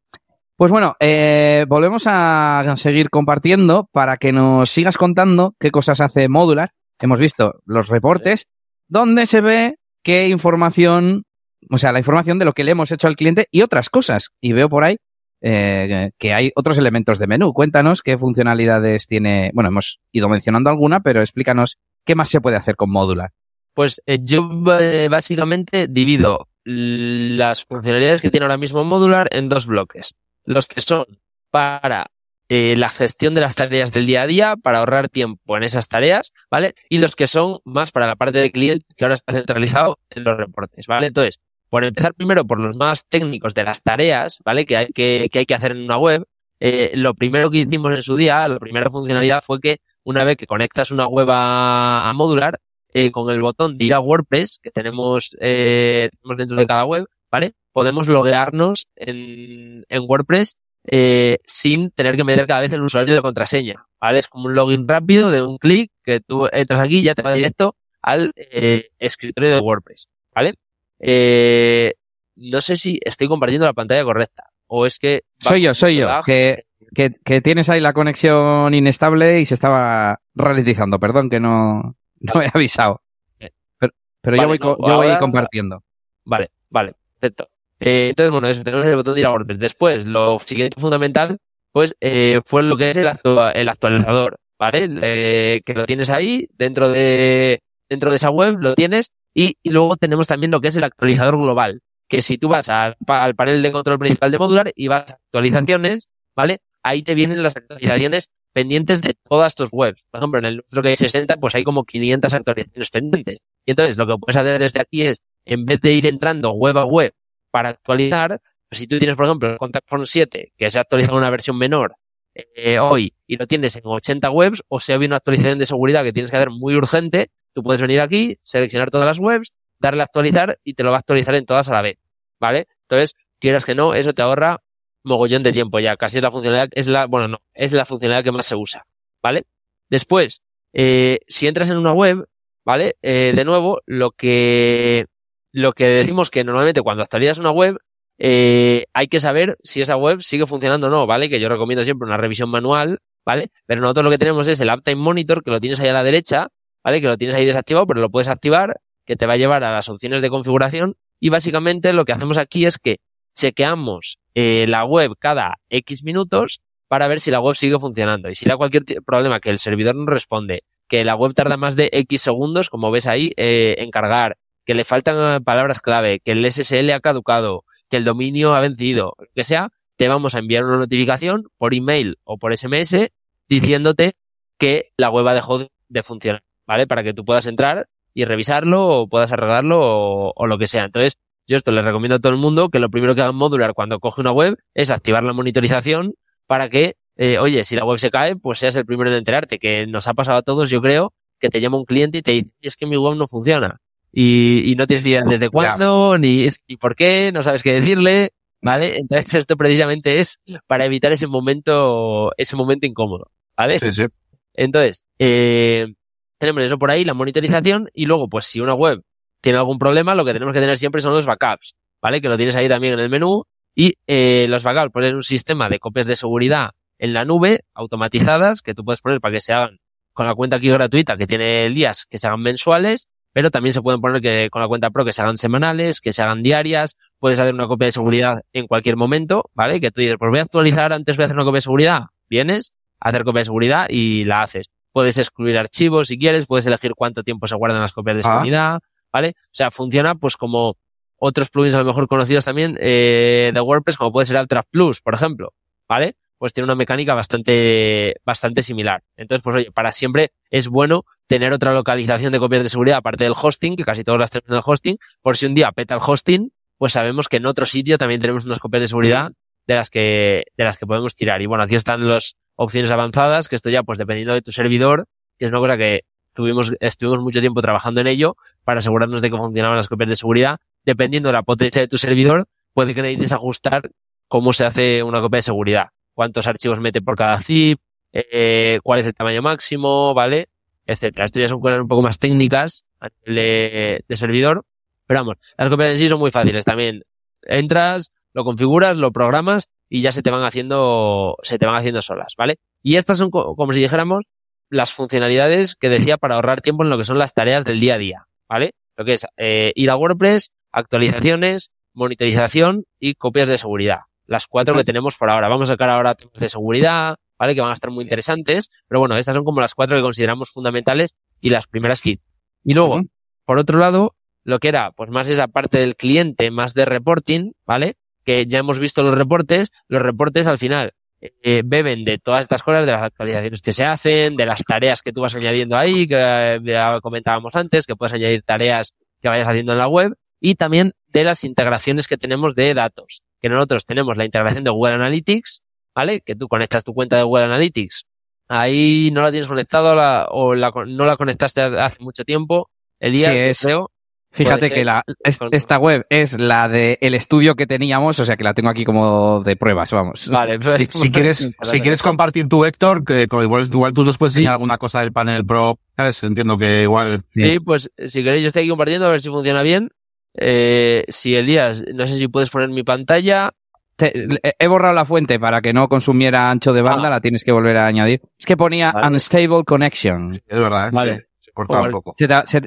Pues 0.58 0.74
bueno, 0.74 0.98
eh, 1.00 1.66
volvemos 1.70 2.04
a 2.08 2.74
seguir 2.76 3.10
compartiendo 3.10 3.88
para 3.94 4.18
que 4.18 4.34
nos 4.34 4.70
sigas 4.72 4.98
contando 4.98 5.56
qué 5.58 5.72
cosas 5.72 6.02
hace 6.02 6.28
Modular. 6.28 6.72
Hemos 7.00 7.18
visto 7.18 7.62
los 7.66 7.88
reportes, 7.88 8.50
donde 8.90 9.26
se 9.26 9.40
ve 9.40 9.78
qué 10.04 10.28
información, 10.28 11.24
o 11.70 11.78
sea, 11.78 11.92
la 11.92 12.00
información 12.00 12.40
de 12.40 12.46
lo 12.46 12.54
que 12.54 12.64
le 12.64 12.72
hemos 12.72 12.92
hecho 12.92 13.08
al 13.08 13.16
cliente 13.16 13.48
y 13.52 13.62
otras 13.62 13.90
cosas. 13.90 14.32
Y 14.42 14.54
veo 14.54 14.70
por 14.70 14.84
ahí 14.84 14.98
eh, 15.42 16.12
que 16.20 16.34
hay 16.34 16.52
otros 16.56 16.78
elementos 16.78 17.18
de 17.18 17.28
menú. 17.28 17.52
Cuéntanos 17.54 18.02
qué 18.02 18.18
funcionalidades 18.18 19.08
tiene. 19.08 19.52
Bueno, 19.54 19.70
hemos 19.70 20.00
ido 20.12 20.30
mencionando 20.30 20.70
alguna, 20.70 21.02
pero 21.02 21.22
explícanos 21.22 21.78
qué 22.06 22.16
más 22.16 22.30
se 22.30 22.42
puede 22.42 22.58
hacer 22.58 22.76
con 22.76 22.92
Modular. 22.92 23.32
Pues 23.74 24.02
eh, 24.06 24.20
yo 24.22 24.50
eh, 24.80 25.08
básicamente 25.10 25.88
divido 25.88 26.48
las 26.64 27.66
funcionalidades 27.66 28.22
que 28.22 28.30
tiene 28.30 28.44
ahora 28.44 28.58
mismo 28.58 28.84
Modular 28.84 29.28
en 29.32 29.50
dos 29.50 29.66
bloques. 29.66 30.16
Los 30.46 30.68
que 30.68 30.82
son 30.82 31.06
para 31.50 32.12
la 32.54 32.90
gestión 32.90 33.34
de 33.34 33.40
las 33.40 33.56
tareas 33.56 33.94
del 33.94 34.06
día 34.06 34.24
a 34.24 34.28
día 34.28 34.58
para 34.58 34.80
ahorrar 34.80 35.08
tiempo 35.08 35.56
en 35.56 35.64
esas 35.64 35.88
tareas, 35.88 36.34
¿vale? 36.50 36.74
Y 36.90 36.98
los 36.98 37.16
que 37.16 37.26
son 37.26 37.60
más 37.64 37.92
para 37.92 38.08
la 38.08 38.18
parte 38.18 38.40
de 38.40 38.52
cliente 38.52 38.86
que 38.98 39.06
ahora 39.06 39.16
está 39.16 39.32
centralizado 39.32 40.00
en 40.10 40.26
los 40.26 40.36
reportes, 40.36 40.86
¿vale? 40.86 41.08
Entonces, 41.08 41.40
por 41.72 41.86
empezar 41.86 42.14
primero 42.14 42.46
por 42.46 42.60
los 42.60 42.76
más 42.76 43.08
técnicos 43.08 43.56
de 43.56 43.64
las 43.64 43.82
tareas, 43.82 44.42
¿vale? 44.44 44.66
Que 44.66 44.76
hay 44.76 44.88
que, 44.88 45.30
que, 45.32 45.40
hay 45.40 45.46
que 45.46 45.56
hacer 45.56 45.72
en 45.72 45.84
una 45.86 45.98
web. 45.98 46.26
Eh, 46.60 46.92
lo 46.96 47.14
primero 47.16 47.50
que 47.50 47.60
hicimos 47.60 47.94
en 47.94 48.02
su 48.02 48.18
día, 48.18 48.46
la 48.50 48.60
primera 48.60 48.90
funcionalidad 48.90 49.42
fue 49.42 49.62
que 49.62 49.78
una 50.04 50.26
vez 50.26 50.36
que 50.36 50.46
conectas 50.46 50.92
una 50.92 51.08
web 51.08 51.28
a, 51.32 52.12
Modular, 52.14 52.60
eh, 52.94 53.10
con 53.10 53.30
el 53.34 53.42
botón 53.42 53.78
de 53.78 53.86
ir 53.86 53.94
a 53.94 54.02
WordPress 54.02 54.60
que 54.62 54.70
tenemos, 54.70 55.38
eh, 55.40 56.10
tenemos 56.12 56.38
dentro 56.38 56.58
de 56.58 56.68
cada 56.68 56.84
web, 56.84 57.06
¿vale? 57.32 57.54
Podemos 57.72 58.08
loguearnos 58.10 58.88
en, 58.98 59.86
en 59.88 60.04
WordPress 60.06 60.58
eh, 60.84 61.38
sin 61.46 61.92
tener 61.92 62.18
que 62.18 62.26
meter 62.26 62.48
cada 62.48 62.62
vez 62.62 62.74
el 62.74 62.82
usuario 62.82 63.16
de 63.16 63.22
contraseña, 63.22 63.86
¿vale? 64.00 64.20
Es 64.20 64.28
como 64.28 64.48
un 64.48 64.56
login 64.56 64.88
rápido 64.88 65.32
de 65.32 65.42
un 65.42 65.58
clic 65.58 65.90
que 66.04 66.20
tú 66.20 66.50
entras 66.52 66.82
aquí 66.82 67.00
y 67.00 67.04
ya 67.04 67.16
te 67.16 67.22
va 67.22 67.34
directo 67.34 67.76
al 68.02 68.34
eh, 68.36 68.90
escritorio 69.00 69.52
de 69.52 69.60
WordPress, 69.62 70.08
¿vale? 70.36 70.56
Eh, 71.02 71.94
no 72.36 72.62
sé 72.62 72.78
si 72.78 73.00
estoy 73.04 73.28
compartiendo 73.28 73.66
la 73.66 73.74
pantalla 73.74 74.04
correcta 74.04 74.52
o 74.74 74.86
es 74.86 75.00
que... 75.00 75.24
Soy 75.40 75.62
yo, 75.62 75.74
soy 75.74 75.98
yo, 75.98 76.08
que, 76.26 76.64
que, 76.96 77.12
que, 77.26 77.42
tienes 77.42 77.68
ahí 77.70 77.82
la 77.82 77.92
conexión 77.92 78.74
inestable 78.74 79.42
y 79.42 79.46
se 79.46 79.54
estaba 79.54 80.22
ralentizando, 80.34 80.98
perdón 80.98 81.30
que 81.30 81.42
no, 81.42 81.98
no 82.22 82.34
me 82.36 82.46
he 82.46 82.52
avisado. 82.54 83.02
Pero, 83.38 83.94
pero 84.22 84.38
yo 84.38 84.48
voy, 84.48 84.60
yo 84.60 84.78
voy 84.78 85.18
compartiendo. 85.20 85.84
Vale, 86.24 86.52
vale, 86.70 86.94
perfecto. 87.20 87.50
Eh, 87.82 88.10
entonces, 88.10 88.32
bueno, 88.32 88.48
eso, 88.48 88.64
tenemos 88.64 88.86
el 88.86 88.96
botón 88.96 89.16
de 89.16 89.22
ir 89.22 89.26
a 89.26 89.32
WordPress. 89.32 89.60
Después, 89.60 90.06
lo 90.06 90.40
siguiente 90.40 90.80
fundamental, 90.80 91.38
pues, 91.74 91.96
eh, 92.00 92.40
fue 92.46 92.64
lo 92.64 92.78
que 92.78 92.92
es 92.92 92.98
el, 92.98 93.10
el 93.54 93.70
actualizador, 93.70 94.38
¿vale? 94.58 94.88
Eh, 95.02 95.62
que 95.66 95.74
lo 95.74 95.86
tienes 95.86 96.10
ahí, 96.10 96.48
dentro 96.58 96.90
de, 96.90 97.62
dentro 97.90 98.10
de 98.10 98.16
esa 98.16 98.30
web, 98.30 98.58
lo 98.60 98.74
tienes, 98.76 99.12
y, 99.34 99.58
y, 99.64 99.70
luego 99.70 99.96
tenemos 99.96 100.28
también 100.28 100.52
lo 100.52 100.62
que 100.62 100.70
es 100.70 100.76
el 100.76 100.84
actualizador 100.84 101.38
global, 101.38 101.82
que 102.08 102.22
si 102.22 102.38
tú 102.38 102.50
vas 102.50 102.70
al, 102.70 102.98
al 103.08 103.36
panel 103.36 103.62
de 103.62 103.72
control 103.72 104.00
principal 104.00 104.32
de 104.32 104.38
Modular 104.38 104.72
y 104.76 104.88
vas 104.88 105.12
a 105.12 105.16
actualizaciones, 105.16 106.10
¿vale? 106.36 106.60
Ahí 106.84 107.04
te 107.04 107.16
vienen 107.16 107.42
las 107.42 107.56
actualizaciones 107.56 108.30
pendientes 108.54 109.02
de 109.02 109.16
todas 109.30 109.56
tus 109.56 109.70
webs. 109.72 110.06
Por 110.12 110.20
ejemplo, 110.20 110.40
en 110.40 110.46
el 110.46 110.56
nuestro 110.58 110.82
que 110.82 110.90
hay 110.90 110.96
60, 110.96 111.38
pues 111.38 111.56
hay 111.56 111.64
como 111.64 111.86
500 111.86 112.34
actualizaciones 112.34 112.90
pendientes. 112.90 113.38
Y 113.66 113.72
entonces, 113.72 113.98
lo 113.98 114.08
que 114.08 114.18
puedes 114.18 114.36
hacer 114.36 114.60
desde 114.60 114.82
aquí 114.82 115.04
es, 115.04 115.22
en 115.46 115.66
vez 115.66 115.80
de 115.82 115.94
ir 115.94 116.06
entrando 116.06 116.52
web 116.52 116.78
a 116.78 116.86
web 116.86 117.14
para 117.52 117.70
actualizar, 117.70 118.42
pues 118.68 118.80
si 118.80 118.88
tú 118.88 118.98
tienes, 118.98 119.16
por 119.16 119.26
ejemplo, 119.26 119.52
el 119.52 119.58
Contact 119.58 119.88
Form 119.88 120.06
7, 120.06 120.54
que 120.58 120.70
se 120.70 120.78
ha 120.78 120.82
actualizado 120.82 121.18
una 121.18 121.30
versión 121.30 121.58
menor 121.58 121.96
eh, 122.34 122.80
hoy 122.80 123.14
y 123.28 123.36
lo 123.36 123.48
tienes 123.48 123.76
en 123.76 123.84
80 123.86 124.30
webs, 124.32 124.64
o 124.68 124.80
sea, 124.80 124.98
hay 124.98 125.06
una 125.06 125.18
actualización 125.18 125.60
de 125.60 125.66
seguridad 125.66 126.04
que 126.04 126.14
tienes 126.14 126.32
que 126.32 126.38
hacer 126.38 126.50
muy 126.50 126.76
urgente, 126.76 127.30
tú 127.54 127.64
puedes 127.64 127.82
venir 127.82 128.02
aquí, 128.02 128.38
seleccionar 128.44 128.92
todas 128.92 129.06
las 129.06 129.20
webs, 129.20 129.52
darle 129.80 130.02
a 130.02 130.06
actualizar 130.06 130.60
y 130.64 130.74
te 130.74 130.84
lo 130.84 130.92
va 130.92 130.98
a 130.98 131.00
actualizar 131.00 131.36
en 131.36 131.46
todas 131.46 131.70
a 131.70 131.74
la 131.74 131.82
vez, 131.82 131.98
¿vale? 132.40 132.68
Entonces, 132.84 133.16
quieras 133.40 133.66
que 133.66 133.76
no, 133.76 133.94
eso 133.94 134.14
te 134.14 134.22
ahorra 134.22 134.62
mogollón 135.04 135.44
de 135.44 135.52
tiempo 135.52 135.80
ya. 135.80 135.98
Casi 135.98 136.18
es 136.18 136.24
la 136.24 136.32
funcionalidad, 136.32 136.70
es 136.74 136.88
la, 136.88 137.06
bueno, 137.06 137.28
no, 137.28 137.42
es 137.54 137.72
la 137.74 137.86
funcionalidad 137.86 138.24
que 138.24 138.32
más 138.32 138.46
se 138.46 138.56
usa, 138.56 138.86
¿vale? 139.22 139.46
Después, 139.90 140.42
eh, 140.74 141.20
si 141.28 141.48
entras 141.48 141.70
en 141.70 141.78
una 141.78 141.94
web, 141.94 142.28
¿vale? 142.64 142.96
Eh, 143.02 143.34
de 143.36 143.46
nuevo, 143.46 143.82
lo 143.86 144.12
que, 144.12 145.08
lo 145.52 145.74
que 145.74 145.86
decimos 145.86 146.30
que 146.30 146.44
normalmente 146.44 146.82
cuando 146.82 147.04
actualizas 147.04 147.40
una 147.40 147.52
web, 147.52 147.78
eh, 148.20 148.86
hay 148.94 149.08
que 149.08 149.20
saber 149.20 149.58
si 149.64 149.82
esa 149.82 149.98
web 149.98 150.22
sigue 150.22 150.46
funcionando 150.46 150.88
o 150.88 150.90
no, 150.90 151.08
¿vale? 151.08 151.30
Que 151.30 151.40
yo 151.40 151.50
recomiendo 151.50 151.84
siempre 151.84 152.06
una 152.06 152.18
revisión 152.18 152.50
manual, 152.50 153.00
¿vale? 153.26 153.50
Pero 153.66 153.82
nosotros 153.82 154.04
lo 154.04 154.12
que 154.12 154.18
tenemos 154.18 154.48
es 154.48 154.60
el 154.60 154.70
Uptime 154.70 155.02
Monitor, 155.02 155.44
que 155.44 155.52
lo 155.52 155.60
tienes 155.60 155.80
ahí 155.80 155.90
a 155.90 155.94
la 155.94 156.04
derecha, 156.04 156.50
¿vale? 156.84 157.02
Que 157.02 157.08
lo 157.08 157.18
tienes 157.18 157.36
ahí 157.36 157.46
desactivado, 157.46 157.88
pero 157.88 158.02
lo 158.02 158.10
puedes 158.10 158.28
activar, 158.28 158.80
que 159.06 159.16
te 159.16 159.26
va 159.26 159.34
a 159.34 159.38
llevar 159.38 159.64
a 159.64 159.72
las 159.72 159.90
opciones 159.90 160.22
de 160.22 160.30
configuración. 160.30 160.96
Y 161.20 161.30
básicamente 161.30 161.94
lo 161.94 162.06
que 162.06 162.14
hacemos 162.14 162.38
aquí 162.38 162.66
es 162.66 162.78
que 162.78 162.98
chequeamos 163.36 164.18
eh, 164.36 164.66
la 164.68 164.86
web 164.86 165.14
cada 165.20 165.60
X 165.70 166.04
minutos, 166.04 166.62
para 166.92 167.08
ver 167.08 167.22
si 167.22 167.32
la 167.32 167.40
web 167.40 167.56
sigue 167.56 167.80
funcionando. 167.80 168.30
Y 168.30 168.36
si 168.36 168.50
da 168.50 168.58
cualquier 168.58 168.84
problema 169.06 169.40
que 169.40 169.50
el 169.50 169.60
servidor 169.60 169.96
no 169.96 170.06
responde, 170.08 170.64
que 170.90 171.06
la 171.06 171.16
web 171.16 171.34
tarda 171.34 171.56
más 171.56 171.78
de 171.78 171.90
X 171.94 172.22
segundos, 172.22 172.70
como 172.70 172.92
ves 172.92 173.08
ahí, 173.08 173.32
eh, 173.38 173.76
en 173.78 173.92
cargar, 173.92 174.38
que 174.66 174.74
le 174.74 174.84
faltan 174.84 175.42
palabras 175.46 175.80
clave, 175.80 176.20
que 176.20 176.34
el 176.34 176.46
SSL 176.46 176.92
ha 176.92 177.00
caducado, 177.00 177.64
que 177.90 177.96
el 177.96 178.04
dominio 178.04 178.56
ha 178.56 178.60
vencido, 178.60 179.16
que 179.34 179.46
sea, 179.46 179.70
te 179.96 180.10
vamos 180.10 180.36
a 180.36 180.40
enviar 180.40 180.66
una 180.66 180.80
notificación 180.80 181.48
por 181.58 181.74
email 181.74 182.18
o 182.26 182.38
por 182.38 182.56
SMS 182.56 183.10
diciéndote 183.48 184.18
que 184.58 184.92
la 184.98 185.10
web 185.10 185.26
ha 185.30 185.34
dejado 185.34 185.70
de 185.88 186.04
funcionar, 186.04 186.44
¿vale? 186.72 186.88
Para 186.88 187.04
que 187.04 187.14
tú 187.14 187.26
puedas 187.26 187.48
entrar 187.48 187.90
y 188.14 188.24
revisarlo 188.24 188.88
o 188.88 189.08
puedas 189.10 189.34
arreglarlo 189.34 189.78
o, 189.82 190.34
o 190.34 190.48
lo 190.48 190.58
que 190.58 190.68
sea. 190.68 190.86
Entonces, 190.86 191.18
yo 191.48 191.58
esto 191.58 191.74
le 191.74 191.82
recomiendo 191.82 192.16
a 192.16 192.20
todo 192.20 192.32
el 192.32 192.38
mundo 192.38 192.70
que 192.70 192.80
lo 192.80 192.90
primero 192.90 193.14
que 193.14 193.22
haga 193.22 193.34
modular 193.34 193.74
cuando 193.74 194.00
coge 194.00 194.22
una 194.22 194.32
web 194.32 194.56
es 194.74 194.90
activar 194.90 195.22
la 195.26 195.34
monitorización 195.34 196.14
para 196.48 196.70
que, 196.70 196.96
eh, 197.18 197.40
oye, 197.40 197.66
si 197.66 197.76
la 197.76 197.84
web 197.84 198.00
se 198.00 198.10
cae, 198.10 198.38
pues 198.38 198.60
seas 198.60 198.78
el 198.78 198.86
primero 198.86 199.10
en 199.10 199.18
enterarte, 199.18 199.60
que 199.60 199.86
nos 199.86 200.08
ha 200.08 200.14
pasado 200.14 200.38
a 200.38 200.44
todos, 200.44 200.70
yo 200.70 200.82
creo, 200.82 201.12
que 201.42 201.50
te 201.50 201.60
llama 201.60 201.78
un 201.78 201.84
cliente 201.84 202.20
y 202.20 202.22
te 202.22 202.32
dice, 202.32 202.54
es 202.62 202.78
que 202.78 202.86
mi 202.86 202.96
web 202.96 203.18
no 203.18 203.28
funciona. 203.28 203.82
Y, 204.14 204.74
no 204.78 204.88
tienes 204.88 205.06
idea 205.06 205.24
desde 205.24 205.50
cuándo, 205.50 206.18
ni, 206.18 206.48
ni 206.70 206.78
por 206.78 206.96
qué, 206.96 207.32
no 207.34 207.44
sabes 207.44 207.64
qué 207.64 207.82
decirle, 207.82 208.32
¿vale? 208.62 208.98
Entonces 208.98 209.34
esto 209.34 209.58
precisamente 209.58 210.20
es 210.20 210.40
para 210.68 210.86
evitar 210.86 211.12
ese 211.12 211.28
momento, 211.28 212.32
ese 212.38 212.56
momento 212.56 212.88
incómodo, 212.88 213.30
¿vale? 213.58 213.78
Sí, 213.78 213.92
sí. 213.92 214.06
Entonces, 214.54 215.06
eh, 215.20 215.94
tenemos 216.42 216.64
eso 216.64 216.80
por 216.80 216.90
ahí, 216.90 217.06
la 217.06 217.14
monitorización, 217.14 217.88
y 217.94 218.08
luego, 218.08 218.28
pues 218.28 218.46
si 218.46 218.60
una 218.60 218.74
web 218.74 219.04
tiene 219.42 219.60
algún 219.60 219.78
problema, 219.78 220.16
lo 220.16 220.26
que 220.26 220.34
tenemos 220.34 220.54
que 220.54 220.60
tener 220.60 220.76
siempre 220.76 221.00
son 221.00 221.14
los 221.14 221.28
backups, 221.28 221.76
¿vale? 222.02 222.20
Que 222.20 222.30
lo 222.30 222.36
tienes 222.36 222.56
ahí 222.56 222.68
también 222.68 222.94
en 222.94 223.00
el 223.00 223.10
menú, 223.10 223.44
y 223.76 223.94
eh, 224.08 224.48
los 224.50 224.64
backups 224.64 224.92
ponen 224.92 225.16
un 225.16 225.22
sistema 225.22 225.70
de 225.70 225.78
copias 225.78 226.08
de 226.08 226.16
seguridad 226.16 226.72
en 226.98 227.14
la 227.14 227.26
nube 227.26 227.62
automatizadas 227.76 228.62
que 228.62 228.74
tú 228.74 228.84
puedes 228.84 229.02
poner 229.02 229.22
para 229.22 229.36
que 229.36 229.40
se 229.40 229.54
hagan 229.54 229.78
con 230.14 230.26
la 230.26 230.34
cuenta 230.34 230.56
aquí 230.56 230.70
gratuita 230.70 231.16
que 231.16 231.28
tiene 231.28 231.70
días 231.70 232.06
que 232.10 232.18
se 232.18 232.26
hagan 232.26 232.42
mensuales, 232.42 233.08
pero 233.34 233.52
también 233.52 233.74
se 233.74 233.82
pueden 233.84 234.02
poner 234.02 234.20
que 234.20 234.50
con 234.50 234.64
la 234.64 234.68
cuenta 234.68 234.90
pro 234.90 235.06
que 235.06 235.14
se 235.14 235.22
hagan 235.22 235.38
semanales, 235.38 236.02
que 236.02 236.12
se 236.12 236.24
hagan 236.24 236.42
diarias, 236.42 236.98
puedes 237.20 237.40
hacer 237.40 237.54
una 237.54 237.68
copia 237.68 237.86
de 237.86 237.92
seguridad 237.92 238.42
en 238.52 238.66
cualquier 238.66 238.98
momento, 238.98 239.52
¿vale? 239.54 239.80
Que 239.80 239.92
tú 239.92 240.02
dices, 240.02 240.16
pues 240.18 240.32
voy 240.32 240.40
a 240.40 240.44
actualizar 240.44 240.92
antes 240.92 241.18
voy 241.18 241.24
a 241.24 241.26
hacer 241.28 241.38
una 241.38 241.46
copia 241.46 241.58
de 241.58 241.62
seguridad, 241.62 242.02
vienes, 242.28 242.74
hacer 243.00 243.24
copia 243.24 243.42
de 243.42 243.46
seguridad 243.46 243.86
y 243.90 244.26
la 244.26 244.42
haces. 244.42 244.72
Puedes 244.92 245.18
excluir 245.18 245.58
archivos 245.58 246.08
si 246.08 246.18
quieres, 246.18 246.46
puedes 246.46 246.66
elegir 246.66 246.94
cuánto 246.96 247.24
tiempo 247.24 247.48
se 247.48 247.56
guardan 247.56 247.82
las 247.82 247.94
copias 247.94 248.18
de 248.18 248.22
ah. 248.26 248.34
seguridad, 248.34 248.80
¿vale? 249.12 249.30
O 249.38 249.54
sea, 249.54 249.72
funciona 249.72 250.16
pues 250.16 250.38
como 250.38 250.78
otros 251.24 251.50
plugins 251.50 251.76
a 251.76 251.80
lo 251.80 251.86
mejor 251.86 252.08
conocidos 252.08 252.46
también 252.46 252.78
eh, 252.80 253.52
de 253.54 253.62
WordPress, 253.62 253.98
como 253.98 254.12
puede 254.12 254.26
ser 254.26 254.38
Ultra 254.38 254.64
Plus, 254.64 255.02
por 255.02 255.14
ejemplo, 255.14 255.54
¿vale? 255.88 256.16
Pues 256.40 256.54
tiene 256.54 256.66
una 256.66 256.76
mecánica 256.76 257.14
bastante, 257.14 258.16
bastante 258.26 258.64
similar. 258.64 259.04
Entonces, 259.16 259.44
pues 259.44 259.56
oye, 259.58 259.72
para 259.72 259.92
siempre 259.92 260.32
es 260.50 260.68
bueno 260.68 261.06
tener 261.28 261.54
otra 261.54 261.74
localización 261.74 262.32
de 262.32 262.40
copias 262.40 262.64
de 262.64 262.70
seguridad 262.70 262.98
aparte 262.98 263.24
del 263.24 263.34
hosting, 263.40 263.76
que 263.76 263.84
casi 263.84 264.04
todos 264.04 264.18
las 264.18 264.32
tenemos 264.32 264.50
en 264.50 264.56
el 264.56 264.64
hosting, 264.66 264.98
por 265.22 265.38
si 265.38 265.46
un 265.46 265.54
día 265.54 265.72
peta 265.72 265.94
el 265.94 266.02
hosting, 266.04 266.52
pues 266.80 266.94
sabemos 266.94 267.30
que 267.30 267.38
en 267.38 267.46
otro 267.46 267.68
sitio 267.68 268.00
también 268.00 268.20
tenemos 268.20 268.46
unas 268.46 268.58
copias 268.58 268.82
de 268.82 268.88
seguridad 268.88 269.32
de 269.68 269.76
las 269.76 269.92
que, 269.92 270.46
de 270.58 270.64
las 270.64 270.80
que 270.80 270.88
podemos 270.88 271.16
tirar. 271.16 271.40
Y 271.44 271.46
bueno, 271.46 271.64
aquí 271.64 271.76
están 271.76 272.08
las 272.08 272.36
opciones 272.62 272.92
avanzadas, 272.92 273.50
que 273.50 273.56
esto 273.56 273.70
ya, 273.72 273.82
pues 273.82 273.98
dependiendo 273.98 274.34
de 274.34 274.42
tu 274.42 274.52
servidor, 274.52 275.08
que 275.40 275.46
es 275.46 275.52
una 275.52 275.60
cosa 275.60 275.78
que 275.78 276.02
tuvimos, 276.34 276.72
estuvimos 276.80 277.20
mucho 277.20 277.40
tiempo 277.40 277.60
trabajando 277.62 278.02
en 278.02 278.08
ello 278.08 278.36
para 278.64 278.80
asegurarnos 278.80 279.22
de 279.22 279.32
que 279.32 279.38
funcionaban 279.38 279.78
las 279.78 279.90
copias 279.90 280.10
de 280.10 280.16
seguridad 280.16 280.60
dependiendo 280.86 281.30
de 281.30 281.34
la 281.34 281.44
potencia 281.44 281.82
de 281.82 281.88
tu 281.88 281.98
servidor, 281.98 282.46
puede 282.74 282.94
que 282.94 283.02
necesites 283.02 283.32
ajustar 283.34 283.90
cómo 284.28 284.54
se 284.54 284.66
hace 284.66 285.04
una 285.04 285.22
copia 285.22 285.38
de 285.38 285.42
seguridad. 285.42 285.88
Cuántos 286.14 286.48
archivos 286.48 286.80
mete 286.80 287.02
por 287.02 287.16
cada 287.16 287.40
zip, 287.40 287.80
eh, 288.14 288.80
cuál 288.84 289.00
es 289.00 289.08
el 289.08 289.14
tamaño 289.14 289.42
máximo, 289.42 290.14
¿vale? 290.14 290.50
Etcétera. 290.86 291.26
Esto 291.26 291.40
ya 291.40 291.48
son 291.48 291.62
cosas 291.62 291.82
un 291.82 291.88
poco 291.88 292.02
más 292.02 292.20
técnicas 292.20 292.86
de, 293.26 294.04
de 294.08 294.16
servidor. 294.16 294.64
Pero 295.08 295.22
vamos, 295.22 295.38
las 295.58 295.70
copias 295.70 295.92
en 295.92 295.98
sí 295.98 296.10
son 296.10 296.20
muy 296.20 296.32
fáciles 296.32 296.64
también. 296.64 297.04
Entras, 297.44 298.12
lo 298.34 298.44
configuras, 298.44 298.98
lo 298.98 299.12
programas 299.12 299.70
y 299.94 300.00
ya 300.00 300.14
se 300.14 300.24
te 300.24 300.32
van 300.32 300.46
haciendo, 300.46 301.36
se 301.44 301.58
te 301.58 301.66
van 301.66 301.76
haciendo 301.76 302.02
solas, 302.02 302.36
¿vale? 302.38 302.56
Y 302.82 302.96
estas 302.96 303.18
son 303.18 303.30
como 303.30 303.74
si 303.74 303.82
dijéramos 303.82 304.24
las 304.70 304.94
funcionalidades 304.94 305.76
que 305.76 305.90
decía 305.90 306.18
para 306.18 306.36
ahorrar 306.36 306.62
tiempo 306.62 306.84
en 306.84 306.90
lo 306.90 306.98
que 306.98 307.04
son 307.04 307.20
las 307.20 307.34
tareas 307.34 307.66
del 307.66 307.82
día 307.82 307.96
a 307.96 307.98
día, 307.98 308.28
¿vale? 308.48 308.72
Lo 308.96 309.04
que 309.04 309.14
es 309.16 309.28
eh, 309.36 309.74
ir 309.76 309.90
a 309.90 309.98
WordPress, 309.98 310.52
actualizaciones, 310.72 311.72
monitorización 311.94 312.86
y 313.00 313.16
copias 313.16 313.50
de 313.50 313.58
seguridad. 313.58 314.00
Las 314.28 314.48
cuatro 314.48 314.76
que 314.76 314.86
tenemos 314.86 315.18
por 315.18 315.30
ahora. 315.30 315.50
Vamos 315.50 315.70
a 315.70 315.74
sacar 315.74 315.90
ahora 315.90 316.16
temas 316.16 316.40
de 316.40 316.48
seguridad, 316.48 317.18
¿vale? 317.38 317.54
Que 317.54 317.60
van 317.60 317.72
a 317.72 317.74
estar 317.74 317.92
muy 317.92 318.06
interesantes. 318.06 318.70
Pero 318.88 319.02
bueno, 319.02 319.18
estas 319.18 319.36
son 319.36 319.44
como 319.44 319.60
las 319.60 319.76
cuatro 319.76 319.98
que 319.98 320.04
consideramos 320.04 320.52
fundamentales 320.52 321.16
y 321.42 321.50
las 321.50 321.68
primeras 321.68 322.00
kit. 322.00 322.22
Y 322.64 322.76
luego, 322.76 323.02
por 323.44 323.60
otro 323.60 323.78
lado, 323.78 324.16
lo 324.46 324.60
que 324.60 324.70
era, 324.70 324.92
pues 324.92 325.10
más 325.10 325.28
esa 325.28 325.50
parte 325.50 325.80
del 325.80 325.98
cliente, 325.98 326.50
más 326.50 326.74
de 326.74 326.86
reporting, 326.86 327.52
¿vale? 327.66 327.96
Que 328.24 328.46
ya 328.48 328.60
hemos 328.60 328.80
visto 328.80 329.04
los 329.04 329.14
reportes. 329.14 329.72
Los 329.88 330.02
reportes 330.02 330.48
al 330.48 330.58
final 330.58 330.94
eh, 331.22 331.62
beben 331.64 332.04
de 332.04 332.18
todas 332.18 332.42
estas 332.42 332.64
cosas, 332.64 332.86
de 332.86 332.94
las 332.94 333.04
actualizaciones 333.04 333.62
que 333.62 333.74
se 333.74 333.86
hacen, 333.86 334.36
de 334.36 334.46
las 334.46 334.64
tareas 334.64 335.02
que 335.02 335.14
tú 335.14 335.22
vas 335.22 335.36
añadiendo 335.36 335.78
ahí, 335.78 336.08
que 336.08 336.60
ya 336.64 337.00
comentábamos 337.00 337.56
antes, 337.56 337.86
que 337.86 337.96
puedes 337.96 338.14
añadir 338.14 338.42
tareas 338.42 338.96
que 339.22 339.30
vayas 339.30 339.48
haciendo 339.48 339.74
en 339.74 339.78
la 339.78 339.88
web 339.88 340.16
y 340.40 340.56
también 340.56 340.94
de 341.10 341.24
las 341.24 341.44
integraciones 341.44 342.08
que 342.08 342.18
tenemos 342.18 342.56
de 342.56 342.74
datos. 342.74 343.22
Que 343.40 343.50
nosotros 343.50 343.86
tenemos 343.86 344.18
la 344.18 344.26
integración 344.26 344.64
de 344.64 344.72
Google 344.72 344.96
Analytics, 344.96 345.62
¿vale? 345.94 346.22
Que 346.22 346.36
tú 346.36 346.48
conectas 346.48 346.84
tu 346.84 346.94
cuenta 346.94 347.18
de 347.18 347.24
Google 347.24 347.46
Analytics. 347.46 348.06
Ahí 348.48 349.12
no 349.14 349.22
la 349.22 349.30
tienes 349.30 349.48
conectada 349.48 350.26
o 350.32 350.56
no 350.56 351.06
la 351.06 351.18
conectaste 351.18 351.62
hace 351.62 352.04
mucho 352.04 352.26
tiempo. 352.26 352.70
El 353.00 353.14
día 353.14 353.54
sí, 353.54 353.66
creo, 353.66 353.91
Fíjate 354.34 354.72
que 354.72 354.86
la, 354.86 355.04
esta 355.24 355.78
web 355.78 356.06
es 356.10 356.40
la 356.40 356.70
de 356.70 356.98
el 357.02 357.16
estudio 357.16 357.56
que 357.56 357.68
teníamos, 357.68 358.18
o 358.18 358.26
sea 358.26 358.38
que 358.38 358.46
la 358.46 358.54
tengo 358.54 358.70
aquí 358.70 358.86
como 358.86 359.44
de 359.44 359.58
pruebas, 359.58 359.92
vamos. 359.92 360.30
Vale, 360.30 360.58
pues, 360.60 360.88
si, 360.90 361.12
quieres, 361.12 361.54
si 361.62 361.82
quieres 361.82 362.02
compartir 362.02 362.48
tu 362.48 362.64
Héctor, 362.64 363.04
que 363.04 363.24
igual, 363.24 363.66
igual 363.66 363.94
tú 363.94 364.06
nos 364.06 364.18
puedes 364.18 364.36
enseñar 364.36 364.54
alguna 364.54 364.78
cosa 364.78 365.02
del 365.02 365.12
panel 365.12 365.46
Pro, 365.46 365.80
¿sabes? 365.98 366.24
Entiendo 366.24 366.58
que 366.58 366.84
igual. 366.84 367.20
Sí, 367.32 367.60
pues 367.60 367.92
si 368.06 368.24
queréis 368.24 368.44
yo 368.44 368.48
estoy 368.48 368.62
aquí 368.62 368.70
compartiendo 368.70 369.08
a 369.08 369.12
ver 369.12 369.20
si 369.20 369.30
funciona 369.30 369.64
bien. 369.64 369.90
Eh, 370.38 371.04
si 371.10 371.36
Elías, 371.36 371.84
no 371.94 372.08
sé 372.08 372.18
si 372.18 372.30
puedes 372.30 372.50
poner 372.50 372.70
mi 372.70 372.84
pantalla. 372.84 373.52
he 373.98 374.68
borrado 374.68 374.94
la 374.94 375.04
fuente 375.04 375.42
para 375.42 375.62
que 375.62 375.74
no 375.74 375.90
consumiera 375.90 376.50
ancho 376.50 376.72
de 376.72 376.82
banda, 376.82 377.10
ah. 377.10 377.12
la 377.12 377.22
tienes 377.22 377.44
que 377.44 377.52
volver 377.52 377.76
a 377.76 377.86
añadir. 377.86 378.22
Es 378.40 378.46
que 378.46 378.56
ponía 378.56 378.94
unstable 379.06 379.66
connection. 379.66 380.36
es 380.36 380.60
verdad, 380.60 380.88
¿eh? 380.88 380.92
Vale. 380.94 381.31
Se 381.52 381.54
corta 381.54 381.82
un 381.82 381.92
poco. 381.92 382.16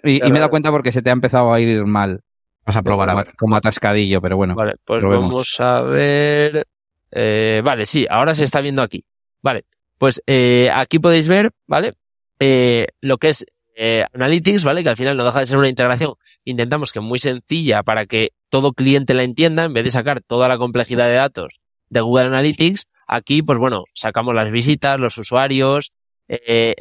y, 0.02 0.20
me 0.20 0.28
he 0.28 0.40
dado 0.40 0.50
cuenta 0.50 0.70
porque 0.70 0.92
se 0.92 1.00
te 1.00 1.10
ha 1.10 1.12
empezado 1.12 1.52
a 1.52 1.60
ir 1.60 1.84
mal. 1.86 2.22
Vas 2.66 2.76
a 2.76 2.82
probar 2.82 3.10
a 3.10 3.14
ver. 3.14 3.34
Como 3.36 3.56
atascadillo, 3.56 4.20
pero 4.20 4.36
bueno. 4.36 4.54
Vale, 4.54 4.74
pues 4.84 5.02
vamos 5.04 5.60
a 5.60 5.80
ver. 5.82 6.66
Eh, 7.10 7.62
vale, 7.64 7.86
sí, 7.86 8.06
ahora 8.08 8.34
se 8.34 8.44
está 8.44 8.60
viendo 8.60 8.82
aquí. 8.82 9.04
Vale, 9.42 9.64
pues 9.98 10.22
eh, 10.26 10.70
aquí 10.74 10.98
podéis 10.98 11.28
ver, 11.28 11.50
¿vale? 11.66 11.94
Eh, 12.40 12.88
lo 13.00 13.18
que 13.18 13.28
es 13.28 13.46
eh, 13.76 14.04
Analytics, 14.12 14.64
¿vale? 14.64 14.82
Que 14.82 14.88
al 14.88 14.96
final 14.96 15.16
no 15.16 15.24
deja 15.24 15.40
de 15.40 15.46
ser 15.46 15.58
una 15.58 15.68
integración. 15.68 16.14
Intentamos 16.44 16.92
que 16.92 17.00
muy 17.00 17.18
sencilla 17.18 17.82
para 17.82 18.06
que 18.06 18.30
todo 18.48 18.72
cliente 18.72 19.14
la 19.14 19.22
entienda, 19.22 19.64
en 19.64 19.72
vez 19.72 19.84
de 19.84 19.90
sacar 19.90 20.22
toda 20.22 20.48
la 20.48 20.58
complejidad 20.58 21.08
de 21.08 21.14
datos 21.14 21.60
de 21.88 22.00
Google 22.00 22.26
Analytics, 22.26 22.88
aquí, 23.06 23.42
pues 23.42 23.58
bueno, 23.58 23.84
sacamos 23.94 24.34
las 24.34 24.50
visitas, 24.50 24.98
los 24.98 25.18
usuarios, 25.18 25.92
eh, 26.28 26.74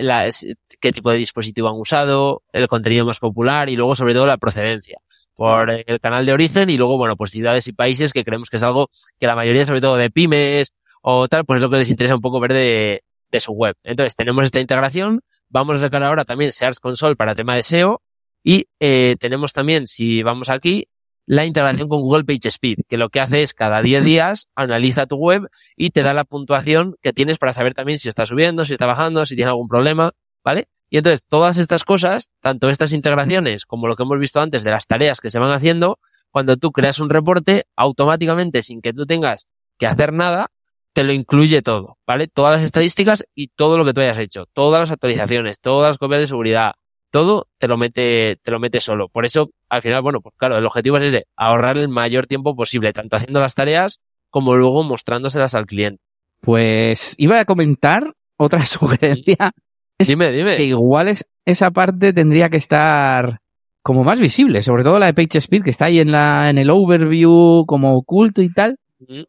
qué 0.79 0.91
tipo 0.91 1.11
de 1.11 1.17
dispositivo 1.17 1.69
han 1.69 1.75
usado, 1.75 2.43
el 2.51 2.67
contenido 2.67 3.05
más 3.05 3.19
popular 3.19 3.69
y 3.69 3.75
luego 3.75 3.95
sobre 3.95 4.13
todo 4.13 4.25
la 4.25 4.37
procedencia 4.37 4.99
por 5.35 5.69
el 5.71 5.99
canal 5.99 6.25
de 6.25 6.33
origen 6.33 6.69
y 6.69 6.77
luego, 6.77 6.97
bueno, 6.97 7.15
pues 7.15 7.31
ciudades 7.31 7.67
y 7.67 7.73
países 7.73 8.13
que 8.13 8.23
creemos 8.23 8.49
que 8.49 8.57
es 8.57 8.63
algo 8.63 8.89
que 9.19 9.27
la 9.27 9.35
mayoría, 9.35 9.65
sobre 9.65 9.81
todo 9.81 9.95
de 9.97 10.09
pymes 10.09 10.73
o 11.01 11.27
tal, 11.27 11.45
pues 11.45 11.57
es 11.57 11.61
lo 11.61 11.69
que 11.69 11.77
les 11.77 11.89
interesa 11.89 12.15
un 12.15 12.21
poco 12.21 12.39
ver 12.39 12.53
de, 12.53 13.03
de 13.31 13.39
su 13.39 13.51
web. 13.51 13.75
Entonces 13.83 14.15
tenemos 14.15 14.45
esta 14.45 14.59
integración, 14.59 15.21
vamos 15.49 15.77
a 15.77 15.81
sacar 15.81 16.03
ahora 16.03 16.23
también 16.23 16.51
Search 16.51 16.79
Console 16.79 17.15
para 17.15 17.35
tema 17.35 17.55
de 17.55 17.63
SEO 17.63 18.01
y 18.43 18.67
eh, 18.79 19.15
tenemos 19.19 19.53
también, 19.53 19.87
si 19.87 20.21
vamos 20.21 20.49
aquí, 20.49 20.87
la 21.25 21.45
integración 21.45 21.87
con 21.87 22.01
Google 22.01 22.25
PageSpeed, 22.25 22.79
que 22.87 22.97
lo 22.97 23.09
que 23.09 23.19
hace 23.19 23.41
es 23.41 23.53
cada 23.53 23.81
10 23.81 24.03
días 24.03 24.49
analiza 24.55 25.05
tu 25.05 25.15
web 25.15 25.47
y 25.75 25.91
te 25.91 26.03
da 26.03 26.13
la 26.13 26.23
puntuación 26.23 26.95
que 27.01 27.13
tienes 27.13 27.37
para 27.37 27.53
saber 27.53 27.73
también 27.73 27.97
si 27.97 28.09
está 28.09 28.25
subiendo, 28.25 28.65
si 28.65 28.73
está 28.73 28.85
bajando, 28.85 29.25
si 29.25 29.35
tiene 29.35 29.49
algún 29.49 29.67
problema, 29.67 30.11
¿vale? 30.43 30.67
Y 30.89 30.97
entonces 30.97 31.25
todas 31.27 31.57
estas 31.57 31.83
cosas, 31.83 32.31
tanto 32.39 32.69
estas 32.69 32.93
integraciones 32.93 33.65
como 33.65 33.87
lo 33.87 33.95
que 33.95 34.03
hemos 34.03 34.19
visto 34.19 34.41
antes 34.41 34.63
de 34.63 34.71
las 34.71 34.85
tareas 34.85 35.21
que 35.21 35.29
se 35.29 35.39
van 35.39 35.51
haciendo, 35.51 35.99
cuando 36.29 36.57
tú 36.57 36.71
creas 36.71 36.99
un 36.99 37.09
reporte, 37.09 37.65
automáticamente 37.75 38.61
sin 38.61 38.81
que 38.81 38.93
tú 38.93 39.05
tengas 39.05 39.47
que 39.79 39.87
hacer 39.87 40.13
nada, 40.13 40.51
te 40.93 41.03
lo 41.03 41.11
incluye 41.11 41.61
todo, 41.63 41.97
¿vale? 42.05 42.27
Todas 42.27 42.53
las 42.53 42.63
estadísticas 42.63 43.25
y 43.33 43.47
todo 43.47 43.77
lo 43.77 43.85
que 43.85 43.93
tú 43.93 44.01
hayas 44.01 44.19
hecho, 44.19 44.45
todas 44.53 44.79
las 44.79 44.91
actualizaciones, 44.91 45.59
todas 45.59 45.89
las 45.89 45.97
copias 45.97 46.21
de 46.21 46.27
seguridad, 46.27 46.73
todo 47.13 47.47
te 47.59 47.67
lo 47.67 47.77
mete, 47.77 48.39
te 48.41 48.49
lo 48.49 48.59
mete 48.59 48.79
solo. 48.79 49.07
Por 49.07 49.23
eso, 49.23 49.51
al 49.69 49.83
final, 49.83 50.01
bueno, 50.01 50.19
pues 50.19 50.33
claro, 50.35 50.57
el 50.57 50.65
objetivo 50.65 50.97
es 50.97 51.03
ese, 51.03 51.27
ahorrar 51.37 51.77
el 51.77 51.87
mayor 51.87 52.25
tiempo 52.25 52.55
posible, 52.55 52.91
tanto 52.91 53.15
haciendo 53.17 53.39
las 53.39 53.53
tareas 53.53 54.01
como 54.31 54.55
luego 54.55 54.81
mostrándoselas 54.81 55.53
al 55.53 55.67
cliente. 55.67 56.01
Pues 56.41 57.13
iba 57.19 57.39
a 57.39 57.45
comentar 57.45 58.15
otra 58.35 58.65
sugerencia. 58.65 59.51
dime, 59.99 60.31
dime. 60.31 60.57
Que 60.57 60.63
igual 60.63 61.07
es, 61.07 61.23
esa 61.45 61.69
parte 61.69 62.13
tendría 62.13 62.49
que 62.49 62.57
estar 62.57 63.41
como 63.83 64.03
más 64.03 64.19
visible, 64.19 64.63
sobre 64.63 64.83
todo 64.83 64.97
la 64.97 65.05
de 65.05 65.13
PageSpeed, 65.13 65.61
que 65.61 65.69
está 65.69 65.85
ahí 65.85 65.99
en, 65.99 66.11
la, 66.11 66.49
en 66.49 66.57
el 66.57 66.71
overview 66.71 67.63
como 67.67 67.95
oculto 67.95 68.41
y 68.41 68.51
tal. 68.51 68.77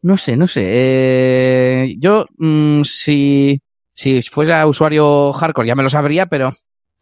No 0.01 0.17
sé, 0.17 0.35
no 0.37 0.47
sé. 0.47 0.63
Eh, 0.65 1.95
yo, 1.99 2.25
mm, 2.39 2.81
si, 2.81 3.61
si 3.93 4.23
fuera 4.23 4.65
usuario 4.65 5.31
hardcore 5.33 5.67
ya 5.67 5.75
me 5.75 5.83
lo 5.83 5.89
sabría, 5.89 6.25
pero, 6.25 6.49
o 6.49 6.53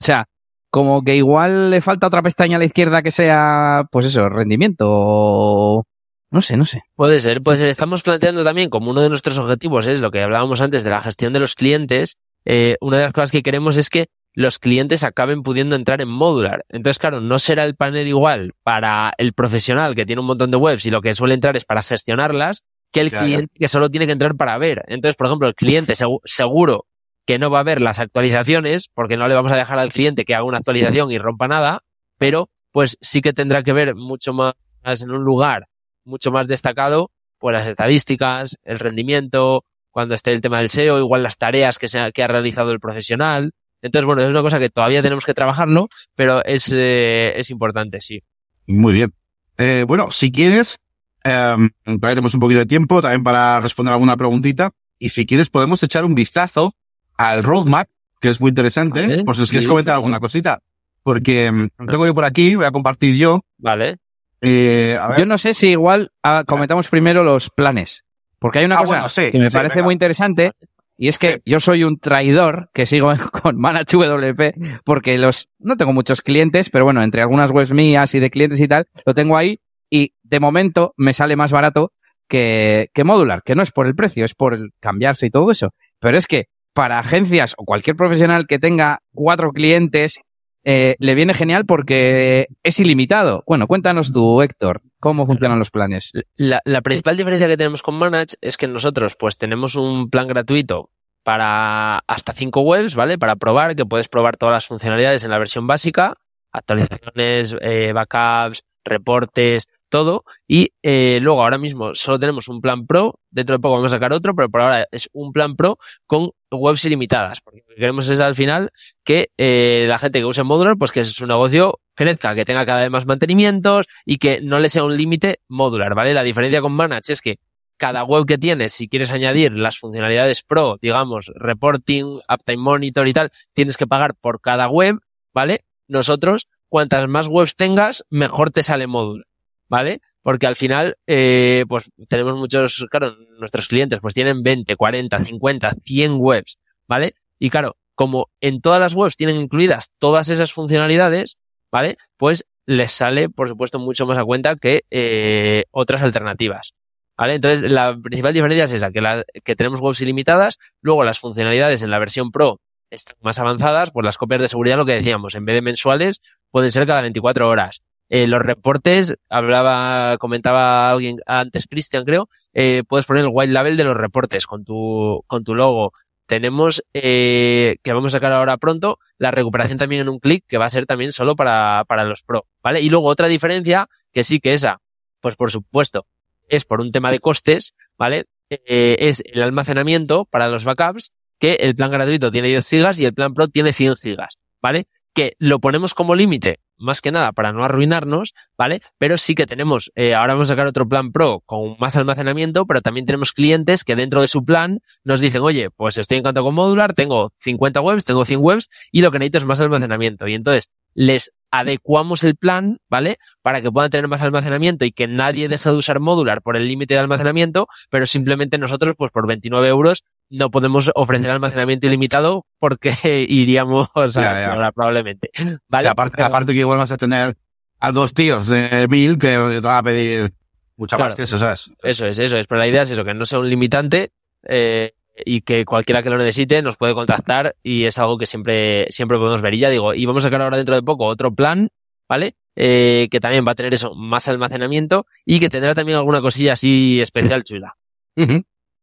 sea, 0.02 0.28
como 0.74 1.04
que 1.04 1.16
igual 1.16 1.70
le 1.70 1.82
falta 1.82 2.08
otra 2.08 2.24
pestaña 2.24 2.56
a 2.56 2.60
la 2.60 2.66
izquierda 2.66 3.04
que 3.04 3.12
sea, 3.12 3.86
pues 3.92 4.08
eso, 4.08 4.28
rendimiento 4.28 4.88
o... 4.90 5.84
No 6.32 6.42
sé, 6.42 6.58
no 6.58 6.66
sé. 6.66 6.82
Puede 6.96 7.20
ser, 7.20 7.44
puede 7.44 7.60
ser. 7.60 7.68
Estamos 7.68 8.02
planteando 8.02 8.44
también 8.44 8.72
como 8.72 8.90
uno 8.90 9.02
de 9.02 9.10
nuestros 9.10 9.38
objetivos 9.38 9.86
es 9.86 10.02
lo 10.02 10.10
que 10.10 10.24
hablábamos 10.24 10.62
antes 10.62 10.84
de 10.84 10.90
la 10.90 11.00
gestión 11.00 11.32
de 11.32 11.40
los 11.40 11.54
clientes. 11.54 12.16
Eh, 12.46 12.76
una 12.82 12.98
de 12.98 13.04
las 13.04 13.14
cosas 13.14 13.32
que 13.32 13.44
queremos 13.44 13.78
es 13.78 13.92
que 13.92 14.08
los 14.34 14.58
clientes 14.58 15.04
acaben 15.04 15.44
pudiendo 15.44 15.76
entrar 15.76 16.02
en 16.02 16.10
modular. 16.10 16.66
Entonces, 16.70 16.98
claro, 16.98 17.22
no 17.22 17.38
será 17.38 17.66
el 17.66 17.76
panel 17.76 18.08
igual 18.08 18.54
para 18.64 19.14
el 19.20 19.34
profesional 19.34 19.94
que 19.94 20.08
tiene 20.08 20.22
un 20.22 20.26
montón 20.26 20.50
de 20.50 20.58
webs 20.58 20.88
y 20.88 20.90
lo 20.90 21.04
que 21.04 21.14
suele 21.14 21.36
entrar 21.36 21.56
es 21.56 21.66
para 21.66 21.84
gestionarlas 21.84 22.64
que 22.92 23.02
el 23.02 23.12
cliente 23.12 23.54
que 23.54 23.68
solo 23.68 23.92
tiene 23.92 24.08
que 24.08 24.14
entrar 24.14 24.36
para 24.36 24.58
ver. 24.58 24.84
Entonces, 24.88 25.16
por 25.18 25.28
ejemplo, 25.28 25.48
el 25.48 25.54
cliente 25.54 25.94
seguro 26.24 26.88
que 27.26 27.40
no 27.40 27.50
va 27.50 27.60
a 27.60 27.64
ver 27.64 27.82
las 27.82 28.00
actualizaciones 28.00 28.90
porque 28.94 29.18
no 29.18 29.28
le 29.28 29.36
vamos 29.36 29.52
a 29.52 29.56
dejar 29.56 29.80
al 29.80 29.92
cliente 29.92 30.26
que 30.26 30.36
haga 30.36 30.44
una 30.44 30.58
actualización 30.58 31.12
y 31.12 31.18
rompa 31.18 31.48
nada, 31.48 31.84
pero 32.18 32.50
pues 32.72 32.98
sí 33.02 33.22
que 33.22 33.34
tendrá 33.34 33.64
que 33.64 33.74
ver 33.74 33.96
mucho 33.96 34.34
más 34.34 34.56
en 35.02 35.12
un 35.12 35.24
lugar 35.24 35.68
mucho 36.06 36.32
más 36.32 36.48
destacado 36.48 37.12
pues 37.40 37.54
las 37.54 37.68
estadísticas, 37.68 38.58
el 38.64 38.80
rendimiento, 38.80 39.66
cuando 39.92 40.16
esté 40.16 40.32
el 40.32 40.40
tema 40.40 40.60
del 40.60 40.70
SEO, 40.70 40.98
igual 40.98 41.24
las 41.24 41.38
tareas 41.38 41.78
que, 41.78 41.90
se 41.90 42.00
que 42.14 42.24
ha 42.24 42.28
realizado 42.28 42.72
el 42.72 42.80
profesional. 42.80 43.52
Entonces, 43.82 44.06
bueno, 44.06 44.22
es 44.22 44.30
una 44.30 44.42
cosa 44.42 44.60
que 44.60 44.70
todavía 44.70 45.02
tenemos 45.02 45.26
que 45.26 45.34
trabajarlo, 45.34 45.90
pero 46.16 46.42
es, 46.46 46.72
eh, 46.74 47.34
es 47.36 47.50
importante, 47.50 48.00
sí. 48.00 48.24
Muy 48.66 48.94
bien. 48.94 49.14
Eh, 49.58 49.84
bueno, 49.86 50.10
si 50.12 50.32
quieres, 50.32 50.78
eh, 51.26 51.58
un 51.86 52.00
poquito 52.00 52.60
de 52.60 52.66
tiempo 52.66 53.02
también 53.02 53.24
para 53.24 53.60
responder 53.60 53.92
alguna 53.92 54.16
preguntita. 54.16 54.72
Y 54.98 55.10
si 55.10 55.26
quieres, 55.26 55.50
podemos 55.50 55.84
echar 55.84 56.06
un 56.06 56.16
vistazo 56.16 56.74
al 57.18 57.44
roadmap, 57.44 57.88
que 58.20 58.30
es 58.30 58.40
muy 58.40 58.50
interesante, 58.50 59.24
por 59.24 59.36
si 59.36 59.44
os 59.44 59.50
quieres 59.50 59.68
comentar 59.68 59.96
alguna 59.96 60.20
cosita. 60.20 60.60
Porque 61.04 61.52
mm, 61.52 61.70
tengo 61.90 62.06
yo 62.06 62.14
por 62.14 62.26
aquí, 62.26 62.56
voy 62.56 62.66
a 62.66 62.72
compartir 62.72 63.16
yo. 63.16 63.42
Vale. 63.58 63.98
Eh, 64.42 64.98
yo 65.18 65.26
no 65.26 65.38
sé 65.38 65.54
si 65.54 65.70
igual 65.70 66.12
ah, 66.22 66.44
comentamos 66.46 66.90
primero 66.90 67.24
los 67.24 67.50
planes. 67.50 68.04
Porque 68.40 68.60
hay 68.60 68.66
una 68.66 68.80
ah, 68.80 68.84
cosa 68.84 69.32
que 69.32 69.40
me 69.40 69.50
parece 69.50 69.82
muy 69.84 69.94
interesante 69.94 70.52
y 70.98 71.08
es 71.08 71.18
que 71.18 71.42
yo 71.46 71.60
soy 71.60 71.86
un 71.86 71.98
traidor 71.98 72.70
que 72.74 72.86
sigo 72.86 73.14
con 73.42 73.58
ManageWP 73.58 74.82
porque 74.84 75.18
los, 75.18 75.50
no 75.60 75.78
tengo 75.78 75.94
muchos 75.94 76.22
clientes, 76.22 76.70
pero 76.70 76.84
bueno, 76.84 77.02
entre 77.02 77.22
algunas 77.22 77.52
webs 77.52 77.72
mías 77.72 78.14
y 78.16 78.20
de 78.20 78.30
clientes 78.30 78.60
y 78.60 78.68
tal, 78.68 78.88
lo 79.06 79.14
tengo 79.14 79.38
ahí 79.38 79.60
y 79.90 80.14
de 80.24 80.40
momento 80.40 80.94
me 80.98 81.14
sale 81.14 81.36
más 81.36 81.52
barato 81.52 81.94
que, 82.28 82.90
que 82.94 83.04
modular, 83.04 83.44
que 83.44 83.56
no 83.56 83.64
es 83.64 83.72
por 83.72 83.88
el 83.88 83.96
precio, 83.96 84.26
es 84.26 84.36
por 84.36 84.54
el 84.54 84.72
cambiarse 84.80 85.26
y 85.26 85.30
todo 85.30 85.50
eso. 85.52 85.74
Pero 86.00 86.18
es 86.18 86.28
que 86.28 86.48
para 86.74 87.00
agencias 87.00 87.54
o 87.58 87.66
cualquier 87.66 87.96
profesional 87.96 88.48
que 88.48 88.60
tenga 88.60 89.02
cuatro 89.14 89.52
clientes, 89.52 90.20
eh, 90.66 90.96
le 91.00 91.16
viene 91.16 91.34
genial 91.34 91.66
porque 91.66 92.48
es 92.64 92.80
ilimitado. 92.80 93.44
Bueno, 93.46 93.68
cuéntanos 93.68 94.14
tú, 94.14 94.42
Héctor, 94.42 94.82
cómo 95.00 95.26
funcionan 95.26 95.60
los 95.60 95.72
planes. 95.72 96.12
La, 96.36 96.82
principal 96.82 97.18
diferencia 97.18 97.48
que 97.48 97.58
tenemos 97.58 97.82
con 97.82 97.96
Manage 97.96 98.36
es 98.42 98.58
que 98.58 98.68
nosotros 98.68 99.16
pues 99.18 99.38
tenemos 99.38 99.76
un 99.76 100.10
plan 100.10 100.28
gratuito 100.28 100.90
para 101.24 102.00
hasta 102.00 102.34
cinco 102.34 102.62
webs, 102.62 102.96
¿vale? 102.96 103.18
Para 103.18 103.36
probar, 103.36 103.76
que 103.76 103.86
puedes 103.86 104.08
probar 104.08 104.38
todas 104.38 104.54
las 104.54 104.66
funcionalidades 104.66 105.24
en 105.24 105.32
la 105.32 105.38
versión 105.38 105.68
básica, 105.68 106.16
actualizaciones, 106.52 107.56
eh, 107.62 107.92
backups, 107.94 108.64
reportes, 108.86 109.68
todo. 109.94 110.24
Y 110.48 110.74
eh, 110.82 111.20
luego 111.22 111.44
ahora 111.44 111.60
mismo 111.60 111.94
solo 111.94 112.18
tenemos 112.18 112.48
un 112.48 112.62
plan 112.62 112.88
pro. 112.88 113.20
Dentro 113.30 113.56
de 113.56 113.60
poco 113.60 113.76
vamos 113.76 113.94
a 113.94 113.96
sacar 113.96 114.12
otro, 114.12 114.34
pero 114.34 114.50
por 114.50 114.62
ahora 114.62 114.88
es 114.92 115.08
un 115.14 115.32
plan 115.32 115.56
pro 115.56 115.78
con 116.08 116.32
webs 116.52 116.84
ilimitadas. 116.86 117.42
Porque 117.42 117.60
lo 117.60 117.76
que 117.76 117.80
queremos 117.80 118.10
es 118.10 118.20
al 118.20 118.34
final 118.34 118.72
que 119.04 119.30
eh, 119.38 119.86
la 119.88 120.00
gente 120.00 120.18
que 120.18 120.26
use 120.26 120.42
Modular, 120.42 120.78
pues 120.80 120.92
que 120.92 121.06
su 121.06 121.28
negocio 121.28 121.80
crezca, 121.94 122.34
que 122.34 122.44
tenga 122.44 122.66
cada 122.66 122.82
vez 122.82 122.90
más 122.90 123.06
mantenimientos 123.06 123.86
y 124.04 124.18
que 124.18 124.42
no 124.42 124.58
le 124.58 124.70
sea 124.70 124.84
un 124.84 124.98
límite 124.98 125.42
modular, 125.48 125.94
¿vale? 125.94 126.16
La 126.16 126.24
diferencia 126.24 126.60
con 126.60 126.74
Manage 126.74 127.14
es 127.14 127.22
que 127.22 127.38
cada 127.78 128.04
web 128.04 128.26
que 128.26 128.40
tienes, 128.40 128.74
si 128.74 128.88
quieres 128.88 129.12
añadir 129.12 129.52
las 129.52 129.78
funcionalidades 129.78 130.42
pro, 130.42 130.80
digamos, 130.82 131.32
reporting, 131.36 132.18
uptime 132.28 132.58
monitor 132.58 133.08
y 133.08 133.14
tal, 133.14 133.30
tienes 133.54 133.78
que 133.78 133.86
pagar 133.86 134.16
por 134.16 134.42
cada 134.42 134.70
web, 134.70 134.98
¿vale? 135.36 135.66
Nosotros, 135.88 136.48
cuantas 136.68 137.08
más 137.08 137.28
webs 137.28 137.56
tengas, 137.56 138.06
mejor 138.10 138.50
te 138.50 138.64
sale 138.64 138.88
Modular. 138.88 139.33
¿Vale? 139.74 140.02
Porque 140.22 140.46
al 140.46 140.56
final, 140.56 140.98
eh, 141.08 141.66
pues 141.68 141.90
tenemos 142.08 142.38
muchos, 142.38 142.86
claro, 142.92 143.16
nuestros 143.40 143.68
clientes 143.68 143.98
pues 144.00 144.14
tienen 144.14 144.44
20, 144.44 144.76
40, 144.76 145.26
50, 145.26 145.72
100 145.84 146.18
webs, 146.20 146.60
¿vale? 146.88 147.16
Y 147.40 147.50
claro, 147.50 147.76
como 147.96 148.30
en 148.40 148.62
todas 148.62 148.80
las 148.80 148.94
webs 148.94 149.18
tienen 149.18 149.36
incluidas 149.36 149.90
todas 149.98 150.30
esas 150.30 150.54
funcionalidades, 150.54 151.38
¿vale? 151.72 151.98
Pues 152.18 152.46
les 152.68 152.92
sale, 152.92 153.30
por 153.30 153.48
supuesto, 153.48 153.80
mucho 153.80 154.06
más 154.06 154.20
a 154.20 154.24
cuenta 154.24 154.58
que 154.58 154.84
eh, 154.92 155.64
otras 155.72 156.04
alternativas. 156.04 156.76
¿Vale? 157.18 157.34
Entonces, 157.34 157.72
la 157.72 157.98
principal 158.00 158.34
diferencia 158.34 158.66
es 158.66 158.74
esa, 158.74 158.92
que, 158.92 159.24
que 159.44 159.56
tenemos 159.56 159.80
webs 159.80 160.02
ilimitadas, 160.02 160.60
luego 160.82 161.04
las 161.04 161.18
funcionalidades 161.18 161.82
en 161.82 161.90
la 161.90 161.98
versión 161.98 162.30
Pro 162.30 162.60
están 162.92 163.16
más 163.22 163.40
avanzadas, 163.40 163.90
pues 163.90 164.06
las 164.06 164.18
copias 164.18 164.42
de 164.42 164.48
seguridad, 164.48 164.78
lo 164.78 164.86
que 164.86 164.94
decíamos, 164.94 165.34
en 165.34 165.46
vez 165.46 165.56
de 165.56 165.64
mensuales, 165.64 166.22
pueden 166.52 166.70
ser 166.70 166.86
cada 166.86 167.02
24 167.02 167.50
horas. 167.50 167.82
Eh, 168.16 168.28
los 168.28 168.44
reportes, 168.44 169.18
hablaba, 169.28 170.20
comentaba 170.20 170.92
alguien 170.92 171.18
antes, 171.26 171.66
Cristian 171.66 172.06
creo, 172.06 172.30
eh, 172.54 172.84
puedes 172.88 173.08
poner 173.08 173.24
el 173.24 173.32
white 173.34 173.52
label 173.52 173.76
de 173.76 173.86
los 173.86 173.98
reportes 173.98 174.46
con 174.46 174.64
tu, 174.64 175.24
con 175.26 175.44
tu 175.44 175.56
logo. 175.56 175.94
Tenemos, 176.28 176.84
eh, 176.94 177.78
que 177.82 177.92
vamos 177.92 178.14
a 178.14 178.18
sacar 178.18 178.32
ahora 178.32 178.58
pronto, 178.58 179.00
la 179.18 179.32
recuperación 179.32 179.80
también 179.80 180.04
en 180.04 180.10
un 180.10 180.20
clic, 180.20 180.46
que 180.48 180.60
va 180.60 180.66
a 180.66 180.70
ser 180.70 180.86
también 180.86 181.12
solo 181.12 181.36
para, 181.36 181.86
para 181.88 182.04
los 182.04 182.22
pro, 182.22 182.46
¿vale? 182.62 182.82
Y 182.82 182.90
luego 182.92 183.08
otra 183.08 183.28
diferencia, 183.28 183.88
que 184.12 184.24
sí 184.24 184.40
que 184.40 184.54
esa, 184.54 184.80
pues 185.20 185.36
por 185.36 185.50
supuesto, 185.50 186.06
es 186.48 186.66
por 186.66 186.82
un 186.82 186.92
tema 186.92 187.10
de 187.10 187.18
costes, 187.18 187.74
¿vale? 187.98 188.26
Eh, 188.52 188.96
es 189.00 189.24
el 189.26 189.42
almacenamiento 189.42 190.26
para 190.26 190.50
los 190.50 190.66
backups, 190.66 191.14
que 191.40 191.54
el 191.54 191.74
plan 191.74 191.90
gratuito 191.90 192.30
tiene 192.30 192.50
10 192.50 192.70
gigas 192.70 193.00
y 193.00 193.06
el 193.06 193.16
plan 193.16 193.34
pro 193.34 193.48
tiene 193.48 193.74
100 193.74 193.96
gigas, 193.96 194.38
¿vale? 194.62 194.86
Que 195.16 195.34
lo 195.40 195.58
ponemos 195.58 195.96
como 195.96 196.14
límite 196.14 196.60
más 196.84 197.02
que 197.02 197.12
nada 197.12 197.32
para 197.32 197.52
no 197.52 197.64
arruinarnos, 197.64 198.34
¿vale? 198.58 198.82
Pero 198.98 199.18
sí 199.18 199.36
que 199.36 199.48
tenemos, 199.48 199.92
eh, 199.96 200.14
ahora 200.14 200.34
vamos 200.34 200.50
a 200.50 200.54
sacar 200.54 200.68
otro 200.68 200.88
plan 200.88 201.12
pro 201.12 201.42
con 201.46 201.76
más 201.80 201.96
almacenamiento, 201.96 202.66
pero 202.66 202.82
también 202.82 203.06
tenemos 203.06 203.32
clientes 203.32 203.84
que 203.84 203.96
dentro 203.96 204.22
de 204.22 204.28
su 204.28 204.44
plan 204.44 204.80
nos 205.04 205.20
dicen, 205.20 205.42
oye, 205.42 205.70
pues 205.72 205.98
estoy 205.98 206.18
en 206.18 206.24
con 206.24 206.56
modular, 206.56 206.94
tengo 206.94 207.32
50 207.36 207.82
webs, 207.82 208.06
tengo 208.06 208.26
100 208.26 208.40
webs 208.42 208.70
y 208.92 209.02
lo 209.02 209.12
que 209.12 209.20
necesito 209.20 209.38
es 209.40 209.46
más 209.46 209.60
almacenamiento. 209.60 210.28
Y 210.28 210.34
entonces 210.34 210.70
les 210.96 211.32
adecuamos 211.52 212.24
el 212.24 212.36
plan, 212.36 212.78
¿vale? 212.90 213.18
Para 213.44 213.62
que 213.62 213.72
puedan 213.72 213.92
tener 213.92 214.08
más 214.08 214.24
almacenamiento 214.24 214.86
y 214.86 214.92
que 214.92 215.08
nadie 215.08 215.48
deje 215.48 215.70
de 215.70 215.76
usar 215.76 216.00
modular 216.00 216.42
por 216.42 216.58
el 216.58 216.68
límite 216.68 216.96
de 216.96 217.00
almacenamiento, 217.00 217.68
pero 217.92 218.08
simplemente 218.08 218.58
nosotros, 218.58 218.96
pues 218.98 219.12
por 219.12 219.28
29 219.28 219.68
euros, 219.68 220.04
no 220.34 220.50
podemos 220.50 220.92
ofrecer 220.96 221.30
almacenamiento 221.30 221.86
ilimitado 221.88 222.46
porque 222.60 222.94
iríamos 223.30 223.90
a 223.96 224.72
probablemente. 224.72 225.30
Vale. 225.70 225.90
aparte, 225.90 226.22
aparte 226.22 226.54
que 226.54 226.60
igual 226.60 226.80
vas 226.80 226.92
a 226.92 226.98
tener 226.98 227.38
a 227.80 227.92
dos 227.92 228.14
tíos 228.14 228.48
de 228.48 228.88
mil 228.90 229.20
que 229.20 229.28
te 229.28 229.60
van 229.60 229.78
a 229.78 229.84
pedir 229.84 230.34
mucha 230.76 230.98
más 230.98 231.16
que 231.16 231.24
eso, 231.24 231.38
¿sabes? 231.38 231.70
Eso 231.84 232.08
es, 232.08 232.18
eso 232.18 232.38
es. 232.38 232.48
Pero 232.48 232.60
la 232.60 232.68
idea 232.68 232.82
es 232.82 232.92
eso, 232.92 233.06
que 233.06 233.14
no 233.14 233.26
sea 233.26 233.40
un 233.40 233.50
limitante 233.50 234.12
eh, 234.48 234.94
y 235.24 235.42
que 235.42 235.66
cualquiera 235.66 236.02
que 236.02 236.10
lo 236.10 236.18
necesite 236.18 236.64
nos 236.64 236.78
puede 236.78 236.96
contactar 236.96 237.56
y 237.62 237.84
es 237.84 238.00
algo 238.00 238.18
que 238.18 238.26
siempre, 238.26 238.88
siempre 238.90 239.20
podemos 239.20 239.42
ver. 239.42 239.54
Y 239.54 239.60
ya 239.60 239.70
digo, 239.70 239.94
y 239.94 240.06
vamos 240.08 240.24
a 240.24 240.28
sacar 240.28 240.42
ahora 240.42 240.58
dentro 240.58 240.74
de 240.74 240.82
poco 240.82 241.06
otro 241.06 241.34
plan, 241.36 241.70
¿vale? 242.10 242.36
Eh, 242.56 243.08
que 243.12 243.20
también 243.20 243.46
va 243.48 243.52
a 243.52 243.56
tener 243.56 243.74
eso, 243.74 243.94
más 243.94 244.28
almacenamiento 244.28 245.06
y 245.26 245.40
que 245.40 245.50
tendrá 245.50 245.76
también 245.76 245.98
alguna 245.98 246.22
cosilla 246.22 246.54
así 246.54 247.02
especial 247.02 247.44
chula. 247.44 247.76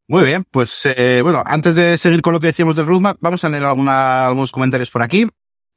Muy 0.07 0.23
bien, 0.25 0.43
pues 0.49 0.85
eh, 0.85 1.21
bueno, 1.23 1.43
antes 1.45 1.75
de 1.75 1.97
seguir 1.97 2.21
con 2.21 2.33
lo 2.33 2.39
que 2.39 2.47
decíamos 2.47 2.75
del 2.75 2.85
roadmap, 2.85 3.17
vamos 3.21 3.43
a 3.43 3.49
leer 3.49 3.63
alguna, 3.63 4.27
algunos 4.27 4.51
comentarios 4.51 4.91
por 4.91 5.01
aquí. 5.01 5.27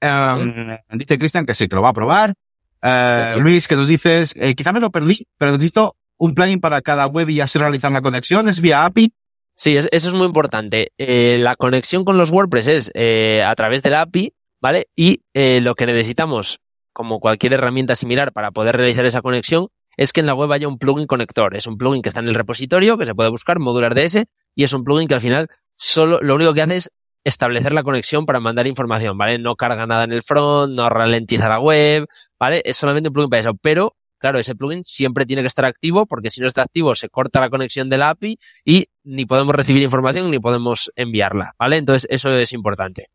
Um, 0.02 0.76
dice 0.92 1.18
Cristian 1.18 1.46
que 1.46 1.54
sí, 1.54 1.68
que 1.68 1.76
lo 1.76 1.82
va 1.82 1.90
a 1.90 1.94
probar. 1.94 2.34
Uh, 2.82 3.40
Luis, 3.40 3.68
que 3.68 3.76
nos 3.76 3.88
dices, 3.88 4.34
eh, 4.36 4.54
quizá 4.54 4.72
me 4.72 4.80
lo 4.80 4.90
perdí, 4.90 5.26
pero 5.38 5.52
necesito 5.52 5.96
un 6.18 6.34
plugin 6.34 6.60
para 6.60 6.82
cada 6.82 7.06
web 7.06 7.28
y 7.30 7.40
así 7.40 7.58
realizar 7.58 7.92
la 7.92 8.02
conexión. 8.02 8.48
¿Es 8.48 8.60
vía 8.60 8.84
API? 8.84 9.12
Sí, 9.56 9.76
eso 9.76 9.88
es 9.92 10.12
muy 10.14 10.26
importante. 10.26 10.92
Eh, 10.98 11.38
la 11.40 11.54
conexión 11.56 12.04
con 12.04 12.18
los 12.18 12.30
WordPress 12.30 12.66
es 12.66 12.90
eh, 12.94 13.42
a 13.46 13.54
través 13.54 13.82
de 13.82 13.90
la 13.90 14.02
API, 14.02 14.34
¿vale? 14.60 14.88
Y 14.96 15.22
eh, 15.32 15.60
lo 15.60 15.74
que 15.76 15.86
necesitamos, 15.86 16.60
como 16.92 17.20
cualquier 17.20 17.52
herramienta 17.52 17.94
similar 17.94 18.32
para 18.32 18.50
poder 18.50 18.76
realizar 18.76 19.06
esa 19.06 19.22
conexión, 19.22 19.68
es 19.96 20.12
que 20.12 20.20
en 20.20 20.26
la 20.26 20.34
web 20.34 20.52
haya 20.52 20.68
un 20.68 20.78
plugin 20.78 21.06
conector. 21.06 21.56
Es 21.56 21.66
un 21.66 21.76
plugin 21.76 22.02
que 22.02 22.08
está 22.08 22.20
en 22.20 22.28
el 22.28 22.34
repositorio, 22.34 22.98
que 22.98 23.06
se 23.06 23.14
puede 23.14 23.30
buscar, 23.30 23.58
modular 23.58 23.94
DS, 23.94 24.24
y 24.54 24.64
es 24.64 24.72
un 24.72 24.84
plugin 24.84 25.08
que 25.08 25.14
al 25.14 25.20
final 25.20 25.48
solo 25.76 26.18
lo 26.22 26.34
único 26.34 26.54
que 26.54 26.62
hace 26.62 26.76
es 26.76 26.90
establecer 27.24 27.72
la 27.72 27.82
conexión 27.82 28.26
para 28.26 28.38
mandar 28.38 28.66
información, 28.66 29.16
¿vale? 29.16 29.38
No 29.38 29.56
carga 29.56 29.86
nada 29.86 30.04
en 30.04 30.12
el 30.12 30.22
front, 30.22 30.74
no 30.74 30.88
ralentiza 30.88 31.48
la 31.48 31.58
web, 31.58 32.06
¿vale? 32.38 32.62
Es 32.64 32.76
solamente 32.76 33.08
un 33.08 33.14
plugin 33.14 33.30
para 33.30 33.40
eso, 33.40 33.54
pero 33.54 33.96
claro, 34.18 34.38
ese 34.38 34.54
plugin 34.54 34.84
siempre 34.84 35.26
tiene 35.26 35.42
que 35.42 35.48
estar 35.48 35.64
activo 35.64 36.06
porque 36.06 36.30
si 36.30 36.40
no 36.40 36.46
está 36.46 36.62
activo 36.62 36.94
se 36.94 37.08
corta 37.08 37.40
la 37.40 37.50
conexión 37.50 37.90
de 37.90 37.98
la 37.98 38.10
API 38.10 38.38
y 38.64 38.86
ni 39.02 39.26
podemos 39.26 39.54
recibir 39.54 39.82
información 39.82 40.30
ni 40.30 40.38
podemos 40.38 40.92
enviarla, 40.96 41.54
¿vale? 41.58 41.76
Entonces 41.76 42.06
eso 42.10 42.30
es 42.30 42.52
importante. 42.52 43.08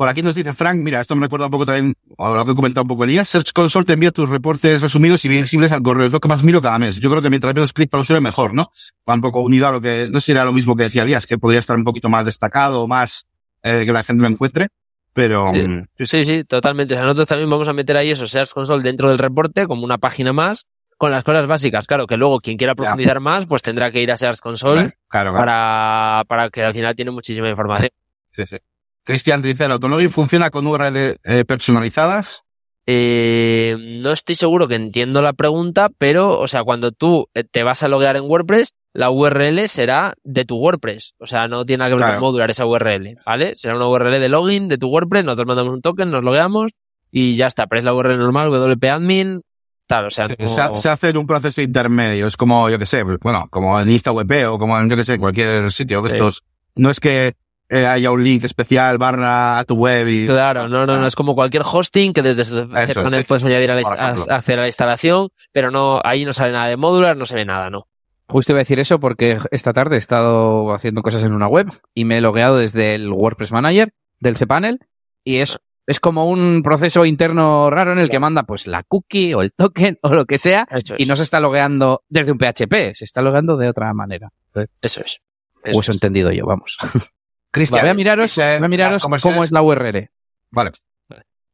Por 0.00 0.08
aquí 0.08 0.22
nos 0.22 0.34
dice 0.34 0.54
Frank, 0.54 0.78
mira, 0.78 1.02
esto 1.02 1.14
me 1.14 1.26
recuerda 1.26 1.44
un 1.44 1.50
poco 1.50 1.66
también 1.66 1.94
a 2.16 2.30
lo 2.30 2.46
que 2.46 2.52
he 2.52 2.54
comentado 2.54 2.84
un 2.84 2.88
poco 2.88 3.04
Elías. 3.04 3.28
Search 3.28 3.52
Console 3.52 3.84
te 3.84 3.92
envía 3.92 4.10
tus 4.10 4.30
reportes 4.30 4.80
resumidos 4.80 5.26
y 5.26 5.28
visibles 5.28 5.72
al 5.72 5.82
correo. 5.82 6.06
Es 6.06 6.12
lo 6.14 6.20
que 6.20 6.28
más 6.28 6.42
miro 6.42 6.62
cada 6.62 6.78
mes. 6.78 6.98
Yo 7.00 7.10
creo 7.10 7.20
que 7.20 7.28
mientras 7.28 7.54
menos 7.54 7.74
clic 7.74 7.90
para 7.90 8.00
el 8.00 8.02
usuario 8.04 8.22
mejor, 8.22 8.54
¿no? 8.54 8.70
Va 9.06 9.12
un 9.12 9.20
poco 9.20 9.42
unido 9.42 9.68
a 9.68 9.72
lo 9.72 9.82
que, 9.82 10.08
no 10.10 10.18
sé 10.20 10.24
si 10.24 10.32
era 10.32 10.46
lo 10.46 10.54
mismo 10.54 10.74
que 10.74 10.84
decía 10.84 11.02
Elías, 11.02 11.26
que 11.26 11.36
podría 11.36 11.58
estar 11.60 11.76
un 11.76 11.84
poquito 11.84 12.08
más 12.08 12.24
destacado, 12.24 12.88
más, 12.88 13.26
eh, 13.62 13.82
que 13.84 13.92
la 13.92 14.02
gente 14.02 14.22
lo 14.22 14.30
encuentre. 14.30 14.68
Pero 15.12 15.46
sí. 15.48 15.68
Mm, 15.68 15.84
sí, 15.94 16.24
sí, 16.24 16.44
totalmente. 16.44 16.94
O 16.94 16.96
sea, 16.96 17.04
nosotros 17.04 17.28
también 17.28 17.50
vamos 17.50 17.68
a 17.68 17.74
meter 17.74 17.98
ahí 17.98 18.08
eso, 18.08 18.26
Search 18.26 18.54
Console 18.54 18.82
dentro 18.82 19.10
del 19.10 19.18
reporte 19.18 19.66
como 19.66 19.84
una 19.84 19.98
página 19.98 20.32
más 20.32 20.64
con 20.96 21.10
las 21.10 21.24
cosas 21.24 21.46
básicas. 21.46 21.86
Claro, 21.86 22.06
que 22.06 22.16
luego 22.16 22.40
quien 22.40 22.56
quiera 22.56 22.74
profundizar 22.74 23.20
más, 23.20 23.44
pues 23.44 23.60
tendrá 23.60 23.90
que 23.90 24.00
ir 24.00 24.10
a 24.10 24.16
Search 24.16 24.40
Console 24.40 24.94
claro, 25.10 25.32
claro. 25.32 25.36
Para, 25.36 26.22
para 26.26 26.48
que 26.48 26.62
al 26.62 26.72
final 26.72 26.96
tiene 26.96 27.10
muchísima 27.10 27.50
información. 27.50 27.90
Sí, 28.30 28.46
sí. 28.46 28.56
Cristian 29.10 29.42
dice, 29.42 29.64
¿el 29.64 30.10
funciona 30.10 30.50
con 30.50 30.68
URL 30.68 31.16
eh, 31.24 31.44
personalizadas? 31.44 32.44
Eh, 32.86 33.76
no 34.00 34.12
estoy 34.12 34.36
seguro 34.36 34.68
que 34.68 34.76
entiendo 34.76 35.20
la 35.20 35.32
pregunta, 35.32 35.88
pero, 35.98 36.38
o 36.38 36.46
sea, 36.46 36.62
cuando 36.62 36.92
tú 36.92 37.26
eh, 37.34 37.42
te 37.42 37.64
vas 37.64 37.82
a 37.82 37.88
loguear 37.88 38.16
en 38.16 38.22
WordPress, 38.22 38.74
la 38.92 39.10
URL 39.10 39.66
será 39.66 40.14
de 40.22 40.44
tu 40.44 40.58
WordPress. 40.58 41.14
O 41.18 41.26
sea, 41.26 41.48
no 41.48 41.66
tiene 41.66 41.78
nada 41.78 41.90
que 41.90 42.00
ver 42.00 42.12
con 42.12 42.20
modular 42.20 42.50
esa 42.52 42.66
URL, 42.66 43.16
¿vale? 43.26 43.56
Será 43.56 43.74
una 43.74 43.88
URL 43.88 44.20
de 44.20 44.28
login 44.28 44.68
de 44.68 44.78
tu 44.78 44.86
WordPress, 44.86 45.24
nosotros 45.24 45.48
mandamos 45.48 45.74
un 45.74 45.82
token, 45.82 46.08
nos 46.08 46.22
logueamos 46.22 46.70
y 47.10 47.34
ya 47.34 47.48
está. 47.48 47.66
Pero 47.66 47.80
es 47.80 47.84
la 47.84 47.94
URL 47.94 48.16
normal, 48.16 48.50
WP 48.50 48.84
admin, 48.84 49.42
tal, 49.88 50.06
o 50.06 50.10
sea. 50.10 50.28
se, 50.76 50.88
hace 50.88 51.08
en 51.08 51.16
un 51.16 51.26
proceso 51.26 51.60
intermedio, 51.62 52.28
es 52.28 52.36
como, 52.36 52.70
yo 52.70 52.78
que 52.78 52.86
sé, 52.86 53.02
bueno, 53.02 53.48
como 53.50 53.80
en 53.80 53.90
InstaWP 53.90 54.32
o 54.50 54.58
como 54.60 54.78
en, 54.78 54.88
yo 54.88 54.96
que 54.96 55.04
sé, 55.04 55.18
cualquier 55.18 55.72
sitio 55.72 56.00
de 56.00 56.10
estos. 56.10 56.44
No 56.76 56.90
es 56.90 57.00
que 57.00 57.34
eh, 57.70 57.86
haya 57.86 58.10
un 58.10 58.24
link 58.24 58.42
especial 58.42 58.98
barra 58.98 59.60
a 59.60 59.64
tu 59.64 59.76
web 59.76 60.08
y... 60.08 60.26
Claro, 60.26 60.68
no, 60.68 60.86
no, 60.86 60.98
no, 60.98 61.06
es 61.06 61.14
como 61.14 61.36
cualquier 61.36 61.62
hosting 61.64 62.12
que 62.12 62.20
desde 62.20 62.66
panel 62.66 63.24
puedes 63.24 63.44
añadir 63.44 63.70
a, 63.70 63.76
hacer 64.08 64.58
a 64.58 64.62
la 64.62 64.66
instalación, 64.66 65.28
pero 65.52 65.70
no, 65.70 66.00
ahí 66.02 66.24
no 66.24 66.32
sale 66.32 66.50
nada 66.50 66.66
de 66.66 66.76
modular, 66.76 67.16
no 67.16 67.26
se 67.26 67.36
ve 67.36 67.44
nada, 67.44 67.70
¿no? 67.70 67.86
Justo 68.26 68.52
iba 68.52 68.58
a 68.58 68.62
decir 68.62 68.80
eso 68.80 68.98
porque 68.98 69.38
esta 69.52 69.72
tarde 69.72 69.94
he 69.94 69.98
estado 69.98 70.74
haciendo 70.74 71.02
cosas 71.02 71.22
en 71.22 71.32
una 71.32 71.46
web 71.46 71.68
y 71.94 72.04
me 72.04 72.18
he 72.18 72.20
logueado 72.20 72.56
desde 72.56 72.96
el 72.96 73.12
WordPress 73.12 73.52
Manager 73.52 73.94
del 74.18 74.36
cPanel 74.36 74.80
y 75.22 75.36
es, 75.36 75.56
es 75.86 76.00
como 76.00 76.28
un 76.28 76.62
proceso 76.64 77.04
interno 77.04 77.70
raro 77.70 77.92
en 77.92 77.98
el 77.98 78.10
que 78.10 78.18
manda 78.18 78.42
pues 78.42 78.66
la 78.66 78.82
cookie 78.82 79.34
o 79.34 79.42
el 79.42 79.52
token 79.52 79.98
o 80.02 80.12
lo 80.12 80.26
que 80.26 80.38
sea 80.38 80.66
y 80.98 81.06
no 81.06 81.14
se 81.14 81.22
está 81.22 81.38
logueando 81.38 82.02
desde 82.08 82.32
un 82.32 82.38
PHP, 82.38 82.94
se 82.94 83.04
está 83.04 83.22
logueando 83.22 83.56
de 83.56 83.68
otra 83.68 83.94
manera. 83.94 84.32
Eso 84.80 85.02
es. 85.02 85.20
Eso 85.62 85.78
o 85.78 85.80
eso 85.80 85.92
he 85.92 85.94
entendido 85.94 86.32
yo, 86.32 86.46
vamos. 86.46 86.76
Cristian, 87.50 87.82
voy 87.82 87.90
a 87.90 87.94
miraros, 87.94 88.36
voy 88.36 88.44
a 88.44 88.68
miraros 88.68 89.06
cómo 89.22 89.44
es 89.44 89.50
la 89.50 89.62
URL. 89.62 90.10
Vale. 90.50 90.70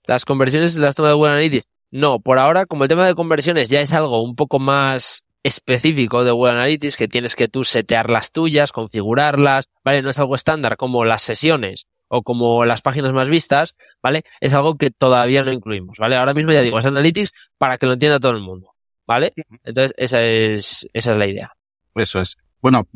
Las 0.05 0.25
conversiones 0.25 0.77
las 0.77 0.95
toma 0.95 1.09
de 1.09 1.15
Google 1.15 1.33
Analytics. 1.33 1.67
No, 1.91 2.21
por 2.21 2.39
ahora, 2.39 2.67
como 2.67 2.85
el 2.85 2.89
tema 2.89 3.07
de 3.07 3.15
conversiones 3.15 3.69
ya 3.69 3.81
es 3.81 3.93
algo 3.93 4.23
un 4.23 4.37
poco 4.37 4.59
más 4.59 5.25
específico 5.43 6.25
de 6.25 6.33
Google 6.33 6.53
Analytics, 6.53 6.97
que 6.97 7.09
tienes 7.09 7.37
que 7.37 7.49
tú 7.49 7.65
setear 7.65 8.11
las 8.11 8.33
tuyas, 8.33 8.73
configurarlas, 8.73 9.69
¿vale? 9.85 10.03
No 10.03 10.11
es 10.11 10.19
algo 10.19 10.35
estándar 10.35 10.77
como 10.77 11.05
las 11.05 11.23
sesiones 11.23 11.87
o 12.09 12.23
como 12.23 12.65
las 12.65 12.83
páginas 12.83 13.13
más 13.13 13.29
vistas, 13.29 13.77
¿vale? 14.03 14.23
Es 14.41 14.55
algo 14.55 14.77
que 14.77 14.91
todavía 14.91 15.43
no 15.43 15.53
incluimos, 15.53 15.99
¿vale? 15.99 16.17
Ahora 16.17 16.35
mismo 16.35 16.53
ya 16.53 16.63
digo, 16.63 16.79
es 16.79 16.85
Analytics 16.85 17.33
para 17.59 17.79
que 17.79 17.87
lo 17.87 17.95
entienda 17.95 18.21
todo 18.21 18.33
el 18.33 18.43
mundo, 18.43 18.75
¿vale? 19.07 19.33
Entonces, 19.65 19.95
esa 19.97 20.23
es, 20.23 20.89
esa 20.93 21.13
es 21.13 21.19
la 21.19 21.27
idea. 21.27 21.53
Eso 21.95 22.21
es. 22.21 22.37
Bueno, 22.61 22.87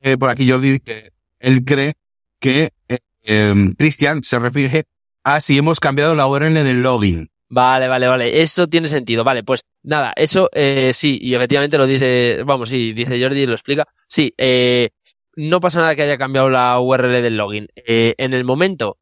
eh, 0.00 0.16
por 0.16 0.30
aquí 0.30 0.50
Jordi 0.50 0.80
que 0.80 1.12
él 1.38 1.64
cree 1.64 1.94
que 2.46 2.70
eh, 2.88 2.98
em, 3.24 3.74
Cristian 3.74 4.22
se 4.22 4.38
refiere 4.38 4.84
a 5.24 5.40
si 5.40 5.58
hemos 5.58 5.80
cambiado 5.80 6.14
la 6.14 6.28
URL 6.28 6.54
del 6.54 6.80
login. 6.80 7.28
Vale, 7.48 7.88
vale, 7.88 8.06
vale. 8.06 8.40
Eso 8.40 8.68
tiene 8.68 8.86
sentido. 8.86 9.24
Vale, 9.24 9.42
pues 9.42 9.62
nada, 9.82 10.12
eso 10.14 10.48
eh, 10.52 10.92
sí, 10.94 11.18
y 11.20 11.34
efectivamente 11.34 11.76
lo 11.76 11.86
dice, 11.86 12.42
vamos, 12.44 12.68
sí, 12.68 12.92
dice 12.92 13.20
Jordi 13.20 13.40
y 13.40 13.46
lo 13.46 13.54
explica. 13.54 13.84
Sí, 14.06 14.32
eh, 14.38 14.90
no 15.34 15.58
pasa 15.58 15.80
nada 15.80 15.96
que 15.96 16.02
haya 16.02 16.18
cambiado 16.18 16.48
la 16.48 16.78
URL 16.78 17.20
del 17.20 17.36
login. 17.36 17.66
En 17.74 18.32
el 18.32 18.44
momento, 18.44 18.98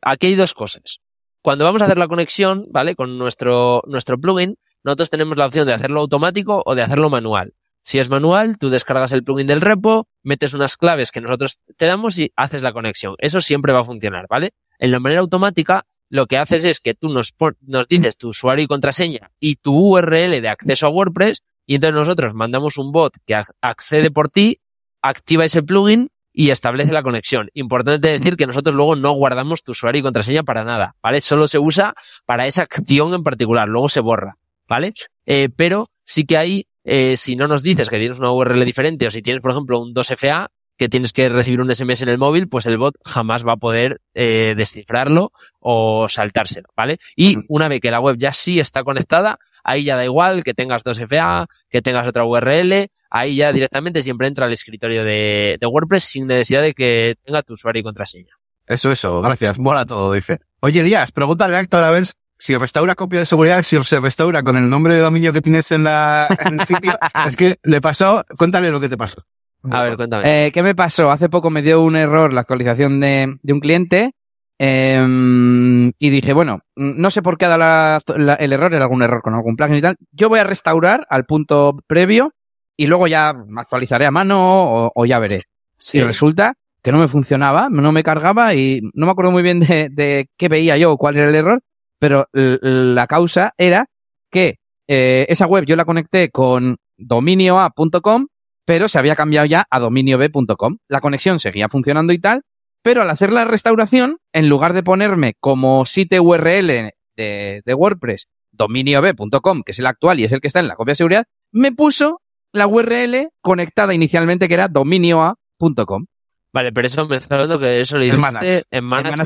aquí 0.00 0.28
hay 0.28 0.34
dos 0.36 0.54
cosas. 0.54 1.00
Cuando 1.42 1.64
vamos 1.64 1.82
a 1.82 1.86
hacer 1.86 1.98
la 1.98 2.08
conexión, 2.08 2.66
¿vale? 2.70 2.94
Con 2.94 3.18
nuestro, 3.18 3.82
nuestro 3.86 4.18
plugin, 4.18 4.56
nosotros 4.84 5.10
tenemos 5.10 5.36
la 5.36 5.46
opción 5.46 5.66
de 5.66 5.74
hacerlo 5.74 6.00
automático 6.00 6.62
o 6.64 6.74
de 6.74 6.82
hacerlo 6.82 7.10
manual. 7.10 7.52
Si 7.82 7.98
es 7.98 8.08
manual, 8.08 8.58
tú 8.58 8.68
descargas 8.68 9.12
el 9.12 9.24
plugin 9.24 9.46
del 9.46 9.60
repo, 9.60 10.06
metes 10.22 10.54
unas 10.54 10.76
claves 10.76 11.10
que 11.10 11.20
nosotros 11.20 11.60
te 11.76 11.86
damos 11.86 12.18
y 12.18 12.32
haces 12.36 12.62
la 12.62 12.72
conexión. 12.72 13.14
Eso 13.18 13.40
siempre 13.40 13.72
va 13.72 13.80
a 13.80 13.84
funcionar, 13.84 14.26
¿vale? 14.28 14.50
En 14.78 14.90
la 14.90 15.00
manera 15.00 15.20
automática, 15.22 15.86
lo 16.10 16.26
que 16.26 16.36
haces 16.38 16.64
es 16.64 16.80
que 16.80 16.94
tú 16.94 17.08
nos, 17.08 17.34
nos 17.62 17.88
dices 17.88 18.16
tu 18.16 18.28
usuario 18.28 18.64
y 18.64 18.68
contraseña 18.68 19.30
y 19.38 19.56
tu 19.56 19.72
URL 19.72 20.40
de 20.42 20.48
acceso 20.48 20.86
a 20.86 20.90
WordPress 20.90 21.42
y 21.66 21.76
entonces 21.76 21.94
nosotros 21.94 22.34
mandamos 22.34 22.78
un 22.78 22.90
bot 22.90 23.14
que 23.24 23.40
accede 23.60 24.10
por 24.10 24.28
ti, 24.28 24.60
activa 25.02 25.44
ese 25.44 25.62
plugin 25.62 26.10
y 26.32 26.50
establece 26.50 26.92
la 26.92 27.02
conexión. 27.02 27.48
Importante 27.54 28.08
decir 28.08 28.36
que 28.36 28.46
nosotros 28.46 28.74
luego 28.74 28.96
no 28.96 29.12
guardamos 29.12 29.62
tu 29.62 29.72
usuario 29.72 30.00
y 30.00 30.02
contraseña 30.02 30.42
para 30.42 30.64
nada, 30.64 30.96
¿vale? 31.02 31.20
Solo 31.20 31.46
se 31.46 31.58
usa 31.58 31.94
para 32.26 32.46
esa 32.46 32.62
acción 32.62 33.14
en 33.14 33.22
particular, 33.22 33.68
luego 33.68 33.88
se 33.88 34.00
borra, 34.00 34.36
¿vale? 34.68 34.92
Eh, 35.26 35.48
pero 35.54 35.88
sí 36.02 36.24
que 36.24 36.36
hay 36.36 36.66
eh, 36.84 37.16
si 37.16 37.36
no 37.36 37.48
nos 37.48 37.62
dices 37.62 37.88
que 37.88 37.98
tienes 37.98 38.18
una 38.18 38.32
URL 38.32 38.64
diferente 38.64 39.06
o 39.06 39.10
si 39.10 39.22
tienes, 39.22 39.42
por 39.42 39.52
ejemplo, 39.52 39.80
un 39.80 39.94
2FA 39.94 40.48
que 40.80 40.88
tienes 40.88 41.12
que 41.12 41.28
recibir 41.28 41.60
un 41.60 41.74
SMS 41.74 42.00
en 42.02 42.08
el 42.08 42.16
móvil, 42.16 42.48
pues 42.48 42.64
el 42.64 42.78
bot 42.78 42.94
jamás 43.04 43.46
va 43.46 43.52
a 43.52 43.56
poder 43.58 44.00
eh, 44.14 44.54
descifrarlo 44.56 45.30
o 45.58 46.08
saltárselo, 46.08 46.70
¿vale? 46.74 46.96
Y 47.16 47.36
una 47.48 47.68
vez 47.68 47.80
que 47.80 47.90
la 47.90 48.00
web 48.00 48.16
ya 48.16 48.32
sí 48.32 48.58
está 48.58 48.82
conectada, 48.82 49.38
ahí 49.62 49.84
ya 49.84 49.96
da 49.96 50.06
igual 50.06 50.42
que 50.42 50.54
tengas 50.54 50.82
2FA, 50.82 51.48
que 51.68 51.82
tengas 51.82 52.06
otra 52.06 52.24
URL, 52.24 52.88
ahí 53.10 53.36
ya 53.36 53.52
directamente 53.52 54.00
siempre 54.00 54.26
entra 54.26 54.46
al 54.46 54.52
escritorio 54.54 55.04
de, 55.04 55.58
de 55.60 55.66
WordPress 55.66 56.04
sin 56.04 56.26
necesidad 56.26 56.62
de 56.62 56.72
que 56.72 57.16
tenga 57.24 57.42
tu 57.42 57.52
usuario 57.52 57.80
y 57.80 57.82
contraseña. 57.82 58.34
Eso, 58.66 58.90
eso, 58.90 59.20
gracias, 59.20 59.58
mola 59.58 59.84
todo, 59.84 60.14
dice. 60.14 60.38
Oye, 60.60 60.82
Díaz, 60.82 61.12
pregúntale 61.12 61.56
a 61.56 61.60
Héctor 61.60 61.84
a 61.84 61.90
ver 61.90 62.04
si 62.40 62.56
restaura 62.56 62.94
copia 62.94 63.20
de 63.20 63.26
seguridad, 63.26 63.62
si 63.62 63.80
se 63.84 64.00
restaura 64.00 64.42
con 64.42 64.56
el 64.56 64.68
nombre 64.68 64.94
de 64.94 65.00
dominio 65.00 65.30
que 65.30 65.42
tienes 65.42 65.70
en, 65.72 65.84
la, 65.84 66.26
en 66.46 66.58
el 66.58 66.66
sitio, 66.66 66.98
es 67.26 67.36
que 67.36 67.58
le 67.62 67.82
pasó, 67.82 68.24
cuéntale 68.38 68.70
lo 68.70 68.80
que 68.80 68.88
te 68.88 68.96
pasó. 68.96 69.22
A 69.70 69.82
ver, 69.82 69.96
cuéntame. 69.96 70.46
Eh, 70.46 70.50
¿Qué 70.50 70.62
me 70.62 70.74
pasó? 70.74 71.10
Hace 71.10 71.28
poco 71.28 71.50
me 71.50 71.60
dio 71.60 71.82
un 71.82 71.96
error 71.96 72.32
la 72.32 72.40
actualización 72.40 72.98
de, 72.98 73.36
de 73.42 73.52
un 73.52 73.60
cliente 73.60 74.14
eh, 74.58 75.92
y 75.98 76.10
dije, 76.10 76.32
bueno, 76.32 76.60
no 76.76 77.10
sé 77.10 77.20
por 77.20 77.36
qué 77.36 77.44
ha 77.44 77.58
dado 77.58 78.00
el 78.16 78.52
error, 78.54 78.72
era 78.72 78.84
algún 78.84 79.02
error 79.02 79.20
con 79.20 79.34
algún 79.34 79.56
plugin 79.56 79.76
y 79.76 79.82
tal. 79.82 79.96
Yo 80.10 80.30
voy 80.30 80.38
a 80.38 80.44
restaurar 80.44 81.06
al 81.10 81.26
punto 81.26 81.76
previo 81.86 82.32
y 82.74 82.86
luego 82.86 83.06
ya 83.06 83.34
actualizaré 83.58 84.06
a 84.06 84.10
mano 84.10 84.86
o, 84.86 84.92
o 84.94 85.04
ya 85.04 85.18
veré. 85.18 85.42
Sí. 85.76 85.98
Y 85.98 86.00
resulta 86.00 86.54
que 86.82 86.90
no 86.90 86.98
me 86.98 87.08
funcionaba, 87.08 87.68
no 87.70 87.92
me 87.92 88.02
cargaba 88.02 88.54
y 88.54 88.80
no 88.94 89.04
me 89.04 89.12
acuerdo 89.12 89.30
muy 89.30 89.42
bien 89.42 89.60
de, 89.60 89.90
de 89.90 90.30
qué 90.38 90.48
veía 90.48 90.78
yo 90.78 90.92
o 90.92 90.96
cuál 90.96 91.18
era 91.18 91.28
el 91.28 91.34
error, 91.34 91.60
pero 92.00 92.26
la 92.32 93.06
causa 93.06 93.54
era 93.58 93.86
que 94.30 94.58
eh, 94.88 95.26
esa 95.28 95.46
web 95.46 95.64
yo 95.66 95.76
la 95.76 95.84
conecté 95.84 96.30
con 96.30 96.78
dominioa.com, 96.96 98.26
pero 98.64 98.88
se 98.88 98.98
había 98.98 99.14
cambiado 99.14 99.46
ya 99.46 99.66
a 99.70 99.78
dominiob.com. 99.78 100.78
La 100.88 101.00
conexión 101.00 101.38
seguía 101.38 101.68
funcionando 101.68 102.12
y 102.12 102.18
tal, 102.18 102.42
pero 102.82 103.02
al 103.02 103.10
hacer 103.10 103.32
la 103.32 103.44
restauración, 103.44 104.16
en 104.32 104.48
lugar 104.48 104.72
de 104.72 104.82
ponerme 104.82 105.34
como 105.38 105.84
sitio 105.86 106.22
URL 106.22 106.92
de, 107.16 107.62
de 107.64 107.74
WordPress 107.74 108.28
dominiob.com, 108.50 109.62
que 109.62 109.72
es 109.72 109.78
el 109.78 109.86
actual 109.86 110.20
y 110.20 110.24
es 110.24 110.32
el 110.32 110.40
que 110.40 110.48
está 110.48 110.60
en 110.60 110.68
la 110.68 110.74
copia 110.74 110.92
de 110.92 110.96
seguridad, 110.96 111.24
me 111.52 111.72
puso 111.72 112.22
la 112.52 112.66
URL 112.66 113.28
conectada 113.42 113.94
inicialmente 113.94 114.48
que 114.48 114.54
era 114.54 114.68
dominioa.com. 114.68 116.06
Vale, 116.52 116.72
pero 116.72 116.86
eso 116.86 117.06
me 117.06 117.16
está 117.16 117.36
hablando 117.36 117.60
que 117.60 117.80
eso 117.80 117.96
lo 117.96 118.04
hiciste 118.04 118.64
en 118.70 118.84
Manas, 118.88 119.18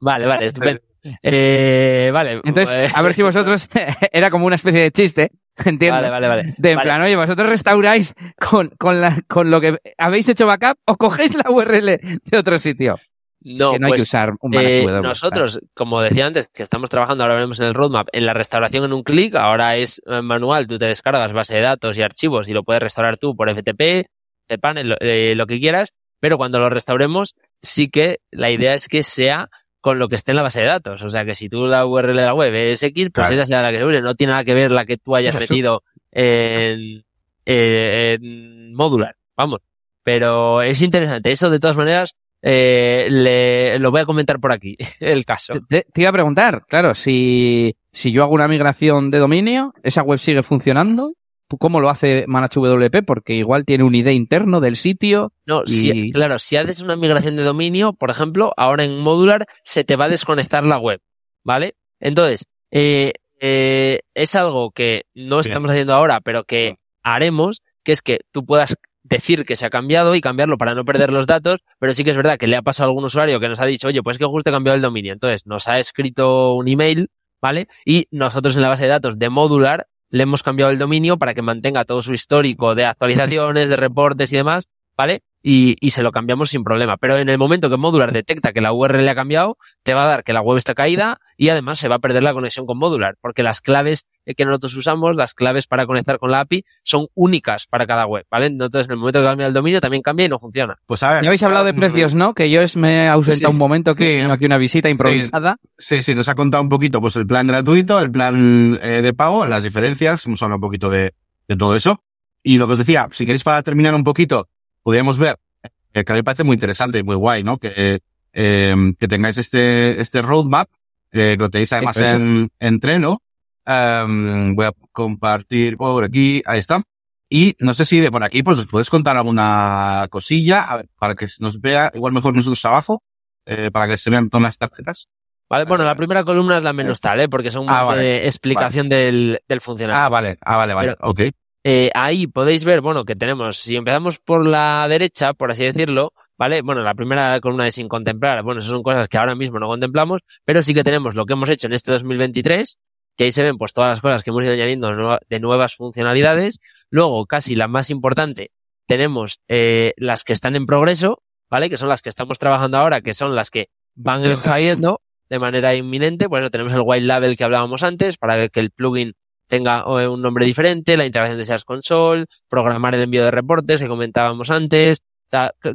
Vale, 0.00 0.26
vale, 0.26 0.46
estupendo. 0.46 0.80
Eh, 1.22 2.10
vale. 2.12 2.40
Entonces, 2.44 2.74
pues, 2.74 2.96
a 2.96 3.02
ver 3.02 3.14
si 3.14 3.22
vosotros 3.22 3.68
era 4.12 4.30
como 4.30 4.46
una 4.46 4.56
especie 4.56 4.80
de 4.80 4.90
chiste, 4.90 5.32
entiendo. 5.64 5.96
Vale, 5.96 6.10
vale, 6.10 6.28
vale. 6.28 6.54
De 6.56 6.72
en 6.72 6.80
plan, 6.80 7.02
oye, 7.02 7.16
vosotros 7.16 7.48
restauráis 7.48 8.14
con, 8.38 8.70
con, 8.78 9.00
la, 9.00 9.18
con 9.26 9.50
lo 9.50 9.60
que 9.60 9.78
habéis 9.98 10.28
hecho 10.28 10.46
backup 10.46 10.78
o 10.84 10.96
cogéis 10.96 11.34
la 11.34 11.50
URL 11.50 11.98
de 12.24 12.38
otro 12.38 12.58
sitio. 12.58 12.96
No, 13.40 13.72
que 13.72 13.78
no 13.78 13.88
pues, 13.88 13.92
hay 13.92 13.96
que 13.98 14.02
usar 14.02 14.32
un 14.40 14.54
eh, 14.54 14.84
Nosotros, 15.02 15.60
como 15.72 16.00
decía 16.00 16.26
antes, 16.26 16.48
que 16.48 16.64
estamos 16.64 16.90
trabajando, 16.90 17.22
ahora 17.22 17.34
veremos 17.34 17.60
en 17.60 17.66
el 17.66 17.74
roadmap, 17.74 18.08
en 18.12 18.26
la 18.26 18.34
restauración 18.34 18.84
en 18.84 18.92
un 18.92 19.04
clic, 19.04 19.36
ahora 19.36 19.76
es 19.76 20.02
manual, 20.06 20.66
tú 20.66 20.78
te 20.78 20.86
descargas 20.86 21.32
base 21.32 21.54
de 21.54 21.60
datos 21.60 21.96
y 21.96 22.02
archivos 22.02 22.48
y 22.48 22.52
lo 22.54 22.64
puedes 22.64 22.82
restaurar 22.82 23.18
tú 23.18 23.36
por 23.36 23.48
FTP, 23.48 24.08
cPanel, 24.48 24.96
eh, 25.00 25.34
lo 25.36 25.46
que 25.46 25.60
quieras, 25.60 25.92
pero 26.20 26.38
cuando 26.38 26.58
lo 26.58 26.70
restauremos, 26.70 27.34
sí 27.60 27.88
que 27.88 28.18
la 28.30 28.50
idea 28.50 28.74
es 28.74 28.88
que 28.88 29.02
sea 29.02 29.48
con 29.86 30.00
lo 30.00 30.08
que 30.08 30.16
esté 30.16 30.32
en 30.32 30.36
la 30.38 30.42
base 30.42 30.62
de 30.62 30.66
datos. 30.66 31.00
O 31.00 31.08
sea 31.08 31.24
que 31.24 31.36
si 31.36 31.48
tú 31.48 31.68
la 31.68 31.86
URL 31.86 32.16
de 32.16 32.24
la 32.24 32.34
web 32.34 32.52
es 32.52 32.82
X, 32.82 33.10
pues 33.14 33.30
esa 33.30 33.46
será 33.46 33.62
la 33.62 33.70
que 33.70 33.78
se 33.78 33.84
use. 33.84 34.02
No 34.02 34.16
tiene 34.16 34.32
nada 34.32 34.42
que 34.42 34.52
ver 34.52 34.72
la 34.72 34.84
que 34.84 34.96
tú 34.96 35.14
hayas 35.14 35.38
metido 35.38 35.84
en, 36.10 37.04
en 37.44 38.74
modular. 38.74 39.14
Vamos. 39.36 39.60
Pero 40.02 40.60
es 40.62 40.82
interesante. 40.82 41.30
Eso, 41.30 41.50
de 41.50 41.60
todas 41.60 41.76
maneras, 41.76 42.16
eh, 42.42 43.06
le, 43.08 43.78
lo 43.78 43.92
voy 43.92 44.00
a 44.00 44.06
comentar 44.06 44.40
por 44.40 44.50
aquí, 44.50 44.76
el 44.98 45.24
caso. 45.24 45.54
Te, 45.68 45.86
iba 45.94 46.08
a 46.08 46.12
preguntar, 46.12 46.64
claro, 46.66 46.96
si, 46.96 47.76
si 47.92 48.10
yo 48.10 48.24
hago 48.24 48.34
una 48.34 48.48
migración 48.48 49.12
de 49.12 49.18
dominio, 49.18 49.72
¿esa 49.84 50.02
web 50.02 50.18
sigue 50.18 50.42
funcionando? 50.42 51.12
¿Cómo 51.58 51.80
lo 51.80 51.90
hace 51.90 52.24
ManageWP? 52.26 53.04
Porque 53.06 53.34
igual 53.34 53.64
tiene 53.64 53.84
un 53.84 53.94
ID 53.94 54.08
interno 54.08 54.60
del 54.60 54.76
sitio. 54.76 55.32
No, 55.46 55.64
si, 55.66 56.10
claro, 56.10 56.38
si 56.38 56.56
haces 56.56 56.80
una 56.80 56.96
migración 56.96 57.36
de 57.36 57.44
dominio, 57.44 57.92
por 57.92 58.10
ejemplo, 58.10 58.52
ahora 58.56 58.84
en 58.84 58.98
Modular 58.98 59.46
se 59.62 59.84
te 59.84 59.96
va 59.96 60.06
a 60.06 60.08
desconectar 60.08 60.64
la 60.64 60.78
web, 60.78 61.00
¿vale? 61.44 61.76
Entonces, 62.00 62.46
eh, 62.72 63.12
eh, 63.40 64.00
es 64.14 64.34
algo 64.34 64.70
que 64.70 65.04
no 65.14 65.40
estamos 65.40 65.70
haciendo 65.70 65.94
ahora, 65.94 66.20
pero 66.20 66.44
que 66.44 66.78
haremos, 67.02 67.62
que 67.84 67.92
es 67.92 68.02
que 68.02 68.20
tú 68.32 68.44
puedas 68.44 68.74
decir 69.04 69.44
que 69.44 69.56
se 69.56 69.66
ha 69.66 69.70
cambiado 69.70 70.14
y 70.14 70.20
cambiarlo 70.20 70.58
para 70.58 70.74
no 70.74 70.84
perder 70.84 71.12
los 71.12 71.26
datos, 71.26 71.60
pero 71.78 71.94
sí 71.94 72.02
que 72.02 72.10
es 72.10 72.16
verdad 72.16 72.38
que 72.38 72.48
le 72.48 72.56
ha 72.56 72.62
pasado 72.62 72.88
a 72.88 72.90
algún 72.90 73.04
usuario 73.04 73.38
que 73.38 73.48
nos 73.48 73.60
ha 73.60 73.66
dicho, 73.66 73.88
oye, 73.88 74.02
pues 74.02 74.18
que 74.18 74.24
justo 74.24 74.50
he 74.50 74.52
cambiado 74.52 74.76
el 74.76 74.82
dominio. 74.82 75.12
Entonces 75.12 75.46
nos 75.46 75.68
ha 75.68 75.78
escrito 75.78 76.54
un 76.54 76.66
email, 76.68 77.08
¿vale? 77.40 77.68
Y 77.84 78.08
nosotros 78.10 78.56
en 78.56 78.62
la 78.62 78.68
base 78.68 78.84
de 78.84 78.90
datos 78.90 79.18
de 79.18 79.30
modular 79.30 79.86
le 80.10 80.22
hemos 80.22 80.42
cambiado 80.42 80.70
el 80.70 80.78
dominio 80.78 81.16
para 81.16 81.34
que 81.34 81.42
mantenga 81.42 81.84
todo 81.84 82.02
su 82.02 82.14
histórico 82.14 82.74
de 82.74 82.84
actualizaciones, 82.84 83.68
de 83.68 83.76
reportes 83.76 84.32
y 84.32 84.36
demás, 84.36 84.68
¿vale? 84.96 85.22
y, 85.48 85.76
y, 85.80 85.90
se 85.90 86.02
lo 86.02 86.10
cambiamos 86.10 86.50
sin 86.50 86.64
problema. 86.64 86.96
Pero 86.96 87.18
en 87.18 87.28
el 87.28 87.38
momento 87.38 87.70
que 87.70 87.76
Modular 87.76 88.12
detecta 88.12 88.52
que 88.52 88.60
la 88.60 88.72
URL 88.72 89.08
ha 89.08 89.14
cambiado, 89.14 89.56
te 89.84 89.94
va 89.94 90.02
a 90.02 90.06
dar 90.08 90.24
que 90.24 90.32
la 90.32 90.40
web 90.40 90.58
está 90.58 90.74
caída 90.74 91.20
y 91.36 91.50
además 91.50 91.78
se 91.78 91.86
va 91.86 91.94
a 91.94 91.98
perder 92.00 92.24
la 92.24 92.32
conexión 92.32 92.66
con 92.66 92.78
Modular, 92.78 93.14
porque 93.20 93.44
las 93.44 93.60
claves 93.60 94.08
que 94.36 94.44
nosotros 94.44 94.74
usamos, 94.74 95.14
las 95.14 95.34
claves 95.34 95.68
para 95.68 95.86
conectar 95.86 96.18
con 96.18 96.32
la 96.32 96.40
API, 96.40 96.64
son 96.82 97.06
únicas 97.14 97.68
para 97.68 97.86
cada 97.86 98.06
web, 98.06 98.26
¿vale? 98.28 98.46
Entonces, 98.46 98.86
en 98.86 98.94
el 98.94 98.98
momento 98.98 99.20
que 99.20 99.26
cambia 99.26 99.46
el 99.46 99.52
dominio, 99.52 99.80
también 99.80 100.02
cambia 100.02 100.26
y 100.26 100.28
no 100.28 100.40
funciona. 100.40 100.74
Pues 100.84 101.04
a 101.04 101.14
ver. 101.14 101.22
Ya 101.22 101.28
habéis 101.28 101.44
hablado 101.44 101.64
de 101.64 101.74
precios, 101.74 102.16
¿no? 102.16 102.34
Que 102.34 102.50
yo 102.50 102.62
me 102.74 103.04
he 103.04 103.08
ausentado 103.08 103.52
un 103.52 103.58
momento 103.58 103.94
que 103.94 104.18
tengo 104.18 104.32
aquí 104.32 104.46
una 104.46 104.58
visita 104.58 104.90
improvisada. 104.90 105.58
Sí, 105.78 106.02
sí, 106.02 106.16
nos 106.16 106.28
ha 106.28 106.34
contado 106.34 106.64
un 106.64 106.68
poquito, 106.68 107.00
pues 107.00 107.14
el 107.14 107.26
plan 107.28 107.46
gratuito, 107.46 108.00
el 108.00 108.10
plan 108.10 108.80
eh, 108.82 109.00
de 109.00 109.14
pago, 109.14 109.46
las 109.46 109.62
diferencias, 109.62 110.26
hemos 110.26 110.42
hablado 110.42 110.56
un 110.56 110.62
poquito 110.62 110.90
de, 110.90 111.14
de 111.46 111.56
todo 111.56 111.76
eso. 111.76 112.02
Y 112.42 112.58
lo 112.58 112.66
que 112.66 112.72
os 112.72 112.78
decía, 112.78 113.08
si 113.12 113.26
queréis 113.26 113.44
para 113.44 113.62
terminar 113.62 113.94
un 113.94 114.02
poquito, 114.02 114.48
podríamos 114.86 115.18
ver, 115.18 115.36
eh, 115.64 116.04
que 116.04 116.12
a 116.12 116.14
mí 116.14 116.20
me 116.20 116.22
parece 116.22 116.44
muy 116.44 116.54
interesante 116.54 117.00
y 117.00 117.02
muy 117.02 117.16
guay, 117.16 117.42
¿no? 117.42 117.58
Que, 117.58 117.98
eh, 118.32 118.76
que 119.00 119.08
tengáis 119.08 119.36
este, 119.36 120.00
este 120.00 120.22
roadmap, 120.22 120.68
eh, 121.10 121.34
lo 121.36 121.50
tenéis 121.50 121.72
además 121.72 121.96
en, 121.96 122.50
en 122.60 122.78
Treno. 122.78 123.20
Um, 123.66 124.54
voy 124.54 124.66
a 124.66 124.72
compartir 124.92 125.76
por 125.76 126.04
aquí, 126.04 126.40
ahí 126.46 126.60
está. 126.60 126.84
Y 127.28 127.56
no 127.58 127.74
sé 127.74 127.84
si 127.84 127.98
de 127.98 128.12
por 128.12 128.22
aquí, 128.22 128.44
pues 128.44 128.60
os 128.60 128.68
puedes 128.68 128.88
contar 128.88 129.16
alguna 129.16 130.06
cosilla, 130.08 130.62
a 130.62 130.76
ver, 130.76 130.88
para 131.00 131.16
que 131.16 131.26
nos 131.40 131.60
vea, 131.60 131.90
igual 131.92 132.12
mejor 132.12 132.36
nosotros 132.36 132.64
abajo, 132.64 133.02
eh, 133.44 133.72
para 133.72 133.88
que 133.88 133.98
se 133.98 134.08
vean 134.08 134.30
todas 134.30 134.42
las 134.44 134.58
tarjetas. 134.58 135.08
Vale, 135.50 135.64
bueno, 135.64 135.82
la 135.82 135.96
primera 135.96 136.22
columna 136.22 136.58
es 136.58 136.62
la 136.62 136.72
menos 136.72 137.00
tal, 137.00 137.18
¿eh? 137.18 137.28
Porque 137.28 137.50
son 137.50 137.68
ah, 137.68 137.86
más 137.86 137.96
de 137.96 138.24
explicación 138.28 138.88
del, 138.88 139.40
del 139.48 139.60
funcionamiento. 139.60 140.06
Ah, 140.06 140.08
vale, 140.08 140.38
ah, 140.42 140.56
vale, 140.56 140.74
vale, 140.74 140.94
ok. 141.00 141.20
Eh, 141.68 141.90
ahí 141.94 142.28
podéis 142.28 142.64
ver, 142.64 142.80
bueno, 142.80 143.04
que 143.04 143.16
tenemos, 143.16 143.56
si 143.56 143.74
empezamos 143.74 144.20
por 144.20 144.46
la 144.46 144.86
derecha, 144.88 145.32
por 145.34 145.50
así 145.50 145.64
decirlo, 145.64 146.12
¿vale? 146.38 146.62
Bueno, 146.62 146.84
la 146.84 146.94
primera 146.94 147.40
columna 147.40 147.64
de 147.64 147.72
sin 147.72 147.88
contemplar, 147.88 148.44
bueno, 148.44 148.60
esas 148.60 148.70
son 148.70 148.84
cosas 148.84 149.08
que 149.08 149.18
ahora 149.18 149.34
mismo 149.34 149.58
no 149.58 149.66
contemplamos, 149.66 150.20
pero 150.44 150.62
sí 150.62 150.74
que 150.74 150.84
tenemos 150.84 151.16
lo 151.16 151.26
que 151.26 151.32
hemos 151.32 151.48
hecho 151.48 151.66
en 151.66 151.72
este 151.72 151.90
2023, 151.90 152.78
que 153.16 153.24
ahí 153.24 153.32
se 153.32 153.42
ven 153.42 153.58
pues 153.58 153.72
todas 153.72 153.90
las 153.90 154.00
cosas 154.00 154.22
que 154.22 154.30
hemos 154.30 154.44
ido 154.44 154.52
añadiendo 154.52 155.18
de 155.28 155.40
nuevas 155.40 155.74
funcionalidades. 155.74 156.60
Luego, 156.88 157.26
casi 157.26 157.56
la 157.56 157.66
más 157.66 157.90
importante, 157.90 158.52
tenemos 158.86 159.40
eh, 159.48 159.92
las 159.96 160.22
que 160.22 160.34
están 160.34 160.54
en 160.54 160.66
progreso, 160.66 161.20
¿vale? 161.50 161.68
Que 161.68 161.76
son 161.76 161.88
las 161.88 162.00
que 162.00 162.10
estamos 162.10 162.38
trabajando 162.38 162.78
ahora, 162.78 163.00
que 163.00 163.12
son 163.12 163.34
las 163.34 163.50
que 163.50 163.70
van 163.96 164.22
cayendo 164.36 165.00
de 165.28 165.40
manera 165.40 165.74
inminente. 165.74 166.28
Pues 166.28 166.42
eso 166.42 166.50
tenemos 166.50 166.74
el 166.74 166.82
white 166.84 167.06
label 167.06 167.36
que 167.36 167.42
hablábamos 167.42 167.82
antes, 167.82 168.18
para 168.18 168.48
que 168.48 168.60
el 168.60 168.70
plugin 168.70 169.14
tenga 169.46 169.86
un 170.08 170.22
nombre 170.22 170.44
diferente, 170.44 170.96
la 170.96 171.06
integración 171.06 171.38
de 171.38 171.44
SaaS 171.44 171.64
Console, 171.64 172.26
programar 172.48 172.94
el 172.94 173.02
envío 173.02 173.24
de 173.24 173.30
reportes 173.30 173.80
que 173.80 173.88
comentábamos 173.88 174.50
antes, 174.50 175.00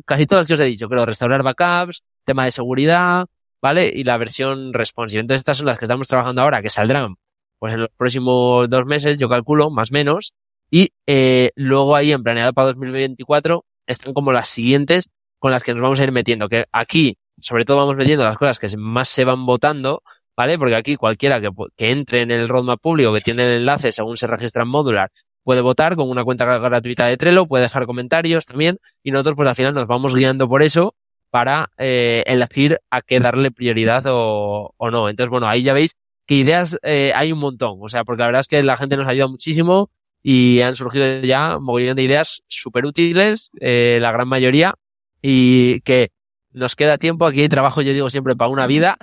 casi 0.05 0.25
todas 0.25 0.47
que 0.47 0.53
os 0.53 0.59
he 0.59 0.65
dicho, 0.65 0.89
creo, 0.89 1.05
restaurar 1.05 1.43
backups, 1.43 2.03
tema 2.23 2.45
de 2.45 2.51
seguridad, 2.51 3.25
¿vale? 3.61 3.91
Y 3.93 4.03
la 4.03 4.17
versión 4.17 4.73
responsive. 4.73 5.21
Entonces 5.21 5.41
estas 5.41 5.57
son 5.57 5.67
las 5.67 5.77
que 5.77 5.85
estamos 5.85 6.07
trabajando 6.07 6.41
ahora, 6.41 6.61
que 6.61 6.69
saldrán 6.69 7.15
pues 7.59 7.75
en 7.75 7.81
los 7.81 7.89
próximos 7.95 8.67
dos 8.69 8.85
meses, 8.85 9.19
yo 9.19 9.29
calculo, 9.29 9.69
más 9.69 9.91
o 9.91 9.93
menos, 9.93 10.33
y 10.71 10.89
eh, 11.05 11.51
luego 11.55 11.95
ahí 11.95 12.11
en 12.11 12.23
planeado 12.23 12.53
para 12.53 12.69
2024 12.69 13.65
están 13.85 14.13
como 14.13 14.31
las 14.31 14.49
siguientes 14.49 15.09
con 15.37 15.51
las 15.51 15.61
que 15.61 15.73
nos 15.73 15.81
vamos 15.81 15.99
a 15.99 16.03
ir 16.03 16.11
metiendo, 16.11 16.49
que 16.49 16.65
aquí 16.71 17.17
sobre 17.39 17.65
todo 17.65 17.77
vamos 17.77 17.95
metiendo 17.95 18.23
las 18.23 18.37
cosas 18.37 18.57
que 18.57 18.75
más 18.77 19.09
se 19.09 19.25
van 19.25 19.45
votando, 19.45 20.01
¿vale? 20.41 20.57
Porque 20.57 20.75
aquí 20.75 20.95
cualquiera 20.95 21.39
que, 21.39 21.51
entre 21.77 22.21
en 22.21 22.31
el 22.31 22.49
roadmap 22.49 22.81
público, 22.81 23.13
que 23.13 23.21
tiene 23.21 23.43
el 23.43 23.59
enlace 23.59 23.91
según 23.91 24.17
se 24.17 24.25
registra 24.25 24.63
en 24.63 24.69
Modular, 24.69 25.11
puede 25.43 25.61
votar 25.61 25.95
con 25.95 26.09
una 26.09 26.23
cuenta 26.23 26.45
gratuita 26.57 27.05
de 27.05 27.15
Trello, 27.15 27.45
puede 27.45 27.65
dejar 27.65 27.85
comentarios 27.85 28.47
también, 28.47 28.79
y 29.03 29.11
nosotros 29.11 29.35
pues 29.35 29.47
al 29.47 29.53
final 29.55 29.75
nos 29.75 29.85
vamos 29.85 30.15
guiando 30.15 30.47
por 30.47 30.63
eso 30.63 30.95
para 31.29 31.69
eh, 31.77 32.23
elegir 32.25 32.79
a 32.89 33.03
qué 33.03 33.19
darle 33.19 33.51
prioridad 33.51 34.03
o, 34.07 34.73
no. 34.79 35.09
Entonces, 35.09 35.29
bueno, 35.29 35.47
ahí 35.47 35.61
ya 35.61 35.73
veis 35.73 35.91
que 36.25 36.33
ideas 36.33 36.79
eh, 36.81 37.11
hay 37.15 37.31
un 37.31 37.37
montón, 37.37 37.77
o 37.79 37.87
sea, 37.87 38.03
porque 38.03 38.21
la 38.21 38.25
verdad 38.25 38.41
es 38.41 38.47
que 38.47 38.63
la 38.63 38.77
gente 38.77 38.97
nos 38.97 39.07
ayuda 39.07 39.27
muchísimo 39.27 39.91
y 40.23 40.61
han 40.61 40.73
surgido 40.73 41.21
ya 41.21 41.57
un 41.57 41.65
montón 41.65 41.95
de 41.97 42.01
ideas 42.01 42.41
súper 42.47 42.87
útiles, 42.87 43.51
eh, 43.59 43.99
la 44.01 44.11
gran 44.11 44.27
mayoría, 44.27 44.73
y 45.21 45.81
que 45.81 46.09
nos 46.51 46.75
queda 46.75 46.97
tiempo, 46.97 47.27
aquí 47.27 47.41
hay 47.41 47.49
trabajo, 47.49 47.83
yo 47.83 47.93
digo 47.93 48.09
siempre, 48.09 48.35
para 48.35 48.49
una 48.49 48.65
vida, 48.65 48.97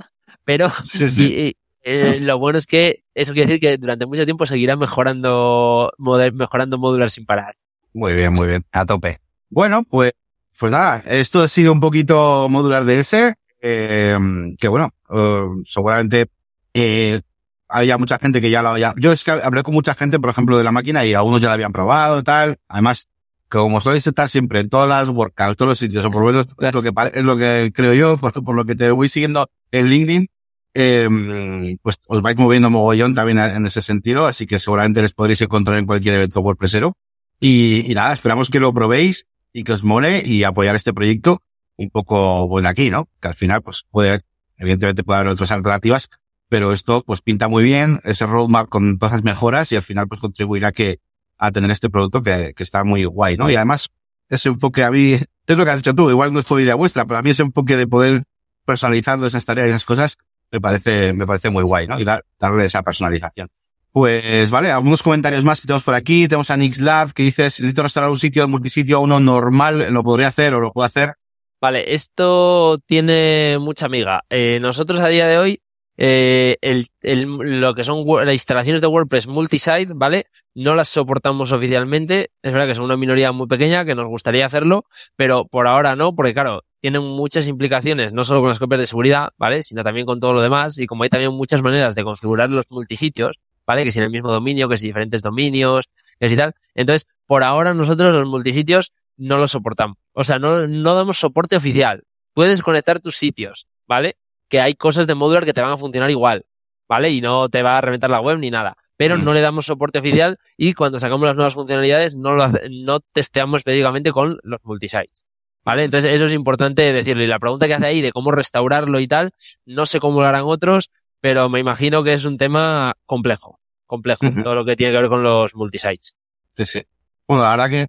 pero 0.48 0.72
eh, 1.82 2.20
lo 2.22 2.38
bueno 2.38 2.58
es 2.58 2.66
que 2.66 3.04
eso 3.12 3.34
quiere 3.34 3.48
decir 3.48 3.60
que 3.60 3.76
durante 3.76 4.06
mucho 4.06 4.24
tiempo 4.24 4.46
seguirá 4.46 4.76
mejorando, 4.76 5.92
mejorando 5.98 6.78
modular 6.78 7.10
sin 7.10 7.26
parar. 7.26 7.54
Muy 7.92 8.14
bien, 8.14 8.32
muy 8.32 8.46
bien. 8.46 8.64
A 8.72 8.86
tope. 8.86 9.20
Bueno, 9.50 9.84
pues, 9.84 10.12
pues 10.58 10.72
nada, 10.72 11.02
esto 11.04 11.42
ha 11.42 11.48
sido 11.48 11.70
un 11.70 11.80
poquito 11.80 12.48
modular 12.48 12.86
DS, 12.86 13.34
eh, 13.60 14.18
que 14.58 14.68
bueno, 14.68 14.94
eh, 15.10 15.42
seguramente 15.66 16.30
eh, 16.72 17.20
había 17.68 17.98
mucha 17.98 18.18
gente 18.18 18.40
que 18.40 18.48
ya 18.48 18.62
lo 18.62 18.70
había... 18.70 18.94
Yo 18.96 19.12
es 19.12 19.24
que 19.24 19.32
hablé 19.32 19.62
con 19.62 19.74
mucha 19.74 19.94
gente, 19.94 20.18
por 20.18 20.30
ejemplo, 20.30 20.56
de 20.56 20.64
la 20.64 20.72
máquina 20.72 21.04
y 21.04 21.12
algunos 21.12 21.42
ya 21.42 21.48
la 21.48 21.54
habían 21.54 21.72
probado, 21.72 22.22
tal. 22.22 22.58
Además, 22.68 23.06
como 23.50 23.82
sois 23.82 24.06
estar 24.06 24.30
siempre 24.30 24.60
en 24.60 24.70
todas 24.70 24.88
las 24.88 25.10
workouts, 25.10 25.58
todos 25.58 25.68
los 25.68 25.78
sitios, 25.78 26.06
o 26.06 26.10
por 26.10 26.22
lo 26.22 26.28
menos 26.28 26.46
es 26.58 26.74
lo 26.74 26.82
que, 26.82 26.92
es 27.12 27.22
lo 27.22 27.36
que 27.36 27.70
creo 27.74 27.92
yo, 27.92 28.16
por, 28.16 28.32
por 28.42 28.56
lo 28.56 28.64
que 28.64 28.74
te 28.74 28.90
voy 28.90 29.10
siguiendo 29.10 29.50
en 29.72 29.88
LinkedIn, 29.88 30.30
eh, 30.78 31.76
pues 31.82 31.98
os 32.06 32.22
vais 32.22 32.36
moviendo 32.36 32.70
mogollón 32.70 33.14
también 33.14 33.38
en 33.38 33.66
ese 33.66 33.82
sentido, 33.82 34.26
así 34.26 34.46
que 34.46 34.58
seguramente 34.58 35.02
les 35.02 35.12
podréis 35.12 35.40
encontrar 35.42 35.78
en 35.78 35.86
cualquier 35.86 36.14
evento 36.14 36.40
WordPressero. 36.40 36.96
Y, 37.40 37.90
y 37.90 37.94
nada, 37.94 38.12
esperamos 38.12 38.48
que 38.48 38.60
lo 38.60 38.72
probéis 38.72 39.26
y 39.52 39.64
que 39.64 39.72
os 39.72 39.82
mole 39.82 40.22
y 40.24 40.44
apoyar 40.44 40.76
este 40.76 40.92
proyecto 40.92 41.42
un 41.76 41.90
poco 41.90 42.46
bueno 42.46 42.68
aquí, 42.68 42.90
¿no? 42.90 43.08
Que 43.20 43.28
al 43.28 43.34
final, 43.34 43.62
pues 43.62 43.84
puede, 43.90 44.20
evidentemente 44.56 45.02
puede 45.02 45.20
haber 45.20 45.32
otras 45.32 45.50
alternativas, 45.50 46.08
pero 46.48 46.72
esto 46.72 47.02
pues 47.04 47.22
pinta 47.22 47.48
muy 47.48 47.64
bien, 47.64 48.00
ese 48.04 48.26
roadmap 48.26 48.68
con 48.68 48.98
todas 48.98 49.12
las 49.14 49.24
mejoras 49.24 49.72
y 49.72 49.76
al 49.76 49.82
final 49.82 50.06
pues 50.08 50.20
contribuirá 50.20 50.72
que, 50.72 51.00
a 51.38 51.52
tener 51.52 51.70
este 51.70 51.90
producto 51.90 52.22
que, 52.22 52.52
que 52.54 52.62
está 52.62 52.84
muy 52.84 53.04
guay, 53.04 53.36
¿no? 53.36 53.50
Y 53.50 53.56
además, 53.56 53.90
ese 54.28 54.48
enfoque 54.48 54.84
a 54.84 54.90
mí, 54.90 55.12
es 55.12 55.56
lo 55.56 55.64
que 55.64 55.70
has 55.70 55.78
dicho 55.78 55.94
tú, 55.94 56.10
igual 56.10 56.32
no 56.32 56.40
es 56.40 56.50
idea 56.50 56.74
vuestra, 56.74 57.06
pero 57.06 57.18
a 57.18 57.22
mí 57.22 57.30
ese 57.30 57.42
enfoque 57.42 57.76
de 57.76 57.86
poder 57.86 58.24
personalizando 58.64 59.26
esas 59.26 59.44
tareas 59.44 59.68
y 59.68 59.70
esas 59.70 59.84
cosas, 59.84 60.18
me 60.50 60.60
parece, 60.60 61.12
me 61.12 61.26
parece 61.26 61.50
muy 61.50 61.62
guay, 61.62 61.86
¿no? 61.86 61.98
Y 61.98 62.04
dar, 62.04 62.24
darle 62.38 62.64
esa 62.64 62.82
personalización. 62.82 63.48
Pues 63.92 64.50
vale, 64.50 64.70
algunos 64.70 65.02
comentarios 65.02 65.44
más 65.44 65.60
que 65.60 65.66
tenemos 65.66 65.82
por 65.82 65.94
aquí. 65.94 66.28
Tenemos 66.28 66.50
a 66.50 66.56
Nixlab 66.56 67.12
que 67.12 67.22
dice, 67.22 67.50
si 67.50 67.62
necesito 67.62 67.82
restaurar 67.82 68.10
un 68.10 68.18
sitio 68.18 68.46
multisitio 68.46 69.00
uno 69.00 69.18
normal, 69.18 69.92
¿lo 69.92 70.02
podría 70.02 70.28
hacer 70.28 70.54
o 70.54 70.60
lo 70.60 70.70
puedo 70.70 70.86
hacer? 70.86 71.14
Vale, 71.60 71.92
esto 71.92 72.78
tiene 72.86 73.58
mucha 73.58 73.86
amiga. 73.86 74.22
Eh, 74.30 74.58
nosotros 74.60 75.00
a 75.00 75.08
día 75.08 75.26
de 75.26 75.38
hoy, 75.38 75.60
eh, 76.00 76.58
el, 76.60 76.86
el, 77.02 77.24
lo 77.60 77.74
que 77.74 77.82
son 77.82 78.04
las 78.24 78.32
instalaciones 78.32 78.80
de 78.80 78.86
WordPress 78.86 79.26
multisite, 79.26 79.88
¿vale? 79.96 80.26
No 80.54 80.76
las 80.76 80.88
soportamos 80.88 81.50
oficialmente. 81.50 82.30
Es 82.40 82.52
verdad 82.52 82.68
que 82.68 82.76
son 82.76 82.84
una 82.84 82.96
minoría 82.96 83.32
muy 83.32 83.48
pequeña 83.48 83.84
que 83.84 83.96
nos 83.96 84.06
gustaría 84.06 84.46
hacerlo, 84.46 84.84
pero 85.16 85.46
por 85.46 85.66
ahora 85.66 85.96
no, 85.96 86.14
porque 86.14 86.32
claro, 86.34 86.62
tienen 86.80 87.02
muchas 87.02 87.48
implicaciones, 87.48 88.12
no 88.12 88.22
solo 88.22 88.40
con 88.40 88.48
las 88.48 88.60
copias 88.60 88.78
de 88.78 88.86
seguridad, 88.86 89.30
¿vale? 89.38 89.64
Sino 89.64 89.82
también 89.82 90.06
con 90.06 90.20
todo 90.20 90.32
lo 90.32 90.40
demás. 90.40 90.78
Y 90.78 90.86
como 90.86 91.02
hay 91.02 91.10
también 91.10 91.32
muchas 91.32 91.62
maneras 91.62 91.96
de 91.96 92.04
configurar 92.04 92.48
los 92.48 92.70
multisitios, 92.70 93.40
¿vale? 93.66 93.82
Que 93.82 93.90
si 93.90 93.98
en 93.98 94.04
el 94.04 94.10
mismo 94.12 94.30
dominio, 94.30 94.68
que 94.68 94.76
si 94.76 94.86
diferentes 94.86 95.20
dominios, 95.20 95.88
que 96.20 96.30
si 96.30 96.36
tal. 96.36 96.52
Entonces, 96.76 97.08
por 97.26 97.42
ahora 97.42 97.74
nosotros 97.74 98.14
los 98.14 98.26
multisitios 98.26 98.92
no 99.16 99.36
lo 99.36 99.48
soportamos. 99.48 99.96
O 100.12 100.22
sea, 100.22 100.38
no, 100.38 100.68
no 100.68 100.94
damos 100.94 101.18
soporte 101.18 101.56
oficial. 101.56 102.04
Puedes 102.34 102.62
conectar 102.62 103.00
tus 103.00 103.16
sitios, 103.16 103.66
¿vale? 103.88 104.16
Que 104.48 104.60
hay 104.60 104.74
cosas 104.74 105.06
de 105.06 105.14
modular 105.14 105.44
que 105.44 105.52
te 105.52 105.60
van 105.60 105.72
a 105.72 105.78
funcionar 105.78 106.10
igual, 106.10 106.46
¿vale? 106.88 107.10
Y 107.10 107.20
no 107.20 107.48
te 107.48 107.62
va 107.62 107.78
a 107.78 107.80
reventar 107.80 108.10
la 108.10 108.20
web 108.20 108.38
ni 108.38 108.50
nada. 108.50 108.76
Pero 108.96 109.16
mm. 109.16 109.24
no 109.24 109.32
le 109.32 109.40
damos 109.40 109.66
soporte 109.66 109.98
oficial 109.98 110.38
y 110.56 110.74
cuando 110.74 110.98
sacamos 110.98 111.26
las 111.26 111.36
nuevas 111.36 111.54
funcionalidades 111.54 112.16
no, 112.16 112.34
lo 112.34 112.48
no 112.70 113.00
testeamos 113.00 113.60
específicamente 113.60 114.12
con 114.12 114.38
los 114.42 114.60
multisites. 114.64 115.24
¿Vale? 115.64 115.84
Entonces 115.84 116.12
eso 116.12 116.26
es 116.26 116.32
importante 116.32 116.92
decirlo. 116.92 117.22
Y 117.22 117.26
la 117.26 117.38
pregunta 117.38 117.66
que 117.66 117.74
hace 117.74 117.86
ahí 117.86 118.00
de 118.00 118.10
cómo 118.12 118.30
restaurarlo 118.30 119.00
y 119.00 119.06
tal, 119.06 119.32
no 119.66 119.84
sé 119.84 120.00
cómo 120.00 120.20
lo 120.20 120.26
harán 120.26 120.44
otros, 120.46 120.90
pero 121.20 121.48
me 121.48 121.60
imagino 121.60 122.02
que 122.02 122.14
es 122.14 122.24
un 122.24 122.38
tema 122.38 122.94
complejo, 123.04 123.60
complejo, 123.86 124.26
todo 124.42 124.54
lo 124.54 124.64
que 124.64 124.76
tiene 124.76 124.92
que 124.92 125.00
ver 125.00 125.10
con 125.10 125.22
los 125.22 125.54
multisites. 125.54 126.16
Sí, 126.56 126.64
sí. 126.64 126.82
Bueno, 127.26 127.42
verdad 127.42 127.68
que, 127.68 127.86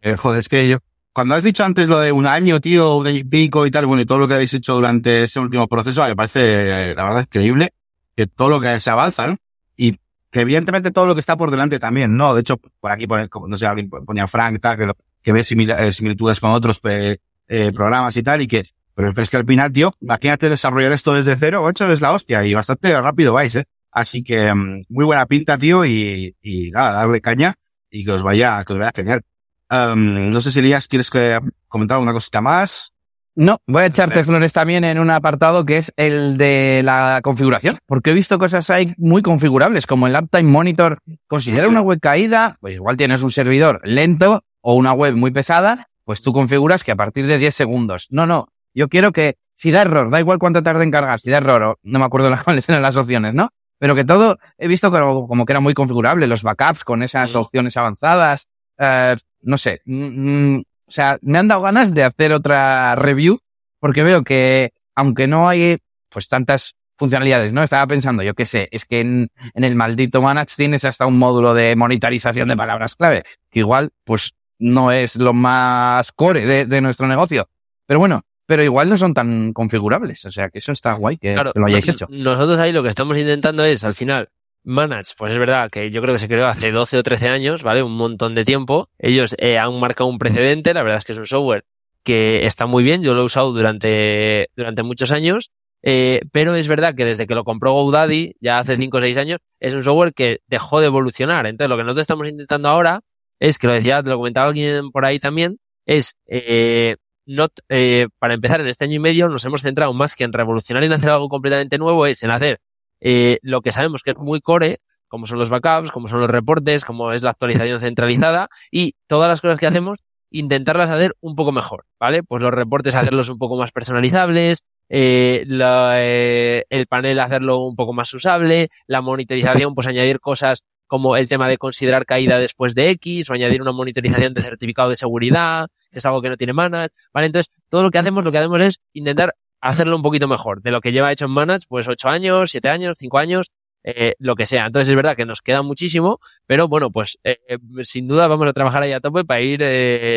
eh, 0.00 0.16
joder, 0.16 0.40
es 0.40 0.48
que 0.48 0.66
yo, 0.68 0.78
cuando 1.12 1.34
has 1.34 1.42
dicho 1.42 1.64
antes 1.64 1.88
lo 1.88 1.98
de 1.98 2.12
un 2.12 2.26
año, 2.26 2.60
tío, 2.60 2.96
un 2.96 3.06
año 3.06 3.18
y 3.18 3.24
pico 3.24 3.66
y 3.66 3.70
tal, 3.70 3.86
bueno, 3.86 4.02
y 4.02 4.06
todo 4.06 4.18
lo 4.18 4.28
que 4.28 4.34
habéis 4.34 4.54
hecho 4.54 4.74
durante 4.74 5.24
ese 5.24 5.40
último 5.40 5.66
proceso, 5.66 6.06
me 6.06 6.16
parece, 6.16 6.90
eh, 6.90 6.94
la 6.94 7.04
verdad, 7.04 7.22
increíble 7.22 7.70
que 8.16 8.26
todo 8.26 8.48
lo 8.48 8.60
que 8.60 8.78
se 8.80 8.90
avanza, 8.90 9.26
¿no? 9.26 9.36
Y 9.76 9.98
que 10.30 10.40
evidentemente 10.40 10.90
todo 10.90 11.06
lo 11.06 11.14
que 11.14 11.20
está 11.20 11.36
por 11.36 11.50
delante 11.50 11.78
también, 11.78 12.16
¿no? 12.16 12.34
De 12.34 12.42
hecho, 12.42 12.58
por 12.58 12.90
aquí, 12.90 13.06
no 13.06 13.58
sé, 13.58 13.66
alguien 13.66 13.90
ponía 13.90 14.26
Frank, 14.28 14.60
tal, 14.60 14.76
que, 14.76 14.92
que 15.22 15.32
ve 15.32 15.42
similitudes 15.44 16.40
con 16.40 16.50
otros 16.50 16.80
programas 16.80 18.16
y 18.16 18.22
tal, 18.22 18.42
y 18.42 18.46
que, 18.46 18.62
pero 18.94 19.12
es 19.16 19.30
que 19.30 19.36
al 19.36 19.46
final, 19.46 19.72
tío, 19.72 19.92
imagínate 20.00 20.48
desarrollar 20.48 20.92
esto 20.92 21.14
desde 21.14 21.36
cero, 21.36 21.68
hecho 21.68 21.90
es 21.90 22.00
la 22.00 22.12
hostia, 22.12 22.44
y 22.44 22.54
bastante 22.54 23.00
rápido 23.00 23.32
vais, 23.32 23.56
¿eh? 23.56 23.64
Así 23.90 24.22
que, 24.22 24.52
mm, 24.54 24.84
muy 24.88 25.04
buena 25.04 25.26
pinta, 25.26 25.58
tío, 25.58 25.84
y, 25.84 26.36
y 26.40 26.70
nada, 26.70 26.92
darle 26.92 27.20
caña 27.20 27.54
y 27.90 28.04
que 28.04 28.12
os 28.12 28.22
vaya, 28.22 28.64
que 28.64 28.72
os 28.72 28.78
vaya 28.78 28.92
genial. 28.94 29.22
Um, 29.70 30.30
no 30.30 30.40
sé 30.40 30.50
si 30.50 30.58
Elías, 30.58 30.88
¿quieres 30.88 31.10
que 31.10 31.38
comentar 31.68 31.96
alguna 31.96 32.12
cosita 32.12 32.40
más? 32.40 32.92
No, 33.36 33.58
voy 33.66 33.84
a 33.84 33.86
echarte 33.86 34.24
flores 34.24 34.52
también 34.52 34.82
en 34.82 34.98
un 34.98 35.08
apartado 35.08 35.64
que 35.64 35.76
es 35.76 35.92
el 35.96 36.36
de 36.36 36.82
la 36.84 37.20
configuración, 37.22 37.78
porque 37.86 38.10
he 38.10 38.14
visto 38.14 38.38
cosas 38.38 38.68
ahí 38.70 38.92
muy 38.98 39.22
configurables, 39.22 39.86
como 39.86 40.08
el 40.08 40.16
Uptime 40.16 40.50
Monitor. 40.50 40.98
Considera 41.28 41.68
una 41.68 41.80
web 41.80 42.00
caída, 42.00 42.58
pues 42.60 42.74
igual 42.74 42.96
tienes 42.96 43.22
un 43.22 43.30
servidor 43.30 43.80
lento 43.84 44.42
o 44.60 44.74
una 44.74 44.92
web 44.92 45.14
muy 45.14 45.30
pesada, 45.30 45.88
pues 46.04 46.22
tú 46.22 46.32
configuras 46.32 46.82
que 46.82 46.90
a 46.90 46.96
partir 46.96 47.28
de 47.28 47.38
10 47.38 47.54
segundos. 47.54 48.08
No, 48.10 48.26
no, 48.26 48.48
yo 48.74 48.88
quiero 48.88 49.12
que 49.12 49.36
si 49.54 49.70
da 49.70 49.82
error, 49.82 50.10
da 50.10 50.18
igual 50.18 50.38
cuánto 50.38 50.62
tarde 50.64 50.82
en 50.82 50.90
cargar, 50.90 51.20
si 51.20 51.30
da 51.30 51.38
error, 51.38 51.62
o 51.62 51.78
no 51.84 51.98
me 52.00 52.04
acuerdo 52.04 52.30
cuáles 52.44 52.68
eran 52.68 52.82
las 52.82 52.96
opciones, 52.96 53.34
¿no? 53.34 53.50
Pero 53.78 53.94
que 53.94 54.04
todo, 54.04 54.38
he 54.58 54.68
visto 54.68 54.90
como, 54.90 55.26
como 55.26 55.46
que 55.46 55.52
era 55.52 55.60
muy 55.60 55.72
configurable, 55.72 56.26
los 56.26 56.42
backups 56.42 56.84
con 56.84 57.02
esas 57.02 57.34
opciones 57.36 57.76
avanzadas, 57.76 58.48
eh, 58.80 59.14
no 59.42 59.58
sé, 59.58 59.82
mm, 59.84 60.54
mm, 60.56 60.62
o 60.86 60.90
sea, 60.90 61.18
me 61.22 61.38
han 61.38 61.46
dado 61.46 61.62
ganas 61.62 61.94
de 61.94 62.02
hacer 62.02 62.32
otra 62.32 62.96
review 62.96 63.38
porque 63.78 64.02
veo 64.02 64.24
que 64.24 64.72
aunque 64.96 65.28
no 65.28 65.48
hay 65.48 65.78
pues 66.08 66.28
tantas 66.28 66.74
funcionalidades, 66.96 67.52
¿no? 67.52 67.62
Estaba 67.62 67.86
pensando, 67.86 68.22
yo 68.22 68.34
qué 68.34 68.44
sé, 68.44 68.68
es 68.72 68.84
que 68.84 69.00
en, 69.00 69.30
el 69.54 69.74
maldito 69.74 70.20
Manage 70.20 70.54
tienes 70.56 70.84
hasta 70.84 71.06
un 71.06 71.18
módulo 71.18 71.54
de 71.54 71.74
monitorización 71.76 72.48
de 72.48 72.56
palabras 72.56 72.94
clave, 72.94 73.22
que 73.50 73.60
igual 73.60 73.90
pues 74.04 74.34
no 74.58 74.92
es 74.92 75.16
lo 75.16 75.32
más 75.32 76.12
core 76.12 76.66
de, 76.66 76.80
nuestro 76.82 77.06
negocio. 77.06 77.48
Pero 77.86 78.00
bueno, 78.00 78.22
pero 78.44 78.62
igual 78.62 78.90
no 78.90 78.98
son 78.98 79.14
tan 79.14 79.52
configurables, 79.54 80.24
o 80.26 80.30
sea 80.30 80.50
que 80.50 80.58
eso 80.58 80.72
está 80.72 80.92
guay 80.92 81.16
que 81.16 81.34
lo 81.34 81.66
hayáis 81.66 81.88
hecho. 81.88 82.06
Nosotros 82.10 82.58
ahí 82.58 82.72
lo 82.72 82.82
que 82.82 82.90
estamos 82.90 83.16
intentando 83.16 83.64
es, 83.64 83.82
al 83.84 83.94
final, 83.94 84.28
Manage, 84.62 85.14
pues 85.16 85.32
es 85.32 85.38
verdad 85.38 85.70
que 85.70 85.90
yo 85.90 86.02
creo 86.02 86.14
que 86.14 86.18
se 86.18 86.28
creó 86.28 86.46
hace 86.46 86.70
12 86.70 86.98
o 86.98 87.02
13 87.02 87.28
años, 87.28 87.62
¿vale? 87.62 87.82
Un 87.82 87.96
montón 87.96 88.34
de 88.34 88.44
tiempo. 88.44 88.90
Ellos 88.98 89.34
eh, 89.38 89.58
han 89.58 89.78
marcado 89.80 90.10
un 90.10 90.18
precedente, 90.18 90.74
la 90.74 90.82
verdad 90.82 90.98
es 90.98 91.04
que 91.04 91.12
es 91.12 91.18
un 91.18 91.26
software 91.26 91.64
que 92.02 92.46
está 92.46 92.66
muy 92.66 92.82
bien, 92.84 93.02
yo 93.02 93.14
lo 93.14 93.22
he 93.22 93.24
usado 93.24 93.52
durante, 93.52 94.50
durante 94.56 94.82
muchos 94.82 95.12
años, 95.12 95.50
eh, 95.82 96.20
pero 96.32 96.54
es 96.54 96.68
verdad 96.68 96.94
que 96.94 97.04
desde 97.04 97.26
que 97.26 97.34
lo 97.34 97.44
compró 97.44 97.72
GoDaddy, 97.72 98.34
ya 98.40 98.58
hace 98.58 98.76
5 98.76 98.98
o 98.98 99.00
6 99.00 99.16
años, 99.16 99.38
es 99.60 99.74
un 99.74 99.82
software 99.82 100.12
que 100.12 100.40
dejó 100.46 100.80
de 100.80 100.86
evolucionar. 100.86 101.46
Entonces 101.46 101.70
lo 101.70 101.76
que 101.76 101.84
nosotros 101.84 102.02
estamos 102.02 102.28
intentando 102.28 102.68
ahora 102.68 103.00
es, 103.38 103.58
que 103.58 103.66
lo 103.66 103.72
decía, 103.74 104.02
te 104.02 104.10
lo 104.10 104.18
comentaba 104.18 104.48
alguien 104.48 104.90
por 104.90 105.04
ahí 105.04 105.18
también, 105.18 105.58
es, 105.86 106.16
eh, 106.26 106.96
not, 107.26 107.52
eh, 107.68 108.08
para 108.18 108.34
empezar 108.34 108.60
en 108.60 108.68
este 108.68 108.84
año 108.84 108.96
y 108.96 108.98
medio 108.98 109.28
nos 109.28 109.44
hemos 109.44 109.62
centrado 109.62 109.94
más 109.94 110.14
que 110.14 110.24
en 110.24 110.32
revolucionar 110.32 110.82
y 110.82 110.86
en 110.86 110.92
hacer 110.92 111.10
algo 111.10 111.28
completamente 111.28 111.78
nuevo, 111.78 112.06
es 112.06 112.22
en 112.22 112.30
hacer 112.30 112.60
eh, 113.00 113.38
lo 113.42 113.60
que 113.60 113.72
sabemos 113.72 114.02
que 114.02 114.10
es 114.10 114.16
muy 114.16 114.40
core, 114.40 114.80
como 115.08 115.26
son 115.26 115.38
los 115.38 115.48
backups, 115.48 115.90
como 115.90 116.08
son 116.08 116.20
los 116.20 116.30
reportes, 116.30 116.84
como 116.84 117.12
es 117.12 117.22
la 117.22 117.30
actualización 117.30 117.80
centralizada 117.80 118.48
y 118.70 118.94
todas 119.06 119.28
las 119.28 119.40
cosas 119.40 119.58
que 119.58 119.66
hacemos, 119.66 119.98
intentarlas 120.30 120.90
hacer 120.90 121.14
un 121.20 121.34
poco 121.34 121.52
mejor, 121.52 121.84
¿vale? 121.98 122.22
Pues 122.22 122.42
los 122.42 122.52
reportes 122.52 122.94
hacerlos 122.96 123.28
un 123.28 123.38
poco 123.38 123.56
más 123.56 123.72
personalizables, 123.72 124.64
eh, 124.88 125.46
eh, 125.48 126.64
el 126.68 126.86
panel 126.86 127.20
hacerlo 127.20 127.58
un 127.58 127.76
poco 127.76 127.92
más 127.92 128.12
usable, 128.14 128.68
la 128.86 129.00
monitorización, 129.00 129.74
pues 129.74 129.86
añadir 129.86 130.20
cosas 130.20 130.64
como 130.86 131.16
el 131.16 131.28
tema 131.28 131.46
de 131.46 131.56
considerar 131.56 132.04
caída 132.04 132.40
después 132.40 132.74
de 132.74 132.90
X 132.90 133.30
o 133.30 133.34
añadir 133.34 133.62
una 133.62 133.70
monitorización 133.70 134.34
de 134.34 134.42
certificado 134.42 134.90
de 134.90 134.96
seguridad, 134.96 135.68
que 135.92 135.98
es 135.98 136.06
algo 136.06 136.20
que 136.20 136.28
no 136.28 136.36
tiene 136.36 136.52
Manage, 136.52 136.90
¿vale? 137.14 137.26
Entonces, 137.26 137.54
todo 137.68 137.84
lo 137.84 137.92
que 137.92 137.98
hacemos, 137.98 138.24
lo 138.24 138.32
que 138.32 138.38
hacemos 138.38 138.60
es 138.60 138.80
intentar 138.92 139.36
hacerlo 139.60 139.96
un 139.96 140.02
poquito 140.02 140.28
mejor 140.28 140.62
de 140.62 140.70
lo 140.70 140.80
que 140.80 140.92
lleva 140.92 141.12
hecho 141.12 141.26
en 141.26 141.32
Manage, 141.32 141.66
pues 141.68 141.88
ocho 141.88 142.08
años, 142.08 142.50
siete 142.50 142.68
años, 142.68 142.96
cinco 142.98 143.18
años, 143.18 143.50
eh, 143.82 144.14
lo 144.18 144.34
que 144.34 144.46
sea. 144.46 144.66
Entonces 144.66 144.88
es 144.90 144.94
verdad 144.94 145.16
que 145.16 145.24
nos 145.24 145.40
queda 145.40 145.62
muchísimo, 145.62 146.20
pero 146.46 146.68
bueno, 146.68 146.90
pues 146.90 147.18
eh, 147.24 147.38
eh, 147.48 147.58
sin 147.82 148.08
duda 148.08 148.28
vamos 148.28 148.46
a 148.48 148.52
trabajar 148.52 148.82
ahí 148.82 148.92
a 148.92 149.00
tope 149.00 149.24
para 149.24 149.40
ir 149.40 149.62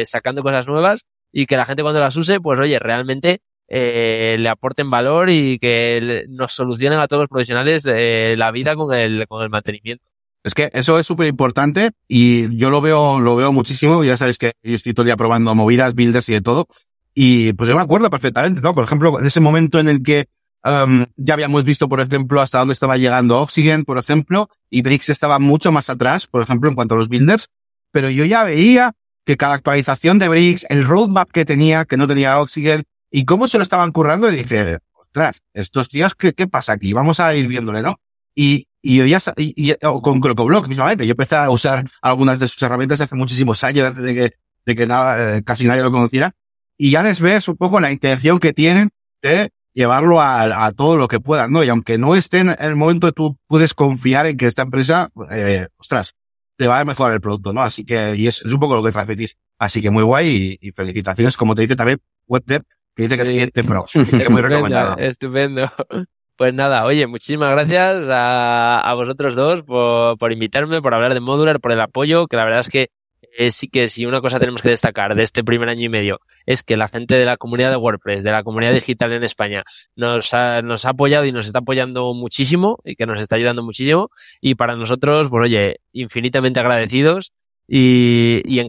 sacando 0.05 0.43
cosas 0.43 0.67
nuevas 0.67 1.05
y 1.31 1.45
que 1.45 1.57
la 1.57 1.65
gente 1.65 1.81
cuando 1.81 1.99
las 1.99 2.15
use, 2.15 2.39
pues 2.39 2.59
oye, 2.59 2.77
realmente 2.79 3.41
le 3.69 4.49
aporten 4.49 4.89
valor 4.89 5.29
y 5.29 5.57
que 5.57 6.25
nos 6.29 6.51
solucionen 6.51 6.99
a 6.99 7.07
todos 7.07 7.21
los 7.21 7.29
profesionales 7.29 7.85
la 7.85 8.51
vida 8.51 8.75
con 8.75 8.93
el, 8.93 9.25
con 9.27 9.41
el 9.41 9.49
mantenimiento. 9.49 10.05
Es 10.43 10.53
que 10.53 10.69
eso 10.73 10.99
es 10.99 11.07
súper 11.07 11.27
importante 11.27 11.91
y 12.07 12.55
yo 12.57 12.69
lo 12.69 12.81
veo, 12.81 13.21
lo 13.21 13.37
veo 13.37 13.53
muchísimo. 13.53 14.03
Ya 14.03 14.17
sabéis 14.17 14.37
que 14.37 14.51
yo 14.61 14.75
estoy 14.75 14.93
todo 14.93 15.03
el 15.03 15.07
día 15.07 15.17
probando 15.17 15.55
movidas, 15.55 15.95
builders 15.95 16.27
y 16.27 16.33
de 16.33 16.41
todo. 16.41 16.67
Y 17.13 17.53
pues 17.53 17.69
yo 17.69 17.75
me 17.75 17.81
acuerdo 17.81 18.09
perfectamente, 18.09 18.61
¿no? 18.61 18.73
Por 18.73 18.83
ejemplo, 18.83 19.19
en 19.19 19.25
ese 19.25 19.39
momento 19.39 19.79
en 19.79 19.87
el 19.87 20.01
que 20.01 20.27
um, 20.63 21.05
ya 21.15 21.33
habíamos 21.35 21.63
visto, 21.63 21.87
por 21.87 22.01
ejemplo, 22.01 22.41
hasta 22.41 22.59
dónde 22.59 22.73
estaba 22.73 22.97
llegando 22.97 23.39
Oxygen, 23.39 23.83
por 23.85 23.97
ejemplo, 23.97 24.49
y 24.69 24.81
Brix 24.81 25.09
estaba 25.09 25.39
mucho 25.39 25.71
más 25.71 25.89
atrás, 25.89 26.27
por 26.27 26.41
ejemplo, 26.41 26.69
en 26.69 26.75
cuanto 26.75 26.95
a 26.95 26.97
los 26.97 27.09
builders, 27.09 27.49
pero 27.91 28.09
yo 28.09 28.25
ya 28.25 28.43
veía 28.43 28.93
que 29.25 29.37
cada 29.37 29.55
actualización 29.55 30.19
de 30.19 30.27
Brix, 30.27 30.65
el 30.69 30.85
roadmap 30.85 31.31
que 31.31 31.45
tenía, 31.45 31.85
que 31.85 31.97
no 31.97 32.07
tenía 32.07 32.39
Oxygen, 32.39 32.83
y 33.11 33.25
cómo 33.25 33.47
se 33.47 33.57
lo 33.57 33.63
estaban 33.63 33.91
currando, 33.91 34.31
y 34.31 34.35
dije, 34.37 34.79
ostras, 34.95 35.41
estos 35.53 35.89
tíos, 35.89 36.15
¿qué, 36.15 36.33
qué 36.33 36.47
pasa 36.47 36.73
aquí? 36.73 36.93
Vamos 36.93 37.19
a 37.19 37.35
ir 37.35 37.47
viéndole, 37.47 37.81
¿no? 37.81 37.99
Y, 38.35 38.67
y 38.81 38.97
yo 38.97 39.05
ya, 39.05 39.19
y, 39.37 39.53
y, 39.55 39.75
con 40.01 40.19
CrocoBlock 40.19 40.67
mismamente, 40.67 41.05
yo 41.05 41.11
empecé 41.11 41.35
a 41.35 41.49
usar 41.51 41.85
algunas 42.01 42.39
de 42.39 42.47
sus 42.47 42.61
herramientas 42.63 42.99
hace 42.99 43.15
muchísimos 43.15 43.63
años, 43.63 43.87
antes 43.87 44.03
de 44.03 44.13
que, 44.15 44.33
de 44.65 44.75
que 44.75 44.87
nada, 44.87 45.37
eh, 45.37 45.43
casi 45.43 45.67
nadie 45.67 45.83
lo 45.83 45.91
conociera, 45.91 46.33
y 46.77 46.91
ya 46.91 47.03
les 47.03 47.19
ves 47.19 47.47
un 47.47 47.57
poco 47.57 47.79
la 47.79 47.91
intención 47.91 48.39
que 48.39 48.53
tienen 48.53 48.89
de 49.21 49.49
llevarlo 49.73 50.21
a, 50.21 50.71
todo 50.75 50.97
lo 50.97 51.07
que 51.07 51.19
puedan, 51.19 51.51
¿no? 51.51 51.63
Y 51.63 51.69
aunque 51.69 51.97
no 51.97 52.15
esté 52.15 52.39
en 52.39 52.55
el 52.59 52.75
momento, 52.75 53.11
tú 53.11 53.35
puedes 53.47 53.73
confiar 53.73 54.27
en 54.27 54.37
que 54.37 54.45
esta 54.45 54.61
empresa, 54.61 55.09
eh, 55.31 55.67
ostras, 55.77 56.13
te 56.55 56.67
va 56.67 56.79
a 56.79 56.85
mejorar 56.85 57.13
el 57.13 57.21
producto, 57.21 57.53
¿no? 57.53 57.63
Así 57.63 57.83
que, 57.83 58.15
y 58.15 58.27
es, 58.27 58.43
un 58.45 58.59
poco 58.59 58.75
lo 58.75 58.83
que 58.83 58.91
transmitís. 58.91 59.37
Así 59.57 59.81
que 59.81 59.89
muy 59.89 60.03
guay 60.03 60.57
y, 60.61 60.71
felicitaciones, 60.71 61.37
como 61.37 61.55
te 61.55 61.63
dice 61.63 61.75
también 61.75 61.99
WebDev, 62.27 62.63
que 62.95 63.03
dice 63.03 63.15
que 63.15 63.23
es 63.23 63.29
cliente 63.29 63.63
pro. 63.63 63.85
muy 64.29 64.41
recomendado. 64.41 64.97
Estupendo. 64.97 65.69
Pues 66.35 66.51
nada, 66.51 66.85
oye, 66.85 67.05
muchísimas 67.05 67.51
gracias 67.51 68.09
a, 68.09 68.79
a 68.79 68.93
vosotros 68.95 69.35
dos 69.35 69.61
por, 69.61 70.17
por 70.17 70.31
invitarme, 70.31 70.81
por 70.81 70.95
hablar 70.95 71.13
de 71.13 71.19
Modular, 71.19 71.59
por 71.59 71.71
el 71.71 71.79
apoyo, 71.79 72.25
que 72.25 72.35
la 72.35 72.43
verdad 72.43 72.61
es 72.61 72.69
que 72.69 72.89
eh, 73.37 73.51
sí 73.51 73.67
que 73.67 73.87
si 73.87 74.05
una 74.05 74.21
cosa 74.21 74.39
tenemos 74.39 74.61
que 74.61 74.69
destacar 74.69 75.15
de 75.15 75.23
este 75.23 75.43
primer 75.43 75.69
año 75.69 75.83
y 75.83 75.89
medio 75.89 76.19
es 76.45 76.63
que 76.63 76.77
la 76.77 76.87
gente 76.87 77.15
de 77.15 77.25
la 77.25 77.37
comunidad 77.37 77.69
de 77.69 77.77
WordPress, 77.77 78.23
de 78.23 78.31
la 78.31 78.43
comunidad 78.43 78.73
digital 78.73 79.13
en 79.13 79.23
España, 79.23 79.63
nos 79.95 80.33
ha, 80.33 80.61
nos 80.61 80.85
ha 80.85 80.89
apoyado 80.89 81.25
y 81.25 81.31
nos 81.31 81.47
está 81.47 81.59
apoyando 81.59 82.13
muchísimo 82.13 82.79
y 82.83 82.95
que 82.95 83.05
nos 83.05 83.19
está 83.19 83.35
ayudando 83.35 83.63
muchísimo. 83.63 84.09
Y 84.41 84.55
para 84.55 84.75
nosotros, 84.75 85.29
pues 85.29 85.43
oye, 85.43 85.79
infinitamente 85.91 86.59
agradecidos 86.59 87.31
y, 87.67 88.41
y, 88.45 88.59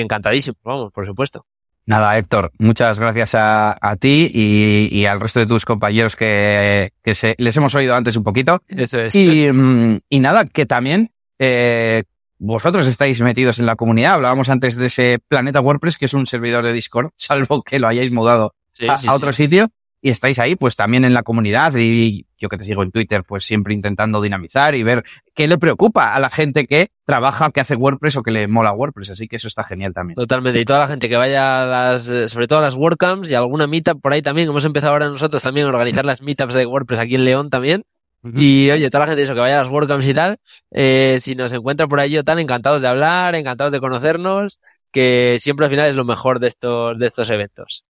encantadísimos, 0.00 0.58
vamos, 0.62 0.92
por 0.92 1.06
supuesto. 1.06 1.46
Nada, 1.84 2.16
Héctor, 2.16 2.52
muchas 2.58 3.00
gracias 3.00 3.34
a, 3.34 3.76
a 3.80 3.96
ti 3.96 4.30
y, 4.32 4.88
y, 4.92 5.06
al 5.06 5.20
resto 5.20 5.40
de 5.40 5.46
tus 5.46 5.64
compañeros 5.64 6.14
que, 6.14 6.92
que 7.02 7.14
se, 7.16 7.34
les 7.38 7.56
hemos 7.56 7.74
oído 7.74 7.96
antes 7.96 8.16
un 8.16 8.22
poquito. 8.22 8.62
Eso 8.68 9.00
es. 9.00 9.14
Y, 9.16 9.50
mm, 9.50 9.98
y 10.08 10.20
nada, 10.20 10.44
que 10.44 10.64
también 10.64 11.10
eh, 11.40 12.04
vosotros 12.42 12.88
estáis 12.88 13.20
metidos 13.20 13.60
en 13.60 13.66
la 13.66 13.76
comunidad. 13.76 14.14
Hablábamos 14.14 14.48
antes 14.48 14.76
de 14.76 14.86
ese 14.86 15.20
Planeta 15.28 15.60
WordPress, 15.60 15.96
que 15.96 16.06
es 16.06 16.14
un 16.14 16.26
servidor 16.26 16.64
de 16.64 16.72
Discord, 16.72 17.10
salvo 17.16 17.62
que 17.62 17.78
lo 17.78 17.88
hayáis 17.88 18.10
mudado 18.10 18.54
a, 18.88 19.14
otro 19.14 19.32
sitio. 19.32 19.68
y 20.00 20.10
estáis 20.10 20.40
ahí, 20.40 20.56
pues 20.56 20.74
también 20.74 21.04
en 21.04 21.14
la 21.14 21.22
comunidad 21.22 21.72
y 21.76 22.26
yo 22.36 22.48
que 22.48 22.56
te 22.56 22.64
sigo 22.64 22.82
en 22.82 22.90
Twitter, 22.90 23.22
pues 23.22 23.44
siempre 23.44 23.74
intentando 23.74 24.20
dinamizar 24.20 24.74
y 24.74 24.82
ver 24.82 25.04
qué 25.34 25.46
le 25.46 25.56
preocupa 25.56 26.12
a 26.12 26.18
la 26.18 26.30
gente 26.30 26.66
que 26.66 26.90
trabaja, 27.04 27.52
que 27.52 27.60
hace 27.60 27.76
WordPress 27.76 28.16
o 28.16 28.22
que 28.24 28.32
le 28.32 28.48
mola 28.48 28.72
WordPress. 28.72 29.10
Así 29.10 29.28
que 29.28 29.36
eso 29.36 29.46
está 29.46 29.62
genial 29.62 29.94
también. 29.94 30.16
Totalmente. 30.16 30.58
Y 30.58 30.64
toda 30.64 30.80
la 30.80 30.88
gente 30.88 31.08
que 31.08 31.16
vaya 31.16 31.62
a 31.62 31.66
las, 31.66 32.10
eh, 32.10 32.26
sobre 32.26 32.48
todo 32.48 32.58
a 32.58 32.62
las 32.62 32.74
WordCamps 32.74 33.30
y 33.30 33.36
alguna 33.36 33.68
meetup 33.68 34.00
por 34.02 34.12
ahí 34.12 34.22
también. 34.22 34.48
Hemos 34.48 34.64
empezado 34.64 34.92
ahora 34.92 35.06
nosotros 35.08 35.40
también 35.40 35.66
a 35.66 35.68
organizar 35.68 36.04
las 36.04 36.22
meetups 36.22 36.54
de 36.54 36.66
WordPress 36.66 36.98
aquí 36.98 37.14
en 37.14 37.24
León 37.24 37.50
también. 37.50 37.84
Y 38.24 38.70
oye, 38.70 38.88
toda 38.88 39.00
la 39.04 39.08
gente 39.08 39.22
eso, 39.22 39.34
que 39.34 39.40
vaya 39.40 39.60
a 39.60 39.64
las 39.64 39.72
WordCamps 39.72 40.06
y 40.06 40.14
tal, 40.14 40.38
eh, 40.70 41.18
si 41.20 41.34
nos 41.34 41.52
encuentra 41.52 41.88
por 41.88 41.98
allí 41.98 42.22
tan 42.22 42.38
encantados 42.38 42.80
de 42.80 42.86
hablar, 42.86 43.34
encantados 43.34 43.72
de 43.72 43.80
conocernos, 43.80 44.60
que 44.92 45.38
siempre 45.40 45.66
al 45.66 45.70
final 45.70 45.88
es 45.88 45.96
lo 45.96 46.04
mejor 46.04 46.38
de 46.38 46.48
estos, 46.48 46.96
de 46.98 47.06
estos 47.06 47.30
eventos. 47.30 47.84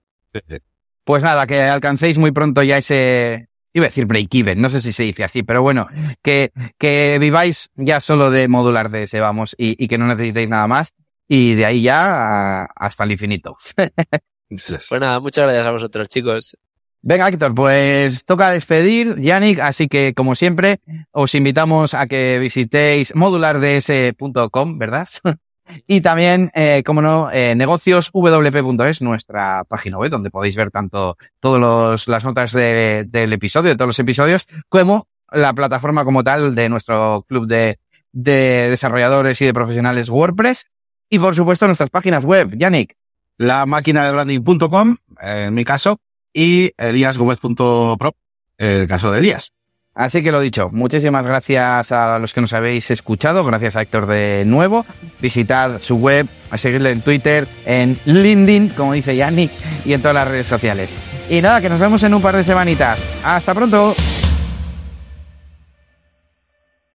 Pues 1.03 1.21
nada, 1.21 1.45
que 1.47 1.61
alcancéis 1.61 2.17
muy 2.17 2.31
pronto 2.31 2.63
ya 2.63 2.77
ese, 2.77 3.49
iba 3.73 3.85
a 3.85 3.89
decir 3.89 4.05
break-even, 4.05 4.61
no 4.61 4.69
sé 4.69 4.79
si 4.79 4.93
se 4.93 5.03
dice 5.03 5.23
así, 5.25 5.43
pero 5.43 5.61
bueno, 5.61 5.87
que, 6.21 6.51
que 6.77 7.17
viváis 7.19 7.69
ya 7.75 7.99
solo 7.99 8.29
de 8.29 8.47
modular 8.47 8.89
DS, 8.89 9.19
vamos, 9.19 9.55
y, 9.57 9.83
y 9.83 9.87
que 9.89 9.97
no 9.97 10.07
necesitéis 10.07 10.47
nada 10.47 10.67
más, 10.67 10.93
y 11.27 11.55
de 11.55 11.65
ahí 11.65 11.81
ya 11.81 12.63
hasta 12.75 13.03
el 13.03 13.11
infinito. 13.11 13.55
pues 14.47 14.91
nada, 14.91 15.19
muchas 15.19 15.43
gracias 15.43 15.65
a 15.65 15.71
vosotros, 15.71 16.09
chicos. 16.09 16.57
Venga, 17.03 17.27
Héctor, 17.27 17.55
pues 17.55 18.25
toca 18.25 18.51
despedir, 18.51 19.19
Yannick, 19.19 19.59
así 19.59 19.87
que 19.87 20.13
como 20.15 20.35
siempre, 20.35 20.79
os 21.11 21.33
invitamos 21.33 21.95
a 21.95 22.05
que 22.05 22.37
visitéis 22.37 23.15
modulards.com, 23.15 24.77
¿verdad? 24.77 25.07
Y 25.87 26.01
también, 26.01 26.51
eh, 26.53 26.83
como 26.85 27.01
no, 27.01 27.31
eh, 27.31 27.55
negocioswp.es, 27.55 29.01
nuestra 29.01 29.63
página 29.63 29.97
web, 29.97 30.11
donde 30.11 30.29
podéis 30.29 30.57
ver 30.57 30.69
tanto 30.69 31.15
todas 31.39 32.07
las 32.07 32.25
notas 32.25 32.51
de, 32.51 33.05
del 33.07 33.31
episodio, 33.31 33.69
de 33.69 33.77
todos 33.77 33.87
los 33.87 33.99
episodios, 33.99 34.45
como 34.67 35.07
la 35.31 35.53
plataforma 35.53 36.03
como 36.03 36.25
tal 36.25 36.55
de 36.55 36.67
nuestro 36.67 37.23
club 37.27 37.47
de, 37.47 37.79
de 38.11 38.69
desarrolladores 38.69 39.41
y 39.41 39.45
de 39.45 39.53
profesionales 39.53 40.09
WordPress. 40.09 40.67
Y 41.09 41.19
por 41.19 41.35
supuesto 41.35 41.67
nuestras 41.67 41.89
páginas 41.89 42.25
web. 42.25 42.51
Yannick. 42.57 42.95
La 43.37 43.65
máquina 43.65 44.05
de 44.05 44.11
branding.com, 44.11 44.97
en 45.21 45.53
mi 45.53 45.63
caso, 45.63 45.99
y 46.33 46.71
eliasgomez.pro, 46.77 48.15
el 48.57 48.87
caso 48.87 49.11
de 49.11 49.19
Elías. 49.19 49.51
Así 49.93 50.23
que 50.23 50.31
lo 50.31 50.39
dicho, 50.39 50.69
muchísimas 50.71 51.25
gracias 51.27 51.91
a 51.91 52.17
los 52.17 52.33
que 52.33 52.39
nos 52.39 52.53
habéis 52.53 52.89
escuchado, 52.91 53.43
gracias 53.43 53.75
a 53.75 53.81
Héctor 53.81 54.07
de 54.07 54.45
nuevo. 54.45 54.85
Visitad 55.21 55.81
su 55.81 55.97
web, 55.97 56.27
a 56.49 56.57
seguirle 56.57 56.91
en 56.91 57.01
Twitter, 57.01 57.45
en 57.65 57.99
LinkedIn, 58.05 58.69
como 58.69 58.93
dice 58.93 59.17
Yannick, 59.17 59.51
y 59.83 59.91
en 59.91 60.01
todas 60.01 60.15
las 60.15 60.27
redes 60.29 60.47
sociales. 60.47 60.95
Y 61.29 61.41
nada, 61.41 61.59
que 61.59 61.69
nos 61.69 61.79
vemos 61.79 62.03
en 62.03 62.13
un 62.13 62.21
par 62.21 62.37
de 62.37 62.43
semanitas. 62.43 63.07
¡Hasta 63.23 63.53
pronto! 63.53 63.93